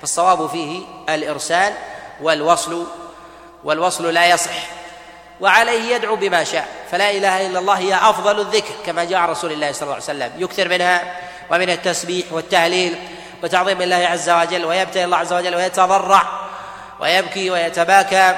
فالصواب 0.02 0.48
فيه 0.50 0.82
الإرسال 1.10 1.74
والوصل 2.22 2.88
والوصل 3.64 4.14
لا 4.14 4.26
يصح 4.26 4.54
وعليه 5.42 5.96
يدعو 5.96 6.16
بما 6.16 6.44
شاء. 6.44 6.68
فلا 6.92 7.12
إله 7.12 7.48
إلا 7.48 7.60
الله 7.60 7.74
هي 7.74 7.96
أفضل 7.96 8.40
الذكر 8.40 8.74
كما 8.86 9.04
جاء 9.04 9.20
عن 9.20 9.30
رسول 9.30 9.52
الله 9.52 9.72
صلى 9.72 9.82
الله 9.82 9.94
عليه 9.94 10.04
وسلم. 10.04 10.32
يكثر 10.38 10.70
منها 10.70 11.16
ومن 11.52 11.70
التسبيح 11.70 12.34
والتهليل 12.34 12.96
وتعظيم 13.44 13.82
الله 13.82 14.08
عز 14.08 14.30
وجل 14.30 14.66
ويبتهل 14.66 15.06
الله 15.06 15.18
عز 15.18 15.34
وجل 15.34 15.56
ويتضرع 15.56 16.24
ويبكي 17.00 17.50
ويتباكى 17.50 18.36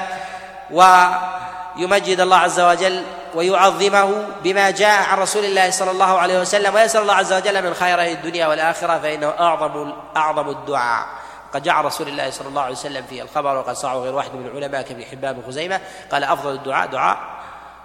ويمجد 0.70 2.20
الله 2.20 2.36
عز 2.36 2.60
وجل 2.60 3.04
ويعظمه 3.34 4.26
بما 4.44 4.70
جاء 4.70 5.02
عن 5.02 5.18
رسول 5.18 5.44
الله 5.44 5.70
صلى 5.70 5.90
الله 5.90 6.18
عليه 6.18 6.40
وسلم 6.40 6.74
ويسأل 6.74 7.02
الله 7.02 7.14
عز 7.14 7.32
وجل 7.32 7.62
من 7.62 7.74
خيره 7.74 8.02
الدنيا 8.02 8.46
والآخرة 8.46 8.98
فإنه 8.98 9.34
أعظم 9.40 9.92
أعظم 10.16 10.48
الدعاء. 10.48 11.06
قد 11.54 11.62
جاء 11.62 11.80
رسول 11.80 12.08
الله 12.08 12.30
صلى 12.30 12.48
الله 12.48 12.62
عليه 12.62 12.74
وسلم 12.74 13.04
في 13.06 13.22
الخبر 13.22 13.56
وقد 13.56 13.74
صعه 13.74 13.94
غير 13.94 14.14
واحد 14.14 14.34
من 14.34 14.46
العلماء 14.46 14.82
كابن 14.82 15.04
حبان 15.04 15.32
بن 15.32 15.42
خزيمة 15.46 15.80
قال 16.12 16.24
أفضل 16.24 16.52
الدعاء 16.52 16.86
دعاء 16.86 17.18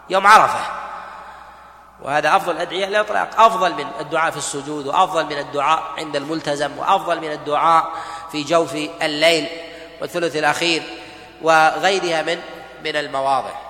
يوم 0.09 0.27
عرفة. 0.27 0.59
وهذا 2.01 2.35
أفضل 2.35 2.51
الأدعية 2.51 2.85
لا 2.85 2.99
إطلاق 2.99 3.41
أفضل 3.41 3.73
من 3.73 3.85
الدعاء 3.99 4.31
في 4.31 4.37
السجود 4.37 4.87
وأفضل 4.87 5.25
من 5.25 5.37
الدعاء 5.37 5.83
عند 5.97 6.15
الملتزم 6.15 6.77
وأفضل 6.77 7.21
من 7.21 7.31
الدعاء 7.31 7.91
في 8.31 8.43
جوف 8.43 8.75
الليل 9.01 9.47
والثلث 10.01 10.35
الأخير 10.35 10.83
وغيرها 11.41 12.21
من 12.21 12.41
من 12.83 12.95
المواضع. 12.95 13.64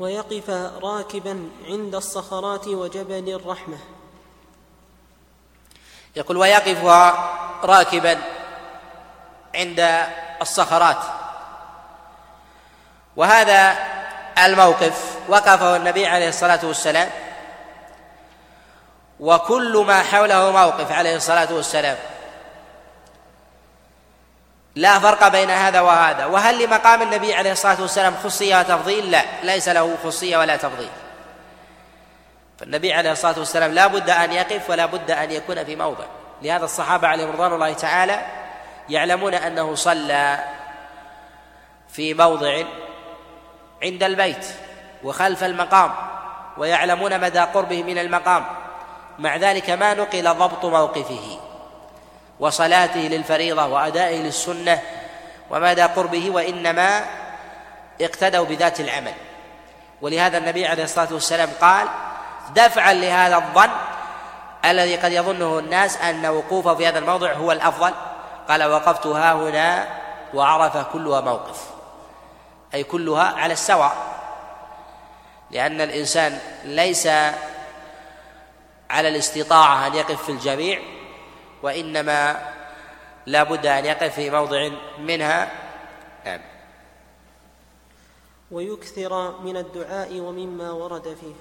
ويقف 0.00 0.50
راكبا 0.82 1.50
عند 1.64 1.94
الصخرات 1.94 2.68
وجبل 2.68 3.34
الرحمة. 3.34 3.78
يقول 6.16 6.36
ويقف 6.36 6.84
راكبا 7.64 8.18
عند 9.54 10.06
الصخرات. 10.42 10.96
وهذا 13.16 13.76
الموقف 14.38 15.18
وقفه 15.28 15.76
النبي 15.76 16.06
عليه 16.06 16.28
الصلاة 16.28 16.60
والسلام. 16.66 17.10
وكل 19.20 19.84
ما 19.86 20.02
حوله 20.02 20.50
موقف 20.50 20.92
عليه 20.92 21.16
الصلاة 21.16 21.52
والسلام. 21.52 21.96
لا 24.80 24.98
فرق 24.98 25.28
بين 25.28 25.50
هذا 25.50 25.80
وهذا. 25.80 26.26
وهل 26.26 26.64
لمقام 26.64 27.02
النبي 27.02 27.34
عليه 27.34 27.52
الصلاة 27.52 27.80
والسلام 27.80 28.14
خصية 28.24 28.58
وتفضيل 28.58 29.10
لا. 29.10 29.22
ليس 29.42 29.68
له 29.68 29.96
خصية 30.04 30.38
ولا 30.38 30.56
تفضيل. 30.56 30.90
فالنبي 32.58 32.92
عليه 32.92 33.12
الصلاة 33.12 33.38
والسلام 33.38 33.72
لا 33.72 33.86
بد 33.86 34.10
أن 34.10 34.32
يقف 34.32 34.70
ولا 34.70 34.86
بد 34.86 35.10
أن 35.10 35.30
يكون 35.30 35.64
في 35.64 35.76
موضع. 35.76 36.04
لهذا 36.42 36.64
الصحابة 36.64 37.08
عليهم 37.08 37.30
رضوان 37.30 37.52
الله 37.52 37.72
تعالى 37.72 38.26
يعلمون 38.88 39.34
أنه 39.34 39.74
صلى 39.74 40.44
في 41.88 42.14
موضع 42.14 42.62
عند 43.82 44.02
البيت 44.02 44.46
وخلف 45.04 45.44
المقام 45.44 45.92
ويعلمون 46.58 47.20
مدى 47.20 47.40
قربه 47.40 47.82
من 47.82 47.98
المقام. 47.98 48.44
مع 49.18 49.36
ذلك 49.36 49.70
ما 49.70 49.94
نقل 49.94 50.34
ضبط 50.34 50.64
موقفه. 50.64 51.40
وصلاته 52.40 53.00
للفريضة 53.00 53.66
وادائه 53.66 54.18
للسنة 54.22 54.82
ومدى 55.50 55.82
قربه 55.82 56.30
وإنما 56.30 57.04
اقتدوا 58.00 58.44
بذات 58.44 58.80
العمل. 58.80 59.14
ولهذا 60.00 60.38
النبي 60.38 60.66
عليه 60.66 60.84
الصلاة 60.84 61.08
والسلام 61.12 61.50
قال 61.60 61.88
دفعا 62.54 62.92
لهذا 62.92 63.36
الظن 63.36 63.70
الذي 64.64 64.96
قد 64.96 65.12
يظنه 65.12 65.58
الناس 65.58 65.96
أن 65.96 66.26
وقوفه 66.26 66.74
في 66.74 66.88
هذا 66.88 66.98
الموضع 66.98 67.32
هو 67.32 67.52
الأفضل. 67.52 67.92
قال 68.48 68.64
وقفت 68.64 69.06
ها 69.06 69.32
هنا 69.32 69.88
وعرف 70.34 70.76
كلها 70.76 71.20
موقف. 71.20 71.60
أي 72.74 72.84
كلها 72.84 73.24
على 73.24 73.52
السواء. 73.52 73.96
لأن 75.50 75.80
الإنسان 75.80 76.38
ليس 76.64 77.06
على 78.90 79.08
الاستطاعة 79.08 79.86
أن 79.86 79.94
يقف 79.94 80.22
في 80.22 80.32
الجميع 80.32 80.80
وإنما 81.62 82.52
لا 83.26 83.42
بد 83.42 83.66
أن 83.66 83.84
يقف 83.84 84.14
في 84.14 84.30
موضع 84.30 84.68
منها. 84.98 85.50
نعم 86.24 86.40
ويكثر 88.50 89.40
من 89.40 89.56
الدعاء 89.56 90.20
ومما 90.20 90.70
ورد 90.70 91.16
فيه. 91.20 91.34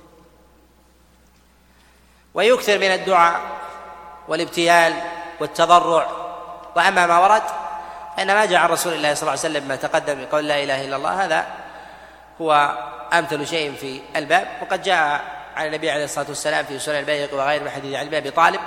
ويكثر 2.33 2.77
من 2.77 2.91
الدعاء 2.91 3.41
والابتيال 4.27 4.93
والتضرع. 5.39 6.07
وأما 6.75 7.05
ما 7.05 7.19
ورد 7.19 7.43
فإن 8.17 8.27
ما 8.27 8.45
جاء 8.45 8.59
عن 8.59 8.69
رسول 8.69 8.93
الله 8.93 9.13
صلى 9.13 9.21
الله 9.21 9.31
عليه 9.31 9.39
وسلم 9.39 9.67
ما 9.67 9.75
تقدم 9.75 10.25
بقول 10.25 10.47
لا 10.47 10.63
إله 10.63 10.85
إلا 10.85 10.95
الله 10.95 11.25
هذا 11.25 11.47
هو 12.41 12.77
أمثل 13.13 13.47
شيء 13.47 13.75
في 13.75 14.01
الباب. 14.15 14.47
وقد 14.61 14.81
جاء 14.81 15.21
عن 15.55 15.67
النبي 15.67 15.91
عليه 15.91 16.03
الصلاة 16.03 16.27
والسلام 16.27 16.65
في 16.65 16.79
سنن 16.79 16.95
البيهقي 16.95 17.37
وغيره 17.37 17.63
من 17.63 17.69
حديث 17.69 17.95
علي 17.95 18.09
بن 18.09 18.15
أبي 18.15 18.31
طالب. 18.31 18.59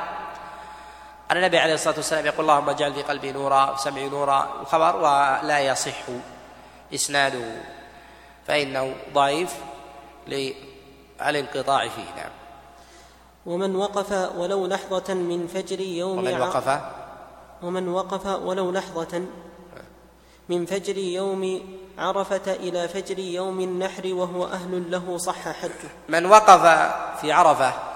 أن 1.32 1.36
النبي 1.36 1.58
عليه 1.58 1.74
الصلاة 1.74 1.96
والسلام 1.96 2.26
يقول 2.26 2.40
اللهم 2.40 2.68
اجعل 2.68 2.94
في 2.94 3.02
قلبي 3.02 3.32
نورا 3.32 3.70
وسمعي 3.70 4.08
نورا 4.08 4.48
الخبر 4.60 4.96
ولا 4.96 5.60
يصح 5.60 6.02
إسناده 6.94 7.44
فإنه 8.46 8.94
ضعيف 9.14 9.54
للانقطاع 10.26 11.88
فيه 11.88 12.14
نعم. 12.16 12.30
ومن 13.46 13.76
وقف 13.76 14.12
ولو 14.36 14.66
لحظة 14.66 15.14
من 15.14 15.46
فجر 15.46 15.80
يوم 15.80 16.18
ومن 16.18 16.40
وقف؟ 16.40 16.80
ومن 17.62 17.88
وقف 17.88 18.26
ولو 18.26 18.70
لحظة 18.70 19.22
من 20.48 20.66
فجر 20.66 20.98
يوم 20.98 21.60
عرفة 21.98 22.52
إلى 22.52 22.88
فجر 22.88 23.18
يوم 23.18 23.60
النحر 23.60 24.14
وهو 24.14 24.46
أهل 24.46 24.90
له 24.90 25.18
صح 25.18 25.48
حجه. 25.48 25.90
من 26.08 26.26
وقف 26.26 26.62
في 27.20 27.32
عرفة 27.32 27.91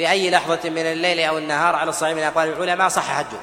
في 0.00 0.10
أي 0.10 0.30
لحظة 0.30 0.70
من 0.70 0.82
الليل 0.82 1.20
أو 1.20 1.38
النهار 1.38 1.76
على 1.76 1.90
الصحيح 1.90 2.16
من 2.16 2.22
أقوال 2.22 2.48
العلماء 2.48 2.88
صح 2.88 3.10
حجه 3.10 3.38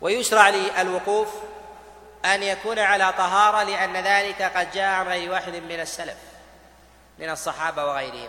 ويشرع 0.00 0.48
للوقوف 0.48 1.28
أن 2.24 2.42
يكون 2.42 2.78
على 2.78 3.12
طهارة 3.18 3.62
لأن 3.62 3.96
ذلك 3.96 4.42
قد 4.42 4.70
جاء 4.72 4.94
عن 4.94 5.08
غير 5.08 5.30
واحد 5.30 5.52
من 5.52 5.80
السلف 5.80 6.16
من 7.18 7.30
الصحابة 7.30 7.86
وغيرهم. 7.86 8.28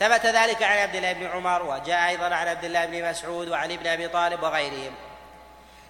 ثبت 0.00 0.26
ذلك 0.26 0.62
عن 0.62 0.78
عبد 0.78 0.94
الله 0.94 1.12
بن 1.12 1.26
عمر 1.26 1.62
وجاء 1.62 2.08
أيضا 2.08 2.24
عن 2.24 2.48
عبد 2.48 2.64
الله 2.64 2.84
بن 2.86 3.10
مسعود 3.10 3.48
وعلي 3.48 3.76
بن 3.76 3.86
أبي 3.86 4.08
طالب 4.08 4.42
وغيرهم. 4.42 4.94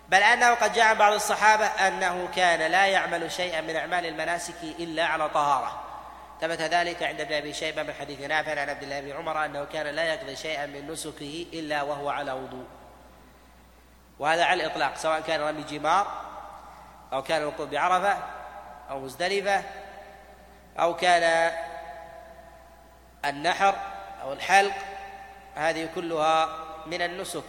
بل 0.08 0.22
أنه 0.22 0.54
قد 0.54 0.72
جاء 0.72 0.84
عن 0.84 0.98
بعض 0.98 1.12
الصحابة 1.12 1.66
أنه 1.66 2.28
كان 2.36 2.70
لا 2.70 2.86
يعمل 2.86 3.32
شيئا 3.32 3.60
من 3.60 3.76
أعمال 3.76 4.06
المناسك 4.06 4.62
إلا 4.62 5.06
على 5.06 5.28
طهارة. 5.28 5.83
ثبت 6.44 6.60
ذلك 6.60 7.02
عند 7.02 7.20
ابن 7.20 7.32
أبي 7.32 7.52
شيبة 7.52 7.82
من 7.82 7.92
حديث 7.92 8.20
نافع 8.20 8.60
عن 8.60 8.68
عبد 8.68 8.82
الله 8.82 9.00
بن 9.00 9.12
عمر 9.12 9.44
أنه 9.44 9.64
كان 9.64 9.86
لا 9.86 10.14
يقضي 10.14 10.36
شيئا 10.36 10.66
من 10.66 10.90
نسكه 10.90 11.46
إلا 11.52 11.82
وهو 11.82 12.08
على 12.08 12.32
وضوء. 12.32 12.66
وهذا 14.18 14.44
على 14.44 14.64
الإطلاق 14.64 14.96
سواء 14.96 15.20
كان 15.20 15.40
رمي 15.40 15.62
جمار 15.62 16.06
أو 17.12 17.22
كان 17.22 17.42
الوقوف 17.42 17.68
بعرفة 17.68 18.18
أو 18.90 19.00
مزدلفة 19.00 19.62
أو 20.78 20.96
كان 20.96 21.52
النحر 23.24 23.74
أو 24.22 24.32
الحلق 24.32 24.74
هذه 25.54 25.88
كلها 25.94 26.48
من 26.86 27.02
النسك 27.02 27.44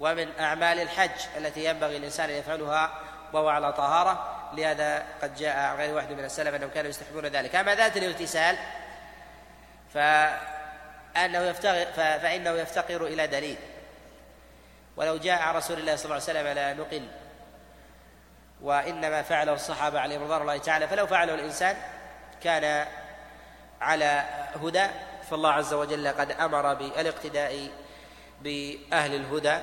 ومن 0.00 0.38
أعمال 0.40 0.80
الحج 0.80 1.20
التي 1.36 1.64
ينبغي 1.64 1.96
الإنسان 1.96 2.30
أن 2.30 2.36
يفعلها 2.36 2.90
وهو 3.32 3.48
على 3.48 3.72
طهارة. 3.72 4.43
لهذا 4.52 5.06
قد 5.22 5.34
جاء 5.34 5.58
عن 5.58 5.76
غير 5.76 5.94
واحد 5.94 6.12
من 6.12 6.24
السلف 6.24 6.54
أنهم 6.54 6.70
كانوا 6.70 6.90
يستحبون 6.90 7.26
ذلك. 7.26 7.54
أما 7.54 7.74
ذات 7.74 7.96
الاغتسال 7.96 8.56
فأنه 9.94 11.38
يفتقر 11.38 11.86
فإنه 11.94 12.50
يفتقر 12.50 13.06
إلى 13.06 13.26
دليل. 13.26 13.56
ولو 14.96 15.16
جاء 15.16 15.42
عن 15.42 15.54
رسول 15.54 15.78
الله 15.78 15.96
صلى 15.96 16.04
الله 16.04 16.14
عليه 16.14 16.24
وسلم 16.24 16.46
لا 16.46 16.74
نقل 16.74 17.08
وإنما 18.62 19.22
فعله 19.22 19.52
الصحابة 19.52 20.00
عليهم 20.00 20.22
رضوان 20.22 20.40
الله 20.40 20.58
تعالى 20.58 20.88
فلو 20.88 21.06
فعله 21.06 21.34
الإنسان 21.34 21.76
كان 22.42 22.86
على 23.80 24.24
هدى 24.62 24.86
فالله 25.30 25.52
عز 25.52 25.74
وجل 25.74 26.08
قد 26.08 26.30
أمر 26.30 26.74
بالاقتداء 26.74 27.68
بأهل 28.40 29.14
الهدى. 29.14 29.58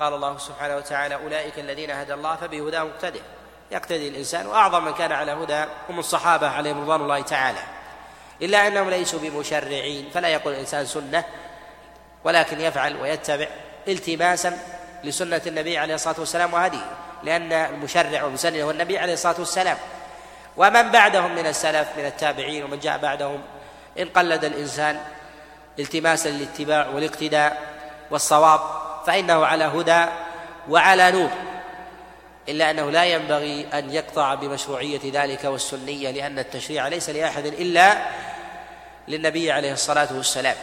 قال 0.00 0.14
الله 0.14 0.38
سبحانه 0.38 0.76
وتعالى 0.76 1.14
أولئك 1.14 1.58
الذين 1.58 1.90
هدى 1.90 2.14
الله 2.14 2.36
فبهداه 2.36 2.84
مقتدئ 2.84 3.22
يقتدي 3.70 4.08
الإنسان 4.08 4.46
وأعظم 4.46 4.84
من 4.84 4.92
كان 4.92 5.12
على 5.12 5.32
هدى 5.32 5.64
هم 5.88 5.98
الصحابة 5.98 6.48
عليهم 6.48 6.80
رضوان 6.80 7.00
الله 7.00 7.22
تعالى. 7.22 7.58
إلا 8.42 8.66
أنهم 8.66 8.90
ليسوا 8.90 9.18
بمشرعين 9.18 10.10
فلا 10.14 10.28
يقول 10.28 10.54
الإنسان 10.54 10.86
سنة 10.86 11.24
ولكن 12.24 12.60
يفعل 12.60 12.96
ويتبع 12.96 13.46
التماسا 13.88 14.58
لسنة 15.04 15.40
النبي 15.46 15.78
عليه 15.78 15.94
الصلاة 15.94 16.20
والسلام 16.20 16.54
وهديه 16.54 16.90
لأن 17.22 17.52
المشرع 17.52 18.22
والمسنن 18.24 18.60
هو 18.60 18.70
النبي 18.70 18.98
عليه 18.98 19.12
الصلاة 19.12 19.34
والسلام. 19.38 19.76
ومن 20.56 20.90
بعدهم 20.90 21.34
من 21.34 21.46
السلف 21.46 21.88
من 21.96 22.04
التابعين 22.06 22.64
ومن 22.64 22.78
جاء 22.78 22.98
بعدهم 22.98 23.42
إن 23.98 24.08
قلد 24.08 24.44
الإنسان 24.44 25.00
التماسا 25.78 26.28
للاتباع 26.28 26.88
والاقتداء 26.88 27.62
والصواب 28.10 28.60
فإنه 29.06 29.46
على 29.46 29.64
هدى 29.64 30.04
وعلى 30.68 31.10
نور. 31.10 31.30
إلا 32.48 32.70
أنه 32.70 32.90
لا 32.90 33.04
ينبغي 33.04 33.66
أن 33.74 33.92
يقطع 33.92 34.34
بمشروعية 34.34 35.00
ذلك 35.04 35.44
والسنية 35.44 36.10
لأن 36.10 36.38
التشريع 36.38 36.88
ليس 36.88 37.10
لأحد 37.10 37.46
إلا 37.46 37.98
للنبي 39.08 39.52
عليه 39.52 39.72
الصلاة 39.72 40.08
والسلام. 40.12 40.56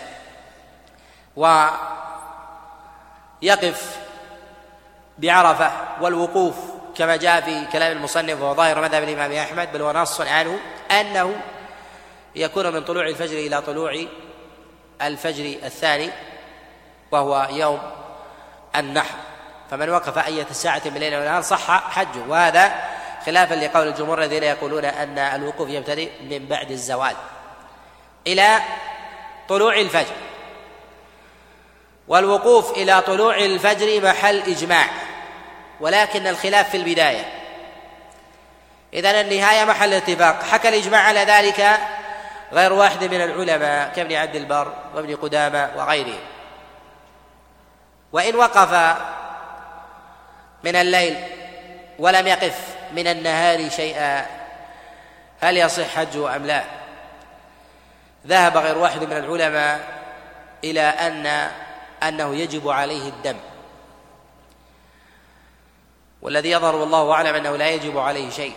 ويقف 3.42 3.98
بعرفة 5.18 5.72
والوقوف 6.02 6.56
كما 6.98 7.16
جاء 7.16 7.42
في 7.42 7.66
كلام 7.72 7.98
المصنف 7.98 8.42
وظاهر 8.42 8.82
مذهب 8.82 9.04
الإمام 9.04 9.32
أحمد 9.32 9.72
بل 9.74 9.82
هو 9.82 9.92
نص 9.92 10.22
عنه 10.22 10.60
أنه 10.92 11.36
يكون 12.36 12.74
من 12.74 12.84
طلوع 12.84 13.08
الفجر 13.08 13.38
إلى 13.38 13.62
طلوع 13.62 14.06
الفجر 15.02 15.46
الثاني 15.64 16.10
وهو 17.12 17.48
يوم 17.52 17.80
النحر. 18.76 19.16
فمن 19.72 19.90
وقف 19.90 20.18
أية 20.18 20.48
ساعة 20.52 20.82
من 20.86 20.96
الليل 20.96 21.16
والنهار 21.16 21.42
صح 21.42 21.92
حجه 21.92 22.20
وهذا 22.28 22.72
خلافا 23.26 23.54
لقول 23.54 23.88
الجمهور 23.88 24.20
الذين 24.20 24.44
يقولون 24.44 24.86
أن 24.86 25.18
الوقوف 25.20 25.70
يبتدئ 25.70 26.10
من 26.22 26.46
بعد 26.46 26.72
الزوال 26.72 27.16
إلى 28.28 28.60
طلوع 29.50 29.76
الفجر. 29.76 30.16
والوقوف 32.08 32.72
إلى 32.72 33.02
طلوع 33.02 33.38
الفجر 33.38 34.02
محل 34.04 34.40
إجماع 34.40 34.88
ولكن 35.80 36.28
الخلاف 36.28 36.70
في 36.70 36.78
البداية. 36.78 37.26
إذن 38.94 39.16
النهاية 39.16 39.66
محل 39.66 39.94
اتفاق. 39.94 40.44
حكى 40.44 40.70
الإجماع 40.70 41.02
على 41.02 41.20
ذلك 41.20 41.80
غير 42.54 42.74
واحد 42.74 43.04
من 43.04 43.22
العلماء 43.22 43.94
كابن 43.96 44.16
عبد 44.16 44.36
البر 44.36 44.74
وابن 44.96 45.16
قدامة 45.16 45.72
وغيرهم. 45.76 46.20
وإن 48.12 48.36
وقف 48.36 48.98
من 50.64 50.76
الليل 50.76 51.18
ولم 52.00 52.28
يقف 52.28 52.76
من 52.92 53.08
النهار 53.08 53.70
شيئا. 53.70 54.26
هل 55.42 55.58
يصح 55.58 55.88
حجه 55.96 56.36
أم 56.36 56.46
لا؟ 56.46 56.64
ذهب 58.28 58.58
غير 58.58 58.78
واحد 58.78 59.04
من 59.04 59.18
العلماء 59.18 60.02
إلى 60.64 60.82
أن 60.82 61.52
أنه 62.04 62.36
يجب 62.36 62.70
عليه 62.70 63.10
الدم. 63.10 63.38
والذي 66.22 66.52
يظهر 66.52 66.76
والله 66.76 67.12
أعلم 67.12 67.36
أنه 67.36 67.56
لا 67.56 67.70
يجب 67.70 67.98
عليه 67.98 68.30
شيء. 68.30 68.56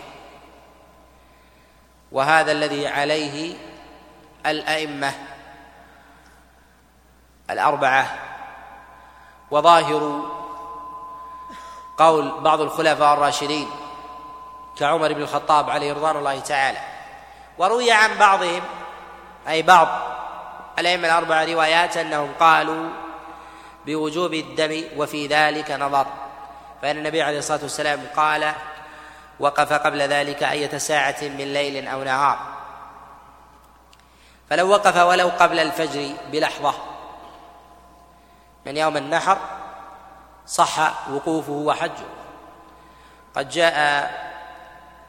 وهذا 2.13 2.53
الذي 2.53 2.89
عليه 2.89 3.57
الأئمة 4.47 5.13
الأربعة. 7.51 8.19
وظاهر 9.51 10.31
قول 12.01 12.41
بعض 12.41 12.61
الخلفاء 12.61 13.15
الراشدين 13.15 13.71
كعمر 14.79 15.13
بن 15.13 15.23
الخطاب 15.23 15.71
عليه 15.71 15.93
رضوان 15.93 16.17
الله 16.17 16.41
تعالى 16.41 16.79
وروي 17.59 17.93
عن 17.93 18.19
بعضهم 18.19 18.63
أي 19.49 19.63
بعض 19.63 19.89
الأئمة 20.79 21.09
الأربعة 21.09 21.45
روايات 21.45 21.97
أنهم 21.97 22.33
قالوا 22.41 22.89
بوجوب 23.87 24.35
الدم 24.35 24.85
وفي 24.97 25.27
ذلك 25.27 25.71
نظر 25.71 26.07
فإن 26.83 26.97
النبي 26.97 27.23
عليه 27.23 27.39
الصلاة 27.39 27.63
والسلام 27.63 28.07
قال 28.17 28.53
وقف 29.41 29.73
قبل 29.73 30.03
ذلك 30.03 30.43
أية 30.43 30.79
ساعة 30.79 31.17
من 31.23 31.53
ليل 31.53 31.89
أو 31.89 32.03
نهار 32.05 32.39
فلو 34.51 34.69
وقف 34.71 34.97
ولو 34.97 35.29
قبل 35.29 35.59
الفجر 35.59 36.13
بلحظة 36.33 36.75
من 38.67 38.77
يوم 38.77 38.97
النحر 38.97 39.39
صح 40.51 41.09
وقوفه 41.11 41.53
وحجه. 41.53 42.07
قد 43.37 43.49
جاء 43.49 44.11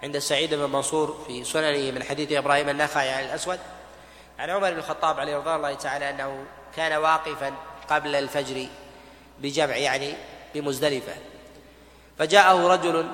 عند 0.04 0.18
سعيد 0.18 0.54
بن 0.54 0.70
منصور 0.70 1.24
في 1.28 1.44
سننه 1.44 1.92
من 1.92 2.04
حديث 2.04 2.32
إبراهيم 2.32 2.70
النخعي 2.70 3.10
عن 3.10 3.24
الأسود 3.24 3.60
عن 4.40 4.50
عمر 4.50 4.72
بن 4.72 4.78
الخطاب 4.78 5.20
عليه 5.20 5.38
رضوان 5.38 5.56
الله 5.56 5.74
تعالى 5.74 6.10
أنه 6.10 6.46
كان 6.76 6.94
واقفا 6.94 7.54
قبل 7.90 8.16
الفجر 8.16 8.68
بجمع 9.40 9.76
يعني 9.76 10.16
بمزدلفة. 10.54 11.14
فجاءه 12.20 12.68
رجل 12.68 13.12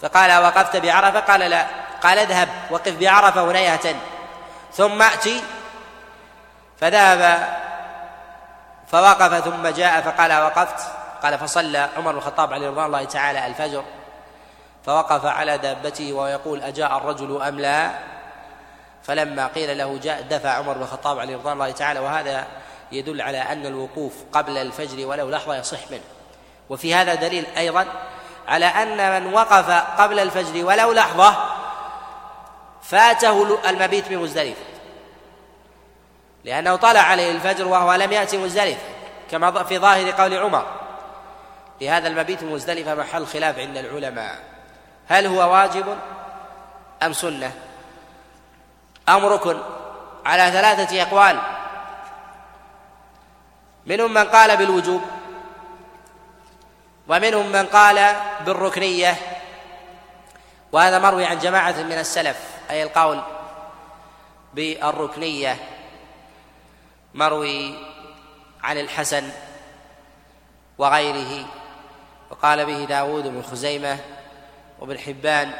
فقال 0.00 0.42
وقفت 0.44 0.76
بعرفة؟ 0.76 1.20
قال 1.20 1.40
لا. 1.40 1.66
قال 2.02 2.18
اذهب 2.18 2.48
وقف 2.70 2.98
بعرفة 2.98 3.50
هنيهه 3.50 3.94
ثم 4.72 5.02
اتي 5.02 5.42
فذهب 6.80 7.48
فوقف 8.88 9.44
ثم 9.44 9.66
جاء 9.68 10.00
فقال 10.00 10.32
وقفت. 10.32 11.01
قال 11.22 11.38
فصلى 11.38 11.88
عمر 11.96 12.12
بن 12.12 12.18
الخطاب 12.18 12.52
عليه 12.52 12.68
رضوان 12.68 12.86
الله 12.86 13.04
تعالى 13.04 13.46
الفجر 13.46 13.84
فوقف 14.86 15.26
على 15.26 15.58
دابته 15.58 16.12
ويقول 16.12 16.62
أجاء 16.62 16.96
الرجل 16.96 17.42
أم 17.42 17.60
لا؟ 17.60 17.90
فلما 19.02 19.46
قيل 19.46 19.78
له 19.78 19.98
جاء 20.02 20.22
دفع 20.22 20.50
عمر 20.50 20.72
بن 20.72 20.82
الخطاب 20.82 21.18
عليه 21.18 21.36
رضوان 21.36 21.52
الله 21.52 21.70
تعالى 21.70 22.00
وهذا 22.00 22.46
يدل 22.92 23.22
على 23.22 23.38
أن 23.38 23.66
الوقوف 23.66 24.12
قبل 24.32 24.58
الفجر 24.58 25.06
ولو 25.06 25.30
لحظة 25.30 25.56
يصح 25.56 25.90
منه. 25.90 26.02
وفي 26.70 26.94
هذا 26.94 27.14
دليل 27.14 27.46
أيضا 27.56 27.86
على 28.48 28.66
أن 28.66 29.22
من 29.22 29.34
وقف 29.34 29.70
قبل 30.00 30.18
الفجر 30.18 30.64
ولو 30.64 30.92
لحظة 30.92 31.34
فاته 32.82 33.68
المبيت 33.70 34.08
بمزدلفة. 34.08 34.64
لأنه 36.44 36.76
طلع 36.76 37.00
عليه 37.00 37.30
الفجر 37.30 37.68
وهو 37.68 37.94
لم 37.94 38.12
يأتي 38.12 38.38
مزدلفة 38.38 38.82
كما 39.30 39.62
في 39.62 39.78
ظاهر 39.78 40.10
قول 40.10 40.34
عمر. 40.34 40.81
لهذا 41.80 42.08
المبيت 42.08 42.42
مزدلفة 42.42 42.94
محل 42.94 43.26
خلاف 43.26 43.58
عند 43.58 43.76
العلماء. 43.76 44.38
هل 45.08 45.26
هو 45.26 45.52
واجب 45.52 45.98
أم 47.02 47.12
سنة؟ 47.12 47.52
أم 49.08 49.26
ركن 49.26 49.58
على 50.26 50.50
ثلاثة 50.50 51.02
أقوال. 51.02 51.40
منهم 53.86 54.14
من 54.14 54.24
قال 54.24 54.56
بالوجوب 54.56 55.02
ومنهم 57.08 57.52
من 57.52 57.66
قال 57.66 58.16
بالركنية. 58.46 59.16
وهذا 60.72 60.98
مروي 60.98 61.24
عن 61.24 61.38
جماعة 61.38 61.82
من 61.82 61.92
السلف 61.92 62.38
أي 62.70 62.82
القول 62.82 63.22
بالركنية. 64.54 65.56
مروي 67.14 67.74
عن 68.62 68.78
الحسن 68.78 69.30
وغيره. 70.78 71.46
وقال 72.32 72.66
به 72.66 72.84
داود 72.84 73.26
بن 73.26 73.42
خزيمة 73.42 73.98
وابن 74.80 74.98
حبان 74.98 75.52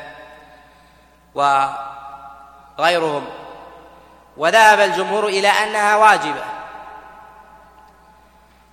وغيرهم 2.79 3.27
وذهب 4.37 4.81
الجمهور 4.81 5.27
إلى 5.27 5.49
أنها 5.49 5.97
واجبة. 5.97 6.45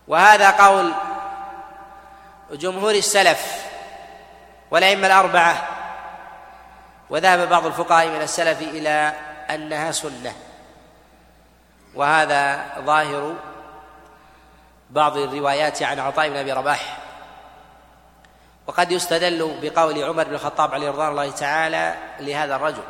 وهذا 0.08 0.52
قول 0.52 0.93
جمهور 2.52 2.91
السلف 2.91 3.66
والأئمة 4.72 5.08
الأربعة. 5.08 5.68
وذهب 7.10 7.50
بعض 7.50 7.66
الفقهاء 7.66 8.08
من 8.08 8.22
السلف 8.22 8.62
إلى 8.62 9.14
أنها 9.50 9.91
سنة. 9.91 10.34
وهذا 11.95 12.66
ظاهر 12.80 13.36
بعض 14.89 15.18
الروايات 15.18 15.84
عن 15.84 16.00
عطاء 16.00 16.30
بن 16.30 16.36
أبي 16.36 16.52
رباح 16.52 17.09
وقد 18.70 18.91
يستدل 18.91 19.57
بقول 19.61 20.03
عمر 20.03 20.24
بن 20.24 20.34
الخطاب 20.34 20.74
عليه 20.74 20.89
رضوان 20.89 21.09
الله 21.09 21.32
تعالى 21.32 21.95
لهذا 22.20 22.55
الرجل 22.55 22.84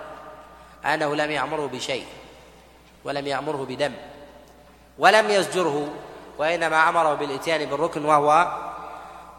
أنه 0.86 1.16
لم 1.16 1.32
يأمره 1.32 1.66
بشيء 1.68 2.06
ولم 3.04 3.28
يأمره 3.28 3.66
بدم 3.70 3.94
ولم 4.98 5.30
يزجره 5.30 5.94
وإنما 6.38 6.90
أمره 6.90 7.14
بالإتيان 7.14 7.66
بالركن 7.66 8.06
وهو 8.06 8.58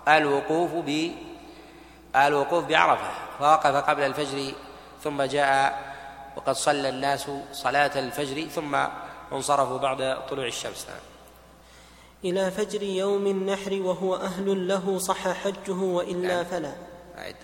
الوقوف 0.09 0.70
ب 0.72 1.12
الوقوف 2.16 2.64
بعرفة. 2.64 3.11
فوقف 3.38 3.74
قبل 3.76 4.03
الفجر 4.03 4.53
ثم 5.05 5.22
جاء 5.22 5.78
وقد 6.36 6.55
صلى 6.55 6.88
الناس 6.88 7.30
صلاة 7.53 7.99
الفجر 7.99 8.49
ثم 8.49 8.78
وانصرفوا 9.30 9.78
بعد 9.78 10.16
طلوع 10.28 10.47
الشمس. 10.47 10.86
نعم 10.88 11.10
إلى 12.25 12.51
فجر 12.51 12.83
يوم 12.83 13.27
النحر 13.27 13.83
وهو 13.83 14.16
أهل 14.16 14.68
له 14.68 14.99
صح 14.99 15.29
حجه 15.29 15.73
وإلا 15.73 16.35
نعم. 16.35 16.45
فلا 16.45 16.73
أعد. 17.18 17.37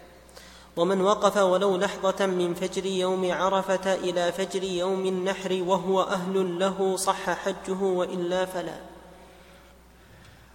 ومن 0.76 1.00
وقف 1.00 1.36
ولو 1.36 1.76
لحظة 1.76 2.26
من 2.26 2.54
فجر 2.54 2.86
يوم 2.86 3.32
عرفة 3.32 3.94
إلى 3.94 4.32
فجر 4.32 4.62
يوم 4.62 5.06
النحر 5.06 5.62
وهو 5.66 6.02
أهل 6.02 6.58
له 6.58 6.96
صح 6.96 7.30
حجه 7.30 7.82
وإلا 7.82 8.44
فلا 8.44 8.76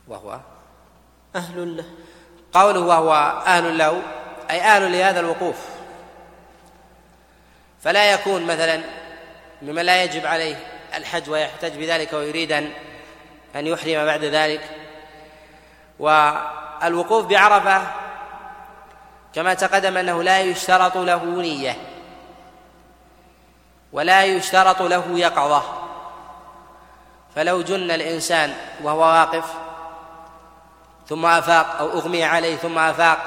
وهو 0.08 0.40
أهل 1.36 1.78
له 1.78 1.86
قوله 2.54 2.80
وهو 2.80 3.14
أهل 3.46 3.78
له 3.78 4.02
أي 4.50 4.62
أهل 4.62 4.92
لهذا 4.92 5.20
الوقوف 5.20 5.58
فلا 7.82 8.14
يكون 8.14 8.46
مثلا 8.46 8.82
ممن 9.62 9.82
لا 9.82 10.04
يجب 10.04 10.26
عليه 10.26 10.56
الحج 10.96 11.30
ويحتج 11.30 11.78
بذلك 11.78 12.14
ويريد 12.14 12.52
أن 12.52 12.72
أن 13.56 13.68
يحرم 13.68 14.06
بعد 14.06 14.24
ذلك. 14.24 14.62
والوقوف 16.00 17.26
بعرفة 17.26 17.82
كما 19.36 19.54
تقدم 19.54 19.98
أنه 19.98 20.24
لا 20.24 20.40
يشترط 20.40 20.98
له 20.98 21.26
نية 21.26 21.76
ولا 23.94 24.24
يشترط 24.24 24.82
له 24.82 25.20
يقظة. 25.20 25.64
فلو 27.36 27.62
جن 27.62 27.92
الإنسان 27.92 28.54
وهو 28.84 29.00
واقف 29.00 29.54
ثم 31.08 31.26
أفاق 31.26 31.78
أو 31.80 31.90
أغمي 31.90 32.24
عليه 32.24 32.56
ثم 32.56 32.78
أفاق 32.78 33.18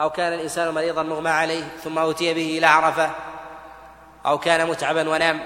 أو 0.00 0.10
كان 0.10 0.32
الإنسان 0.32 0.74
مريضا 0.74 1.02
مغمى 1.02 1.30
عليه 1.30 1.64
ثم 1.84 1.98
أتي 1.98 2.34
به 2.34 2.58
إلى 2.58 2.66
عرفة 2.66 3.10
أو 4.26 4.38
كان 4.38 4.68
متعبا 4.68 5.08
ونام 5.10 5.40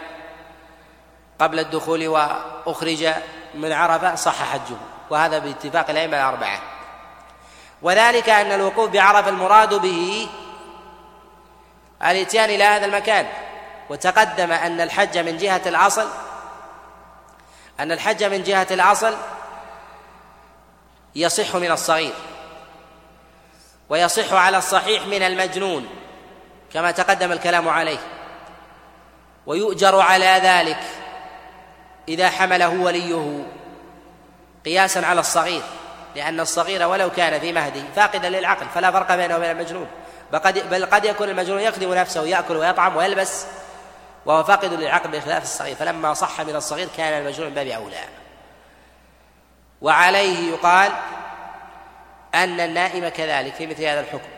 قبل 1.38 1.58
الدخول 1.58 2.08
وأخرج 2.08 3.08
من 3.54 3.72
عرفة 3.72 4.14
صح 4.14 4.42
حجه 4.42 4.76
وهذا 5.10 5.38
باتفاق 5.38 5.90
الأئمة 5.90 6.16
الأربعة. 6.16 6.60
وذلك 7.82 8.28
أن 8.28 8.52
الوقوف 8.52 8.90
بعرفة 8.90 9.28
المراد 9.28 9.74
به 9.74 10.28
الاتيان 12.02 12.50
إلى 12.50 12.64
هذا 12.64 12.86
المكان. 12.86 13.26
وتقدم 13.90 14.52
أن 14.52 14.80
الحج 14.80 15.18
من 15.18 15.36
جهة 15.36 15.62
الأصل 15.66 16.08
أن 17.80 17.92
الحج 17.92 18.24
من 18.24 18.42
جهة 18.42 18.66
الأصل 18.70 19.16
يصح 21.14 21.56
من 21.56 21.70
الصغير 21.70 22.14
ويصح 23.88 24.32
على 24.32 24.58
الصحيح 24.58 25.06
من 25.06 25.22
المجنون 25.22 25.88
كما 26.72 26.90
تقدم 26.90 27.32
الكلام 27.32 27.68
عليه. 27.68 27.98
ويؤجر 29.46 30.00
على 30.00 30.40
ذلك 30.42 30.80
إذا 32.08 32.30
حمله 32.30 32.68
وليه 32.68 33.44
قياسا 34.64 34.98
على 34.98 35.20
الصغير 35.20 35.62
لأن 36.16 36.40
الصغير 36.40 36.88
ولو 36.88 37.10
كان 37.10 37.40
في 37.40 37.52
مهده 37.52 37.82
فاقدا 37.96 38.28
للعقل 38.28 38.66
فلا 38.74 38.90
فرق 38.90 39.14
بينه 39.14 39.36
وبين 39.36 39.50
المجنون. 39.50 39.86
بل 40.70 40.86
قد 40.86 41.04
يكون 41.04 41.28
المجنون 41.28 41.60
يخدم 41.60 41.94
نفسه 41.94 42.22
يأكل 42.22 42.56
ويطعم 42.56 42.96
ويلبس 42.96 43.46
وهو 44.26 44.44
فاقد 44.44 44.72
للعقل 44.72 45.10
بخلاف 45.10 45.42
الصغير 45.42 45.76
فلما 45.76 46.14
صح 46.14 46.40
من 46.40 46.56
الصغير 46.56 46.88
كان 46.96 47.22
المجنون 47.22 47.54
باب 47.54 47.66
أولى. 47.66 48.04
وعليه 49.82 50.50
يقال 50.50 50.92
أن 52.34 52.60
النائم 52.60 53.08
كذلك 53.08 53.54
في 53.54 53.66
مثل 53.66 53.84
هذا 53.84 54.00
الحكم 54.00 54.28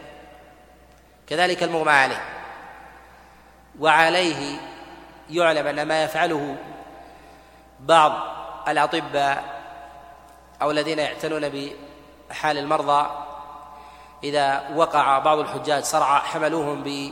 كذلك 1.28 1.62
المغمى 1.62 1.92
عليه. 1.92 2.22
وعليه 3.80 4.58
يعلم 5.30 5.66
أن 5.66 5.82
ما 5.82 6.04
يفعله 6.04 6.56
بعض 7.80 8.12
الأطباء 8.68 9.60
أو 10.62 10.70
الذين 10.70 10.98
يعتنون 10.98 11.48
بحال 11.48 12.58
المرضى 12.58 13.10
إذا 14.24 14.68
وقع 14.74 15.18
بعض 15.18 15.38
الحجاج 15.38 15.84
صرع 15.84 16.18
حملوهم 16.18 17.10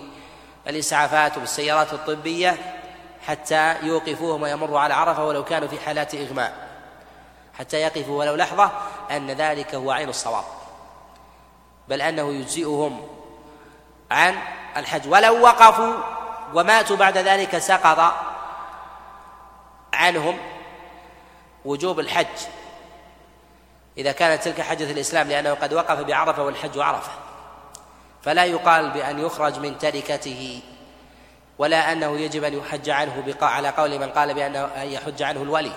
بالإسعافات 0.67 1.37
وبالسيارات 1.37 1.93
الطبية 1.93 2.57
حتى 3.27 3.75
يوقفوهم 3.83 4.43
ويمروا 4.43 4.81
على 4.81 4.95
عرفة 4.95 5.25
ولو 5.25 5.45
كانوا 5.45 5.69
في 5.69 5.81
حالات 5.81 6.15
إغماء. 6.15 6.69
حتى 7.59 7.77
يقفوا 7.77 8.19
ولو 8.19 8.35
لحظة 8.35 8.71
أن 9.11 9.31
ذلك 9.31 9.75
هو 9.75 9.91
عين 9.91 10.09
الصواب. 10.09 10.45
بل 11.89 12.03
أنه 12.03 12.33
يجزئهم 12.33 13.09
عن 14.11 14.35
الحج. 14.77 15.13
ولو 15.13 15.43
وقفوا 15.43 15.95
وماتوا 16.55 16.97
بعد 16.97 17.19
ذلك 17.19 17.59
سقط 17.59 18.13
عنهم 19.93 20.39
وجوب 21.65 22.01
الحج. 22.01 22.27
إذا 23.99 24.13
كانت 24.13 24.43
تلك 24.43 24.61
حجة 24.61 24.91
الإسلام 24.91 25.29
لأنه 25.29 25.55
قد 25.55 25.75
وقف 25.75 26.01
بعرفة 26.01 26.43
والحج 26.43 26.79
عرفة. 26.79 27.11
فلا 28.23 28.45
يقال 28.45 28.91
بأن 28.91 29.19
يخرج 29.19 29.59
من 29.59 29.79
تركته 29.79 30.61
ولا 31.59 31.93
أنه 31.93 32.21
يجب 32.21 32.45
أن 32.45 32.59
يحج 32.59 32.91
عنه 32.91 33.35
على 33.43 33.69
قول 33.69 33.99
من 33.99 34.09
قال 34.09 34.35
بأنه 34.35 34.65
أن 34.65 34.87
يحج 34.87 35.23
عنه 35.23 35.43
الولي. 35.43 35.73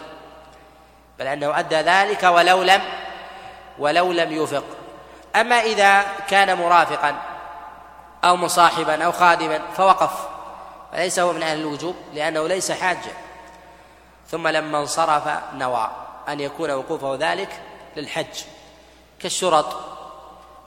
بل 1.19 1.27
أنه 1.27 1.59
أدى 1.59 1.75
ذلك 1.75 2.23
ولو 2.23 2.63
لم 2.63 2.81
ولو 3.79 4.11
لم 4.11 4.31
يفق 4.43 4.63
أما 5.35 5.55
إذا 5.55 6.03
كان 6.27 6.57
مرافقا 6.57 7.21
أو 8.23 8.35
مصاحبا 8.35 9.05
أو 9.05 9.11
خادما 9.11 9.61
فوقف. 9.77 10.11
فليس 10.91 11.19
هو 11.19 11.33
من 11.33 11.43
أهل 11.43 11.59
الوجوب 11.59 11.95
لأنه 12.13 12.47
ليس 12.47 12.71
حاجا. 12.71 13.11
ثم 14.31 14.47
لما 14.47 14.79
انصرف 14.79 15.23
نوى 15.53 15.91
أن 16.29 16.39
يكون 16.39 16.71
وقوفه 16.71 17.17
ذلك 17.19 17.61
للحج 17.97 18.43
كالشرط 19.19 19.65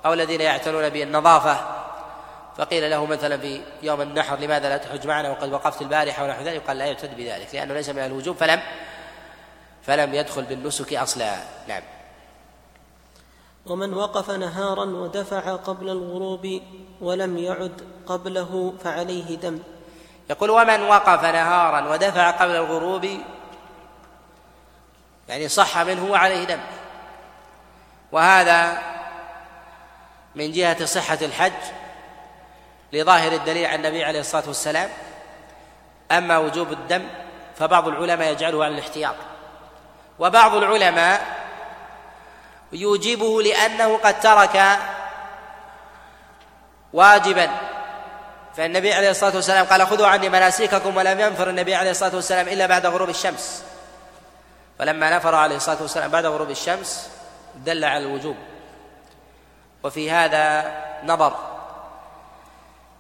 أو 0.07 0.13
الذين 0.13 0.41
يعتنون 0.41 0.89
بالنظافة. 0.89 1.57
فقيل 2.59 2.91
له 2.91 3.07
مثلا 3.07 3.37
في 3.37 3.63
يوم 3.83 4.01
النحر 4.01 4.37
لماذا 4.37 4.69
لا 4.69 4.77
تحج 4.77 5.07
معنا؟ 5.07 5.31
وقد 5.31 5.53
وقفت 5.53 5.83
البارحة 5.83 6.25
ونحو 6.25 6.43
ذلك. 6.43 6.63
قال 6.67 6.79
لا 6.79 6.85
يعتد 6.85 7.17
بذلك 7.17 7.55
لأنه 7.55 7.75
ليس 7.75 7.89
من 7.89 7.99
الوجوب 7.99 8.37
فلم 8.37 8.63
فلم 9.83 10.15
يدخل 10.15 10.43
بالنسك 10.43 10.95
أصلا. 10.95 11.35
نعم. 11.69 11.83
ومن 13.67 13.95
وقف 13.95 14.31
نهارا 14.31 14.85
ودفع 14.85 15.57
قبل 15.57 15.89
الغروب 15.89 16.61
ولم 17.01 17.39
يعد 17.39 17.83
قبله 18.07 18.75
فعليه 18.85 19.37
دم. 19.37 19.59
يقول 20.31 20.51
ومن 20.51 20.83
وقف 20.83 21.25
نهارا 21.25 21.93
ودفع 21.93 22.31
قبل 22.31 22.57
الغروب 22.57 23.09
يعني 25.29 25.49
صح 25.49 25.79
منه 25.79 26.05
وعليه 26.05 26.45
دم. 26.45 26.61
وهذا 28.13 28.79
من 30.35 30.53
جهة 30.53 30.85
صحة 30.85 31.19
الحج 31.23 31.53
لظاهر 32.93 33.33
الدليل 33.33 33.67
عن 33.67 33.75
النبي 33.75 34.05
عليه 34.05 34.21
الصلاة 34.21 34.45
والسلام. 34.47 34.91
أما 36.13 36.39
وجوب 36.39 36.73
الدم 36.73 37.09
فبعض 37.59 37.89
العلماء 37.89 38.33
يجعله 38.33 38.65
على 38.65 38.75
الاحتياط. 38.75 39.15
وبعض 40.19 40.55
العلماء 40.55 41.27
يوجبه 42.73 43.43
لأنه 43.43 43.97
قد 43.99 44.21
ترك 44.21 44.79
واجبا. 46.93 47.51
فالنبي 48.57 48.93
عليه 48.93 49.11
الصلاة 49.11 49.35
والسلام 49.35 49.67
قال 49.67 49.87
خذوا 49.87 50.07
عني 50.07 50.29
مناسككم 50.29 50.97
ولم 50.97 51.21
ينفر 51.21 51.51
النبي 51.51 51.75
عليه 51.75 51.91
الصلاة 51.91 52.15
والسلام 52.15 52.49
إلا 52.49 52.67
بعد 52.67 52.87
غروب 52.87 53.09
الشمس. 53.09 53.65
فلما 54.79 55.17
نفر 55.17 55.35
عليه 55.35 55.57
الصلاة 55.57 55.83
والسلام 55.83 56.11
بعد 56.11 56.27
غروب 56.27 56.51
الشمس 56.51 57.11
دل 57.55 57.85
على 57.85 58.05
الوجوب. 58.05 58.37
وفي 59.83 60.11
هذا 60.11 60.73
نظر 61.05 61.37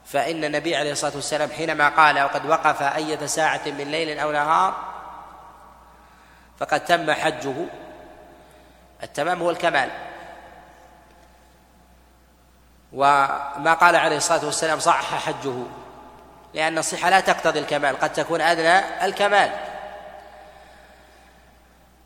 فإن 0.06 0.44
النبي 0.44 0.76
عليه 0.76 0.92
الصلاة 0.92 1.14
والسلام 1.14 1.50
حينما 1.50 1.88
قال 1.88 2.22
وقد 2.22 2.46
وقف 2.46 2.82
أية 2.82 3.26
ساعة 3.26 3.60
من 3.66 3.90
ليل 3.90 4.18
أو 4.18 4.32
نهار 4.32 4.74
فقد 6.58 6.84
تم 6.84 7.12
حجه. 7.12 7.54
التمام 9.02 9.42
هو 9.42 9.50
الكمال. 9.50 9.90
وما 12.92 13.74
قال 13.80 13.96
عليه 13.96 14.16
الصلاة 14.16 14.44
والسلام 14.44 14.80
صح 14.80 15.14
حجه 15.14 15.54
لأن 16.54 16.78
الصحة 16.78 17.10
لا 17.10 17.20
تقتضي 17.20 17.58
الكمال 17.58 17.98
قد 17.98 18.12
تكون 18.12 18.40
أدنى 18.40 19.04
الكمال. 19.04 19.73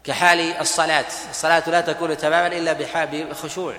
كحال 0.05 0.61
الصلاة. 0.61 1.05
الصلاة 1.31 1.71
لا 1.71 1.81
تكون 1.81 2.17
تماما 2.17 2.47
إلا 2.47 2.73
بالخشوع 3.05 3.75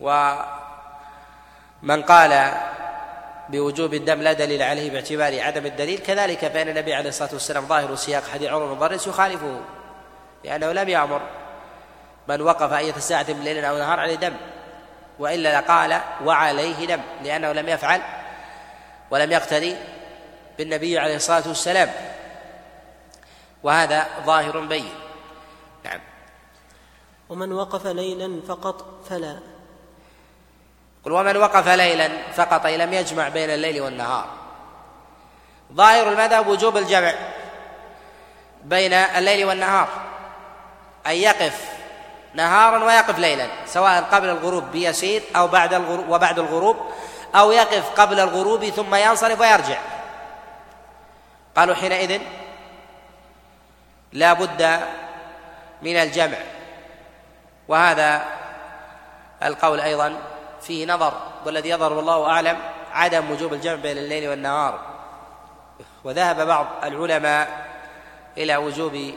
ومن 0.00 2.02
قال 2.02 2.52
بوجوب 3.48 3.94
الدم 3.94 4.22
لا 4.22 4.32
دليل 4.32 4.62
عليه 4.62 4.90
باعتبار 4.90 5.40
عدم 5.40 5.66
الدليل 5.66 5.98
كذلك 5.98 6.38
فإن 6.38 6.68
النبي 6.68 6.94
عليه 6.94 7.08
الصلاة 7.08 7.32
والسلام 7.32 7.66
ظاهر 7.66 7.94
سياق 7.94 8.28
حديث 8.28 8.50
عمر 8.50 8.66
بن 8.66 8.78
ضرس 8.78 9.06
يخالفه 9.06 9.60
لأنه 10.44 10.72
لم 10.72 10.88
يأمر 10.88 11.20
من 12.28 12.40
وقف 12.40 12.72
أية 12.72 12.92
ساعة 12.92 13.26
من 13.28 13.44
ليل 13.44 13.64
أو 13.64 13.78
نهار 13.78 14.00
عليه 14.00 14.14
دم 14.14 14.34
وإلا 15.18 15.60
لقال 15.60 16.00
وعليه 16.24 16.86
دم 16.86 17.00
لأنه 17.22 17.52
لم 17.52 17.68
يفعل 17.68 18.00
ولم 19.10 19.32
يقتدي 19.32 19.76
بالنبي 20.58 20.98
عليه 20.98 21.16
الصلاة 21.16 21.48
والسلام. 21.48 21.90
وهذا 23.64 24.06
ظاهر 24.26 24.60
بين. 24.60 24.94
نعم. 25.84 26.00
ومن 27.28 27.52
وقف 27.52 27.86
ليلا 27.86 28.40
فقط 28.48 28.84
فلا. 29.08 29.38
قل 31.04 31.12
ومن 31.12 31.36
وقف 31.36 31.68
ليلا 31.68 32.32
فقط 32.32 32.66
أي 32.66 32.76
لم 32.76 32.92
يجمع 32.92 33.28
بين 33.28 33.50
الليل 33.50 33.80
والنهار. 33.80 34.26
ظاهر 35.72 36.08
المذهب 36.08 36.46
وجوب 36.46 36.76
الجمع 36.76 37.12
بين 38.64 38.92
الليل 38.92 39.44
والنهار. 39.44 39.88
أن 41.06 41.12
يقف 41.12 41.68
نهارا 42.34 42.84
ويقف 42.84 43.18
ليلا 43.18 43.48
سواء 43.66 44.02
قبل 44.02 44.28
الغروب 44.28 44.64
بيسير 44.64 45.22
أو 45.36 45.48
بعد 45.48 45.74
الغروب 45.74 46.08
وبعد 46.08 46.38
الغروب 46.38 46.76
أو 47.34 47.52
يقف 47.52 48.00
قبل 48.00 48.20
الغروب 48.20 48.64
ثم 48.64 48.94
ينصرف 48.94 49.40
ويرجع. 49.40 49.78
قالوا 51.56 51.74
حينئذ 51.74 52.20
لا 54.14 54.32
بد 54.32 54.80
من 55.82 55.96
الجمع. 55.96 56.38
وهذا 57.68 58.24
القول 59.42 59.80
أيضا 59.80 60.16
فيه 60.62 60.86
نظر 60.86 61.12
والذي 61.46 61.68
يظهر 61.68 61.92
والله 61.92 62.26
أعلم 62.26 62.58
عدم 62.92 63.30
وجوب 63.30 63.54
الجمع 63.54 63.74
بين 63.74 63.98
الليل 63.98 64.28
والنهار. 64.28 64.80
وذهب 66.04 66.46
بعض 66.46 66.66
العلماء 66.84 67.66
إلى 68.38 68.56
وجوب 68.56 69.14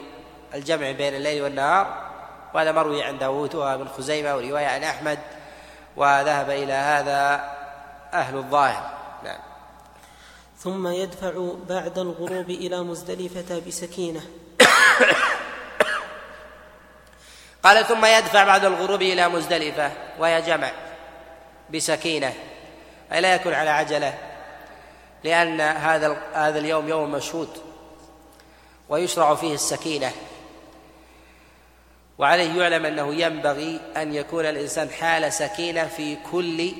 الجمع 0.54 0.90
بين 0.90 1.14
الليل 1.14 1.42
والنهار. 1.42 2.08
وهذا 2.54 2.72
مروي 2.72 3.02
عند 3.02 3.18
داوود 3.18 3.54
وابن 3.54 3.88
خزيمة 3.88 4.36
ورواية 4.36 4.66
عن 4.66 4.84
أحمد. 4.84 5.18
وذهب 5.96 6.50
إلى 6.50 6.72
هذا 6.72 7.50
أهل 8.14 8.36
الظاهر. 8.36 8.90
نعم. 9.24 9.40
ثم 10.58 10.88
يدفع 10.88 11.52
بعد 11.68 11.98
الغروب 11.98 12.50
إلى 12.50 12.82
مزدلفة 12.82 13.62
بسكينة. 13.66 14.20
قال 17.64 17.86
ثم 17.86 18.04
يدفع 18.04 18.44
بعد 18.44 18.64
الغروب 18.64 19.02
إلى 19.02 19.28
مزدلفة 19.28 19.92
وهي 20.18 20.42
جمع 20.42 20.70
بسكينة 21.74 22.34
أي 23.12 23.20
لا 23.20 23.34
يكون 23.34 23.54
على 23.54 23.70
عجلة 23.70 24.14
لأن 25.24 25.60
هذا 25.60 26.16
هذا 26.32 26.58
اليوم 26.58 26.88
يوم 26.88 27.12
مشهود 27.12 27.62
ويشرع 28.88 29.34
فيه 29.34 29.54
السكينة. 29.54 30.12
وعليه 32.18 32.62
يعلم 32.62 32.86
أنه 32.86 33.14
ينبغي 33.14 33.80
أن 33.96 34.14
يكون 34.14 34.46
الإنسان 34.46 34.90
حال 34.90 35.32
سكينة 35.32 35.86
في 35.86 36.16
كل 36.32 36.72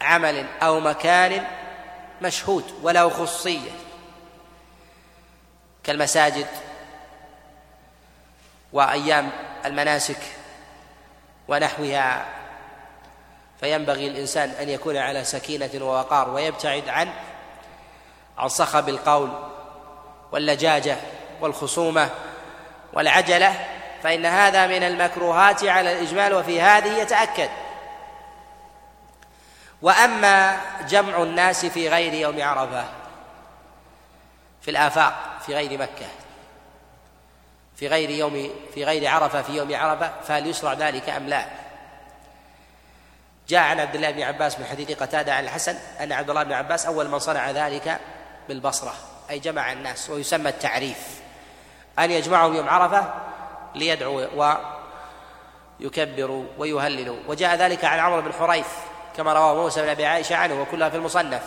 عمل 0.00 0.46
أو 0.62 0.80
مكان 0.80 1.44
مشهود 2.22 2.64
وله 2.82 3.08
خصية 3.08 3.70
كالمساجد 5.84 6.46
وأيام 8.72 9.30
المناسك 9.64 10.20
ونحوها 11.48 12.26
فينبغي 13.60 14.06
الإنسان 14.06 14.50
أن 14.50 14.68
يكون 14.68 14.96
على 14.96 15.24
سكينة 15.24 15.70
ووقار 15.80 16.28
ويبتعد 16.30 16.88
عن 16.88 17.08
عن 18.38 18.48
صخب 18.48 18.88
القول 18.88 19.30
واللجاجة 20.32 20.96
والخصومة 21.40 22.10
والعجلة 22.92 23.66
فإن 24.02 24.26
هذا 24.26 24.66
من 24.66 24.82
المكروهات 24.82 25.64
على 25.64 25.92
الإجمال 25.92 26.34
وفي 26.34 26.60
هذه 26.60 26.98
يتأكد. 26.98 27.48
وأما 29.82 30.60
جمع 30.88 31.22
الناس 31.22 31.66
في 31.66 31.88
غير 31.88 32.14
يوم 32.14 32.42
عرفة 32.42 32.84
في 34.62 34.70
الآفاق 34.70 35.38
في 35.46 35.54
غير 35.54 35.78
مكة. 35.78 36.06
في 37.76 37.88
غير 37.88 38.10
يوم 38.10 38.50
في 38.74 38.84
غير 38.84 39.08
عرفة 39.08 39.42
في 39.42 39.52
يوم 39.52 39.74
عرفة 39.74 40.12
فهل 40.28 40.46
يشرع 40.46 40.72
ذلك 40.72 41.08
أم 41.08 41.26
لا؟ 41.28 41.46
جاء 43.48 43.60
عن 43.60 43.80
عبد 43.80 43.94
الله 43.94 44.10
بن 44.10 44.22
عباس 44.22 44.58
من 44.58 44.66
حديث 44.66 44.90
قتادة 45.02 45.34
عن 45.34 45.44
الحسن 45.44 45.76
أن 46.00 46.12
عبد 46.12 46.30
الله 46.30 46.42
بن 46.42 46.52
عباس 46.52 46.86
أول 46.86 47.08
من 47.08 47.18
صنع 47.18 47.50
ذلك 47.50 48.00
بالبصرة 48.48 48.94
أي 49.30 49.38
جمع 49.38 49.72
الناس 49.72 50.10
ويسمى 50.10 50.48
التعريف. 50.48 51.20
أن 51.98 52.10
يجمعهم 52.10 52.54
يوم 52.54 52.68
عرفة 52.68 53.14
ليدعوا 53.74 54.56
ويكبروا 55.80 56.44
ويهللوا 56.58 57.16
وجاء 57.28 57.54
ذلك 57.54 57.84
عن 57.84 57.98
عمرو 57.98 58.22
بن 58.22 58.32
حريث 58.32 58.68
كما 59.16 59.32
رواه 59.32 59.54
موسى 59.54 59.82
بن 59.82 59.88
أبي 59.88 60.06
عائشة 60.06 60.36
عنه 60.36 60.60
وكلها 60.62 60.88
في 60.88 60.96
المصنف. 60.96 61.42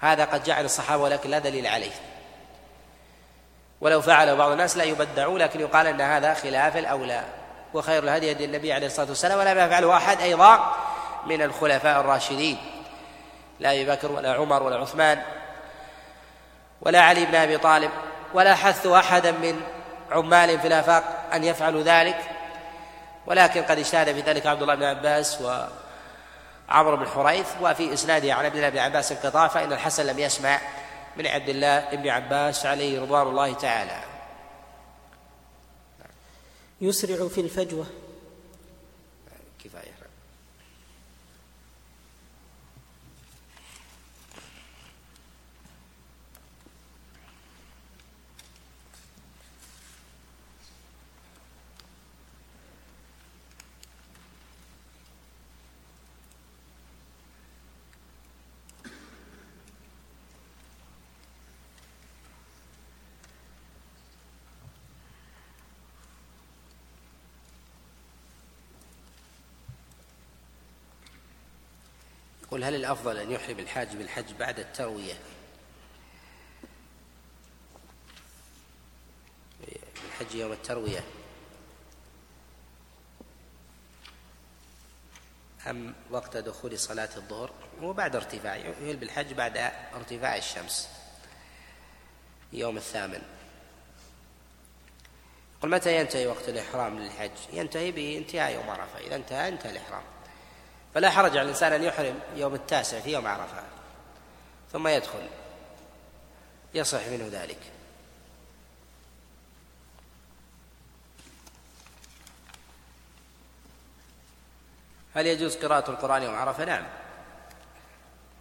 هذا 0.00 0.24
قد 0.24 0.44
جعل 0.44 0.64
الصحابة 0.64 1.02
ولكن 1.02 1.30
لا 1.30 1.38
دليل 1.38 1.66
عليه. 1.66 1.92
ولو 3.80 4.00
فعله 4.00 4.34
بعض 4.34 4.50
الناس 4.50 4.76
لا 4.76 4.84
يبدعوا 4.84 5.38
لكن 5.38 5.60
يقال 5.60 5.86
أن 5.86 6.00
هذا 6.00 6.34
خلاف 6.34 6.76
الأولى. 6.76 7.24
وخير 7.74 8.02
الهدي 8.02 8.32
هدي 8.32 8.44
النبي 8.44 8.72
عليه 8.72 8.86
الصلاة 8.86 9.08
والسلام 9.08 9.38
ولا 9.38 9.66
يفعله 9.66 9.96
أحد 9.96 10.20
أيضا 10.20 10.74
من 11.26 11.42
الخلفاء 11.42 12.00
الراشدين. 12.00 12.58
لا 13.60 13.72
أبي 13.72 13.84
بكر 13.84 14.12
ولا 14.12 14.34
عمر 14.34 14.62
ولا 14.62 14.76
عثمان 14.76 15.22
ولا 16.80 17.00
علي 17.00 17.24
بن 17.24 17.34
أبي 17.34 17.58
طالب 17.58 17.90
ولا 18.34 18.54
حث 18.54 18.86
أحدا 18.86 19.30
من 19.30 19.60
عمال 20.10 20.60
في 20.60 20.66
الآفاق 20.66 21.04
أن 21.32 21.44
يفعلوا 21.44 21.82
ذلك. 21.82 22.18
ولكن 23.26 23.62
قد 23.62 23.78
اجتهد 23.78 24.12
في 24.12 24.20
ذلك 24.20 24.46
عبد 24.46 24.62
الله 24.62 24.74
بن 24.74 24.84
عباس 24.84 25.38
وعمرو 25.40 26.96
بن 26.96 27.08
حريث 27.08 27.46
وفي 27.60 27.92
إسناده 27.92 28.34
عن 28.34 28.44
عبد 28.44 28.56
الله 28.56 28.68
بن 28.68 28.78
عباس 28.78 29.12
انقطاع 29.12 29.48
فإن 29.48 29.72
الحسن 29.72 30.06
لم 30.06 30.18
يسمع 30.18 30.58
من 31.18 31.26
عبد 31.26 31.48
الله 31.48 31.94
بن 31.94 32.08
عباس 32.08 32.66
عليه 32.66 33.00
رضوان 33.00 33.26
الله 33.26 33.52
تعالى. 33.52 34.00
يسرع 36.80 37.28
في 37.28 37.40
الفجوة. 37.40 37.86
يقول 72.56 72.64
هل 72.64 72.74
الأفضل 72.74 73.16
أن 73.16 73.30
يحرم 73.30 73.58
الحاج 73.58 73.96
بالحج 73.96 74.32
بعد 74.32 74.58
التروية؟ 74.58 75.14
بالحج 79.60 80.34
يوم 80.34 80.52
التروية. 80.52 81.04
أم 85.66 85.94
وقت 86.10 86.36
دخول 86.36 86.78
صلاة 86.78 87.16
الظهر 87.16 87.52
هو 87.80 87.92
بعد 87.92 88.16
ارتفاع 88.16 88.56
يهل 88.56 88.96
بالحج 88.96 89.32
بعد 89.32 89.56
ارتفاع 89.94 90.36
الشمس. 90.36 90.88
يوم 92.52 92.76
الثامن. 92.76 93.22
قل 95.62 95.70
متى 95.70 96.00
ينتهي 96.00 96.26
وقت 96.26 96.48
الإحرام 96.48 96.98
للحج؟ 96.98 97.30
ينتهي 97.52 97.92
بانتهاء 97.92 98.54
يوم 98.54 98.70
عرفة. 98.70 98.98
إذا 98.98 99.16
انتهى 99.16 99.48
انتهى 99.48 99.70
الإحرام. 99.70 100.15
فلا 100.96 101.10
حرج 101.10 101.30
على 101.30 101.42
الإنسان 101.42 101.72
أن 101.72 101.82
يحرم 101.82 102.20
يوم 102.36 102.54
التاسع 102.54 103.00
في 103.00 103.12
يوم 103.12 103.26
عرفة. 103.26 103.62
ثم 104.72 104.88
يدخل. 104.88 105.28
يصح 106.74 107.06
منه 107.06 107.28
ذلك. 107.32 107.58
هل 115.14 115.26
يجوز 115.26 115.56
قراءة 115.56 115.90
القرآن 115.90 116.22
يوم 116.22 116.34
عرفة؟ 116.34 116.64
نعم. 116.64 116.86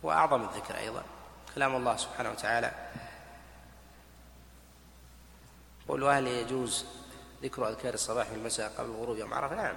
هو 0.06 0.12
أعظم 0.12 0.44
الذكر 0.44 0.78
أيضا. 0.78 1.04
كلام 1.56 1.76
الله 1.76 1.98
سبحانه 1.98 2.32
وتعالى. 2.32 2.72
قل 5.88 6.04
وهل 6.04 6.28
يجوز 6.28 6.86
ذكر 7.44 7.70
أذكار 7.70 7.94
الصباح 7.94 8.32
والمساء 8.32 8.72
قبل 8.78 8.90
الغروب 8.90 9.18
يوم 9.18 9.34
عرفة؟ 9.34 9.56
نعم. 9.56 9.76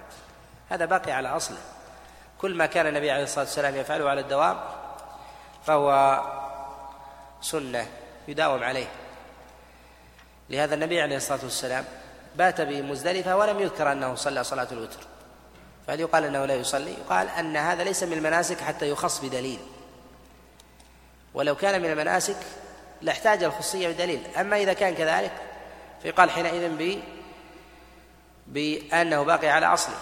هذا 0.69 0.85
باقي 0.85 1.11
على 1.11 1.29
أصله. 1.29 1.78
كل 2.41 2.55
ما 2.55 2.65
كان 2.65 2.87
النبي 2.87 3.11
عليه 3.11 3.23
الصلاة 3.23 3.45
والسلام 3.45 3.75
يفعله 3.75 4.09
على 4.09 4.21
الدوام 4.21 4.59
فهو 5.65 6.19
سنة 7.41 7.87
يداوم 8.27 8.63
عليه. 8.63 8.87
لهذا 10.49 10.75
النبي 10.75 11.01
عليه 11.01 11.17
الصلاة 11.17 11.39
والسلام 11.43 11.85
بات 12.35 12.61
بمزدلفة 12.61 13.35
ولم 13.35 13.59
يذكر 13.59 13.91
أنه 13.91 14.15
صلى 14.15 14.43
صلاة 14.43 14.67
الوتر. 14.71 14.99
فهل 15.87 15.99
يقال 15.99 16.23
أنه 16.23 16.45
لا 16.45 16.55
يصلي؟ 16.55 16.93
يقال 16.93 17.29
أن 17.29 17.57
هذا 17.57 17.83
ليس 17.83 18.03
من 18.03 18.13
المناسك 18.13 18.61
حتى 18.61 18.89
يخص 18.89 19.19
بدليل. 19.19 19.59
ولو 21.33 21.55
كان 21.55 21.81
من 21.81 21.91
المناسك 21.91 22.37
لاحتاج 23.01 23.43
الخصية 23.43 23.87
بدليل. 23.87 24.27
أما 24.37 24.57
إذا 24.57 24.73
كان 24.73 24.95
كذلك 24.95 25.31
فيقال 26.01 26.31
حينئذ 26.31 26.69
ب 26.69 26.99
بأنه 28.47 29.23
باقي 29.23 29.47
على 29.49 29.65
أصله. 29.65 29.95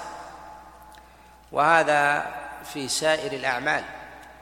وهذا 1.51 2.33
في 2.63 2.87
سائر 2.87 3.33
الأعمال 3.33 3.83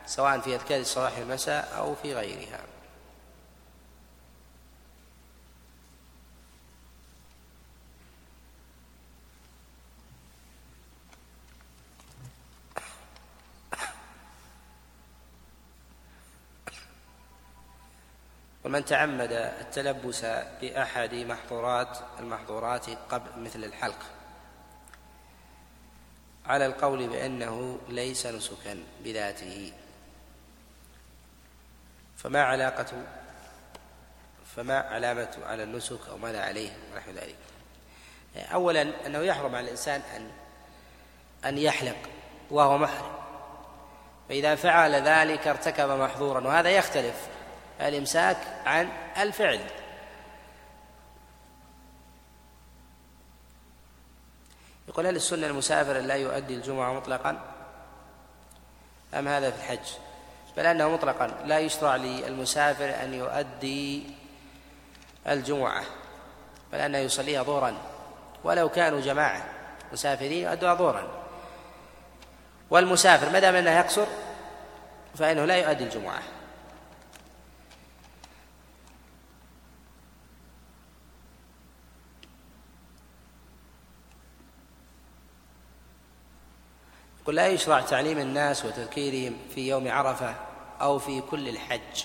سواء 0.06 0.40
في 0.40 0.56
أذكار 0.56 0.80
الصباح 0.80 1.18
والمساء 1.18 1.78
أو 1.78 1.96
في 1.96 2.14
غيرها. 2.14 2.60
ومن 18.64 18.86
تعمد 18.86 19.32
التلبس 19.32 20.26
بأحد 20.62 21.14
محظورات 21.14 21.98
المحظورات 22.20 22.90
قبل 22.90 23.40
مثل 23.40 23.64
الحلق. 23.64 24.15
على 26.48 26.66
القول 26.66 27.08
بأنه 27.08 27.80
ليس 27.90 28.26
نسكا 28.26 28.84
بذاته. 29.04 29.74
فما 32.18 32.44
علاقة 32.44 33.04
فما 34.56 34.80
علامة 34.80 35.38
على 35.46 35.64
النسك 35.64 36.00
أو 36.10 36.18
ماذا 36.18 36.42
عليه 36.42 36.70
ونحو 36.94 37.12
ذلك. 37.12 37.36
أولا 38.54 38.82
أنه 39.06 39.20
يحرم 39.20 39.56
على 39.56 39.66
الإنسان 39.66 40.02
أن 40.16 40.32
أن 41.46 41.58
يحلق 41.58 41.98
وهو 42.52 42.78
محرم. 42.78 43.16
فإذا 44.30 44.56
فعل 44.56 44.96
ذلك 44.96 45.48
ارتكب 45.48 45.90
محظورا. 45.90 46.48
وهذا 46.48 46.70
يختلف 46.70 47.28
الإمساك 47.82 48.38
عن 48.66 48.90
الفعل. 49.18 49.60
يقول 54.96 55.08
هل 55.08 55.16
السنة 55.16 55.48
المسافر 55.48 55.94
لا 55.94 56.16
يؤدي 56.16 56.56
الجمعة 56.56 56.94
مطلقا؟ 56.94 57.38
أم 59.14 59.28
هذا 59.28 59.52
في 59.52 59.58
الحج؟ 59.58 59.88
بل 60.58 60.66
أنه 60.66 60.90
مطلقا. 60.90 61.28
لا 61.46 61.60
يشرع 61.60 61.96
للمسافر 61.96 63.04
أن 63.04 63.14
يؤدي 63.14 64.04
الجمعة 65.28 65.84
بل 66.72 66.80
أنه 66.80 66.98
يصليها 66.98 67.44
ظهرا. 67.44 67.74
ولو 68.44 68.70
كانوا 68.70 69.02
جماعة 69.02 69.46
مسافرين 69.94 70.48
يؤدوها 70.48 70.74
ظهرا. 70.74 71.08
والمسافر 72.70 73.30
ما 73.30 73.40
دام 73.40 73.56
أنه 73.56 73.80
يقصر؟ 73.80 74.06
فإنه 75.16 75.46
لا 75.46 75.56
يؤدي 75.56 75.84
الجمعة. 75.84 76.22
قل 87.26 87.36
لا 87.36 87.48
يشرع 87.48 87.82
تعليم 87.82 88.18
الناس 88.18 88.66
وتذكيرهم 88.66 89.38
في 89.56 89.70
يوم 89.70 89.92
عرفة 89.92 90.36
أو 90.82 91.00
في 91.00 91.22
كل 91.22 91.50
الحج. 91.50 92.04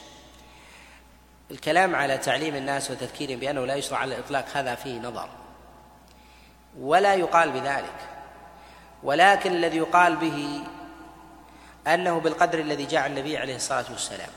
الكلام 1.50 1.94
على 1.94 2.18
تعليم 2.18 2.56
الناس 2.56 2.90
وتذكيرهم 2.90 3.38
بأنه 3.38 3.64
لا 3.64 3.74
يشرع 3.74 3.98
على 3.98 4.14
الإطلاق 4.14 4.44
هذا 4.54 4.74
فيه 4.74 5.00
نظر. 5.00 5.28
ولا 6.78 7.14
يقال 7.14 7.50
بذلك. 7.50 7.94
ولكن 9.02 9.52
الذي 9.52 9.76
يقال 9.76 10.16
به 10.16 10.60
أنه 11.86 12.20
بالقدر 12.20 12.58
الذي 12.58 12.84
جاء 12.84 13.06
النبي 13.06 13.38
عليه 13.38 13.56
الصلاة 13.56 13.84
والسلام. 13.90 14.28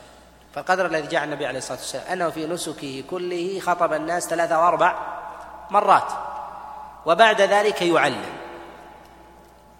فالقدر 0.54 0.86
الذي 0.86 1.06
جاء 1.06 1.24
النبي 1.24 1.46
عليه 1.46 1.58
الصلاة 1.58 1.78
والسلام 1.78 2.12
أنه 2.12 2.30
في 2.30 2.46
نسكه 2.46 3.04
كله 3.10 3.60
خطب 3.60 3.92
الناس 3.92 4.28
ثلاثة 4.28 4.60
وأربع 4.60 4.98
مرات. 5.70 6.12
وبعد 7.06 7.40
ذلك 7.40 7.82
يعلم. 7.82 8.43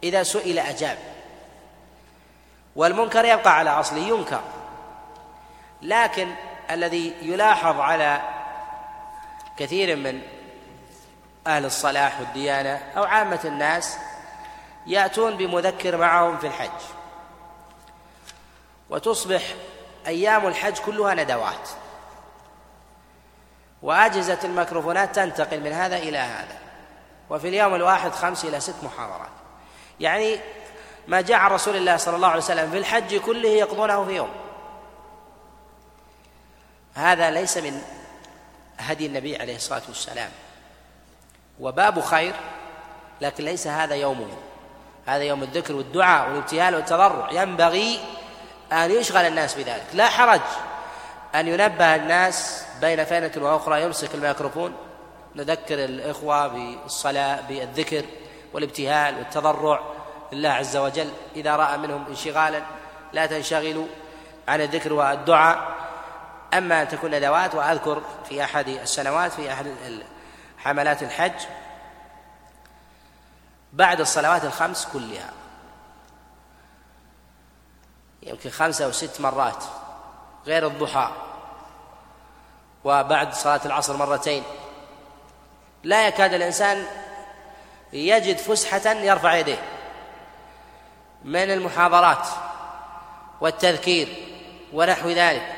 إذا 0.04 0.22
سئل 0.22 0.58
أجاب. 0.58 0.98
والمنكر 2.76 3.24
يبقى 3.24 3.58
على 3.58 3.70
أصله 3.70 3.98
ينكر. 3.98 4.40
لكن 5.82 6.34
الذي 6.70 7.14
يلاحظ 7.22 7.80
على 7.80 8.22
كثير 9.56 9.96
من 9.96 10.22
أهل 11.46 11.64
الصلاح 11.64 12.20
والديانة 12.20 12.82
أو 12.96 13.04
عامة 13.04 13.40
الناس 13.44 13.98
يأتون 14.86 15.36
بمذكر 15.36 15.96
معهم 15.96 16.38
في 16.38 16.46
الحج. 16.46 16.80
وتصبح 18.90 19.42
أيام 20.06 20.46
الحج 20.46 20.78
كلها 20.78 21.14
ندوات. 21.14 21.68
وأجهزة 23.82 24.38
الميكروفونات 24.44 25.14
تنتقل 25.16 25.60
من 25.60 25.72
هذا 25.72 25.96
إلى 25.96 26.18
هذا. 26.18 26.58
وفي 27.30 27.48
اليوم 27.48 27.74
الواحد 27.74 28.12
خمس 28.12 28.44
إلى 28.44 28.60
ست 28.60 28.74
محاضرات. 28.82 29.43
يعني 30.00 30.38
ما 31.08 31.20
جاء 31.20 31.38
عن 31.38 31.50
رسول 31.50 31.76
الله 31.76 31.96
صلى 31.96 32.16
الله 32.16 32.28
عليه 32.28 32.42
وسلم 32.42 32.70
في 32.70 32.78
الحج 32.78 33.16
كله 33.16 33.48
يقضونه 33.48 34.04
في 34.04 34.12
يوم. 34.12 34.30
هذا 36.94 37.30
ليس 37.30 37.56
من 37.56 37.82
هدي 38.78 39.06
النبي 39.06 39.36
عليه 39.36 39.56
الصلاة 39.56 39.82
والسلام. 39.88 40.30
وباب 41.60 42.00
خير 42.00 42.34
لكن 43.20 43.44
ليس 43.44 43.66
هذا 43.66 43.94
يومه 43.94 44.28
هذا 45.06 45.22
يوم 45.22 45.42
الذكر 45.42 45.74
والدعاء 45.74 46.28
والابتهال 46.28 46.74
والتضرع. 46.74 47.32
ينبغي 47.32 48.00
أن 48.72 48.90
يشغل 48.90 49.26
الناس 49.26 49.54
بذلك. 49.54 49.86
لا 49.92 50.08
حرج 50.08 50.40
أن 51.34 51.48
ينبه 51.48 51.94
الناس 51.94 52.64
بين 52.80 53.04
فينة 53.04 53.32
وأخرى 53.36 53.82
يمسك 53.82 54.14
الميكروفون. 54.14 54.74
نذكر 55.36 55.84
الإخوة 55.84 56.46
بالصلاة 56.46 57.40
بالذكر. 57.40 58.04
والابتهال 58.54 59.18
والتضرع 59.18 59.80
لله 60.32 60.48
عز 60.50 60.76
وجل. 60.76 61.10
إذا 61.36 61.56
رأى 61.56 61.78
منهم 61.78 62.06
انشغالا 62.06 62.62
لا 63.12 63.26
تنشغلوا 63.26 63.86
عن 64.48 64.60
الذكر 64.60 64.92
والدعاء. 64.92 65.74
أما 66.54 66.82
أن 66.82 66.88
تكون 66.88 67.10
ندوات 67.10 67.54
وأذكر 67.54 68.02
في 68.28 68.44
أحد 68.44 68.68
السنوات 68.68 69.32
في 69.32 69.52
أحد 69.52 69.66
حملات 70.58 71.02
الحج 71.02 71.40
بعد 73.72 74.00
الصلوات 74.00 74.44
الخمس 74.44 74.88
كلها. 74.92 75.30
يمكن 78.22 78.50
خمسة 78.50 78.84
أو 78.84 78.92
ست 78.92 79.20
مرات 79.20 79.64
غير 80.46 80.66
الضحى. 80.66 81.10
وبعد 82.84 83.34
صلاة 83.34 83.60
العصر 83.64 83.96
مرتين. 83.96 84.42
لا 85.82 86.08
يكاد 86.08 86.34
الإنسان 86.34 86.86
يجد 87.94 88.36
فسحة 88.36 88.92
يرفع 88.92 89.36
يديه 89.36 89.62
من 91.24 91.50
المحاضرات 91.50 92.28
والتذكير 93.40 94.08
ونحو 94.72 95.08
ذلك. 95.08 95.54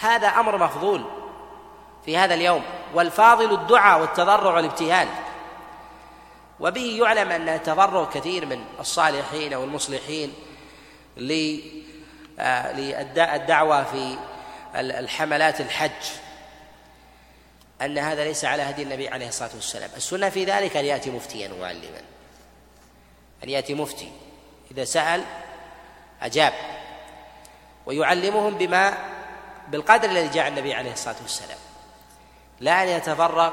هذا 0.00 0.28
أمر 0.28 0.58
مفضول 0.58 1.04
في 2.04 2.16
هذا 2.16 2.34
اليوم 2.34 2.62
والفاضل 2.94 3.54
الدعاء 3.54 4.00
والتضرع 4.00 4.54
والابتهال. 4.54 5.08
وبه 6.60 6.98
يعلم 7.02 7.30
أن 7.30 7.62
تضرع 7.62 8.04
كثير 8.04 8.46
من 8.46 8.64
الصالحين 8.80 9.54
والمصلحين 9.54 10.34
للدعوه 12.38 13.80
آه، 13.80 13.84
في 13.84 14.18
الحملات 14.74 15.60
الحج. 15.60 16.29
أن 17.82 17.98
هذا 17.98 18.24
ليس 18.24 18.44
على 18.44 18.62
هدي 18.62 18.82
النبي 18.82 19.08
عليه 19.08 19.28
الصلاة 19.28 19.50
والسلام. 19.54 19.90
السنة 19.96 20.28
في 20.28 20.44
ذلك 20.44 20.76
أن 20.76 20.84
يأتي 20.84 21.10
مفتيا 21.10 21.48
معلما. 21.48 22.02
أن 23.44 23.48
يأتي 23.48 23.74
مفتي. 23.74 24.12
إذا 24.70 24.84
سأل 24.84 25.24
أجاب. 26.22 26.52
ويعلمهم 27.86 28.54
بما 28.54 28.94
بالقدر 29.68 30.10
الذي 30.10 30.28
جاء 30.28 30.48
النبي 30.48 30.74
عليه 30.74 30.92
الصلاة 30.92 31.16
والسلام. 31.22 31.58
لا 32.60 32.82
أن 32.82 32.88
يتفرغ 32.88 33.52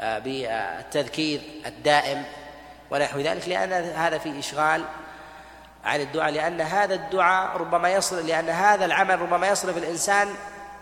آه، 0.00 0.18
بالتذكير 0.18 1.40
الدائم 1.66 2.24
ونحو 2.90 3.20
ذلك 3.20 3.48
لأن 3.48 3.72
هذا 3.72 4.18
في 4.18 4.38
إشغال 4.38 4.84
عن 5.84 6.00
الدعاء. 6.00 6.30
لأن 6.30 6.60
هذا 6.60 6.94
الدعاء 6.94 7.56
ربما 7.56 7.92
يصل 7.92 8.26
لأن 8.26 8.48
هذا 8.48 8.84
العمل 8.84 9.20
ربما 9.20 9.48
يصرف 9.48 9.76
الإنسان 9.76 10.34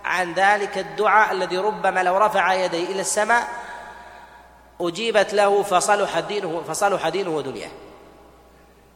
عن 0.04 0.34
ذلك 0.34 0.78
الدعاء 0.78 1.32
الذي 1.32 1.58
ربما 1.58 2.02
لو 2.02 2.16
رفع 2.16 2.54
يديه 2.54 2.86
إلى 2.86 3.00
السماء 3.00 3.48
أجيبت 4.80 5.34
له 5.34 5.62
فصلح 5.62 6.18
دينه 6.18 6.62
فصلح 6.68 7.08
دينه 7.08 7.30
ودنياه. 7.30 7.70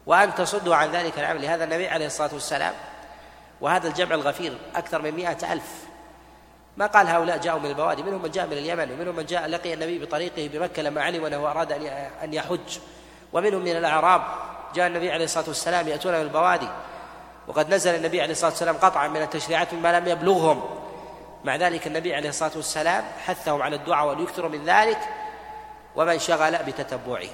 وأن 0.06 0.34
تصدوا 0.34 0.76
عن 0.76 0.90
ذلك 0.90 1.18
العمل. 1.18 1.42
لهذا 1.42 1.64
النبي 1.64 1.88
عليه 1.88 2.06
الصلاة 2.06 2.30
والسلام 2.34 2.74
وهذا 3.60 3.88
الجمع 3.88 4.14
الغفير 4.14 4.58
أكثر 4.76 5.02
من 5.02 5.10
مئة 5.10 5.52
ألف. 5.52 5.84
ما 6.76 6.86
قال 6.86 7.08
هؤلاء 7.08 7.36
جاءوا 7.36 7.60
من 7.60 7.66
البوادي؟ 7.66 8.02
منهم 8.02 8.22
من 8.22 8.30
جاء 8.30 8.46
من 8.46 8.52
اليمن 8.52 8.92
ومنهم 8.92 9.16
من 9.16 9.26
جاء 9.26 9.46
لقي 9.46 9.74
النبي 9.74 9.98
بطريقه 9.98 10.48
بمكة 10.52 10.82
لما 10.82 11.02
علم 11.02 11.24
أنه 11.24 11.50
أراد 11.50 11.72
أن 12.22 12.34
يحج. 12.34 12.78
ومنهم 13.32 13.62
من 13.62 13.76
الأعراب. 13.76 14.22
جاء 14.74 14.86
النبي 14.86 15.12
عليه 15.12 15.24
الصلاة 15.24 15.48
والسلام 15.48 15.88
يأتون 15.88 16.12
من 16.12 16.20
البوادي. 16.20 16.68
وقد 17.48 17.74
نزل 17.74 17.94
النبي 17.94 18.22
عليه 18.22 18.32
الصلاة 18.32 18.50
والسلام 18.50 18.76
قطعا 18.76 19.08
من 19.08 19.22
التشريعات 19.22 19.74
مما 19.74 20.00
لم 20.00 20.08
يبلغهم. 20.08 20.83
مع 21.44 21.56
ذلك 21.56 21.86
النبي 21.86 22.14
عليه 22.14 22.28
الصلاة 22.28 22.52
والسلام 22.56 23.04
حثهم 23.26 23.62
على 23.62 23.76
الدعاء 23.76 24.06
وأن 24.06 24.22
يكثروا 24.22 24.50
من 24.50 24.64
ذلك 24.64 24.98
ومن 25.96 26.18
شغل 26.18 26.58
بتتبعه. 26.58 27.28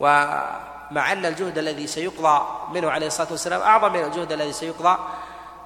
ومع 0.00 1.12
أن 1.12 1.26
الجهد 1.26 1.58
الذي 1.58 1.86
سيقضى 1.86 2.46
منه 2.72 2.90
عليه 2.90 3.06
الصلاة 3.06 3.30
والسلام 3.30 3.60
أعظم 3.60 3.92
من 3.92 4.04
الجهد 4.04 4.32
الذي 4.32 4.52
سيقضى 4.52 4.98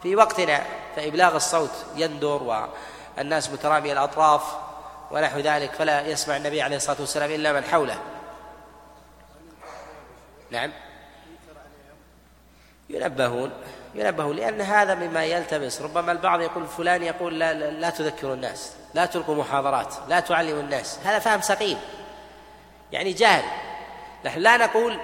في 0.02 0.16
وقتنا 0.16 0.62
فإبلاغ 0.96 1.36
الصوت 1.36 1.86
يندر 1.96 2.66
والناس 3.16 3.50
مترامي 3.50 3.92
الأطراف 3.92 4.42
ونحو 5.10 5.38
ذلك 5.38 5.72
فلا 5.72 6.06
يسمع 6.06 6.36
النبي 6.36 6.62
عليه 6.62 6.76
الصلاة 6.76 7.00
والسلام 7.00 7.30
إلا 7.30 7.52
من 7.52 7.64
حوله. 7.64 7.98
نعم. 10.50 10.72
ينبهون. 12.90 13.52
ينبه 13.94 14.34
لأن 14.34 14.60
هذا 14.60 14.94
مما 14.94 15.24
يلتبس 15.24 15.82
ربما 15.82 16.12
البعض 16.12 16.40
يقول 16.40 16.66
فلان 16.66 17.02
يقول 17.02 17.38
لا, 17.38 17.54
لا, 17.54 17.70
لا 17.70 17.90
تذكروا 17.90 18.34
الناس 18.34 18.72
لا 18.94 19.06
تلقوا 19.06 19.34
محاضرات 19.34 19.94
لا 20.08 20.20
تعلموا 20.20 20.60
الناس. 20.60 20.98
هذا 21.04 21.18
فهم 21.18 21.40
سقيم 21.40 21.78
يعني 22.92 23.12
جاهل. 23.12 23.44
نحن 24.24 24.40
لا 24.40 24.56
نقول 24.56 24.98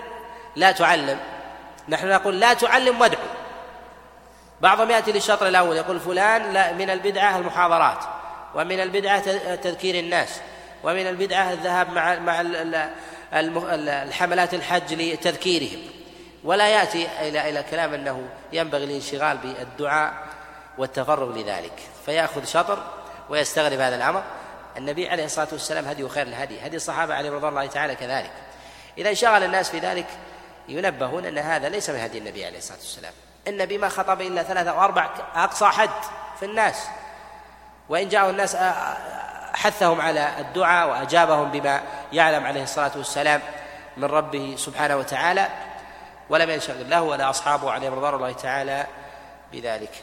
لا 0.57 0.73
تعلم 0.73 1.19
نحن 1.89 2.09
نقول 2.09 2.41
لا 2.41 2.55
تعلم 2.55 3.01
وادعو. 3.01 3.23
بعضهم 4.61 4.91
يأتي 4.91 5.13
للشطر 5.13 5.49
الأول 5.49 5.77
يقول 5.77 6.01
فلان 6.01 6.53
لا 6.53 6.73
من 6.73 6.91
البدعة 6.91 7.39
المحاضرات 7.39 8.05
ومن 8.55 8.81
البدعة 8.81 9.21
تذكير 9.57 9.99
الناس 9.99 10.41
ومن 10.83 11.07
البدعة 11.07 11.53
الذهاب 11.53 11.93
مع 11.93 12.19
مع 12.19 12.41
الحملات 14.03 14.55
الحج 14.55 14.95
لتذكيرهم. 14.95 15.81
ولا 16.45 16.69
يأتي 16.69 17.09
إلى 17.21 17.51
إلى 17.51 17.63
كلام 17.63 17.95
أنه 17.95 18.29
ينبغي 18.53 18.85
الانشغال 18.85 19.39
بالدعاء 19.39 20.13
والتفرغ 20.79 21.39
لذلك 21.39 21.73
فيأخذ 22.07 22.45
شطر 22.45 22.79
ويستغرب 23.29 23.81
هذا 23.81 23.97
الأمر. 23.97 24.23
النبي 24.77 25.09
عليه 25.09 25.25
الصلاة 25.25 25.49
والسلام 25.53 25.85
هدي 25.85 26.09
خير 26.09 26.27
الهدي 26.27 26.67
هدي 26.67 26.77
الصحابة 26.77 27.15
عليهم 27.15 27.35
رضوان 27.35 27.53
الله 27.53 27.67
تعالى 27.67 27.95
كذلك. 27.95 28.31
إذا 28.99 29.11
انشغل 29.11 29.45
الناس 29.45 29.71
في 29.71 29.79
ذلك 29.79 30.07
ينبهون 30.69 31.27
أن 31.27 31.39
هذا 31.39 31.69
ليس 31.69 31.91
من 31.91 32.01
هدي 32.01 32.19
النبي 32.19 32.47
عليه 32.47 32.59
الصلاة 32.59 32.79
والسلام. 32.79 33.13
النبي 33.49 33.79
ما 33.79 33.89
خطب 33.89 34.21
إلا 34.21 34.43
ثلاثة 34.43 34.71
أو 34.71 34.81
أربع 34.81 35.11
أقصى 35.35 35.67
حد 35.67 35.91
في 36.39 36.45
الناس. 36.45 36.87
وإن 37.89 38.09
جاءوا 38.09 38.31
الناس 38.31 38.57
حثهم 39.55 40.01
على 40.01 40.29
الدعاء 40.39 40.89
وأجابهم 40.89 41.51
بما 41.51 41.83
يعلم 42.13 42.47
عليه 42.47 42.63
الصلاة 42.63 42.93
والسلام 42.97 43.41
من 43.97 44.05
ربه 44.05 44.55
سبحانه 44.59 44.97
وتعالى. 44.97 45.49
ولم 46.29 46.51
ينشغل 46.51 46.91
له 46.91 47.03
ولا 47.03 47.31
أصحابه 47.31 47.71
عليهم 47.71 47.95
رضوان 47.95 48.15
الله 48.15 48.33
تعالى 48.33 48.87
بذلك. 49.53 50.03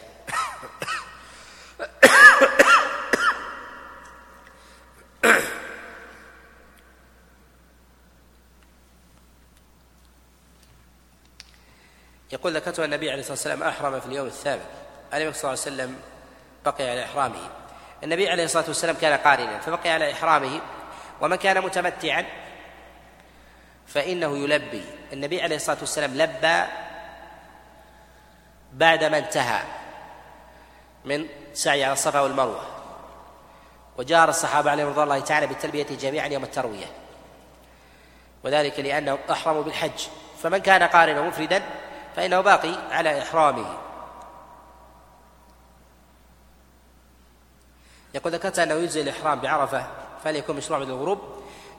يقول 12.31 12.55
ذكرت 12.55 12.79
النبي 12.79 13.11
عليه 13.11 13.19
الصلاة 13.19 13.33
والسلام 13.33 13.63
أحرم 13.63 13.99
في 13.99 14.05
اليوم 14.05 14.27
الثامن. 14.27 14.65
النبي 15.13 15.33
صلى 15.33 15.53
الله 15.53 15.61
عليه 15.65 15.75
وسلم 15.75 15.99
بقي 16.65 16.89
على 16.89 17.05
إحرامه. 17.05 17.49
النبي 18.03 18.29
عليه 18.29 18.43
الصلاة 18.43 18.67
والسلام 18.67 18.95
كان 18.95 19.17
قارنا 19.17 19.59
فبقي 19.59 19.89
على 19.89 20.11
إحرامه 20.11 20.61
ومن 21.21 21.35
كان 21.35 21.61
متمتعا 21.61 22.25
فإنه 23.93 24.37
يلبي. 24.37 24.83
النبي 25.13 25.41
عليه 25.41 25.55
الصلاة 25.55 25.77
والسلام 25.79 26.13
لبى 26.13 26.63
بعدما 28.73 29.17
انتهى 29.17 29.61
من 31.05 31.27
سعي 31.53 31.83
على 31.83 31.93
الصفا 31.93 32.19
والمروة. 32.19 32.65
وجار 33.97 34.29
الصحابة 34.29 34.71
عليهم 34.71 34.87
رضوان 34.87 35.03
الله 35.03 35.19
تعالى 35.19 35.47
بالتلبية 35.47 35.83
جميعا 35.83 36.27
يوم 36.27 36.43
التروية. 36.43 36.85
وذلك 38.43 38.79
لانهم 38.79 39.17
احرموا 39.31 39.63
بالحج. 39.63 40.07
فمن 40.43 40.57
كان 40.57 40.83
قارنا 40.83 41.21
مفردا 41.21 41.63
فإنه 42.15 42.41
باقي 42.41 42.75
على 42.91 43.21
إحرامه. 43.21 43.77
يقول 48.13 48.33
ذكرت 48.33 48.59
أنه 48.59 48.73
يجزي 48.73 49.01
الإحرام 49.01 49.39
بعرفة 49.39 49.87
فليكون 50.23 50.55
مشروع 50.55 50.79
من 50.79 50.89
الغروب 50.89 51.19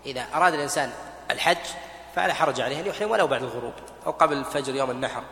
إذا 0.07 0.27
أراد 0.35 0.55
الإنسان 0.55 0.93
الحج 1.31 1.57
فلا 2.15 2.35
حرج 2.35 2.61
عليه 2.61 2.81
أن 2.81 2.87
يحرم 2.87 3.11
ولو 3.11 3.27
بعد 3.27 3.43
الغروب 3.43 3.75
أو 4.07 4.11
قبل 4.11 4.37
الفجر 4.37 4.75
يوم 4.75 4.91
النحر. 4.91 5.25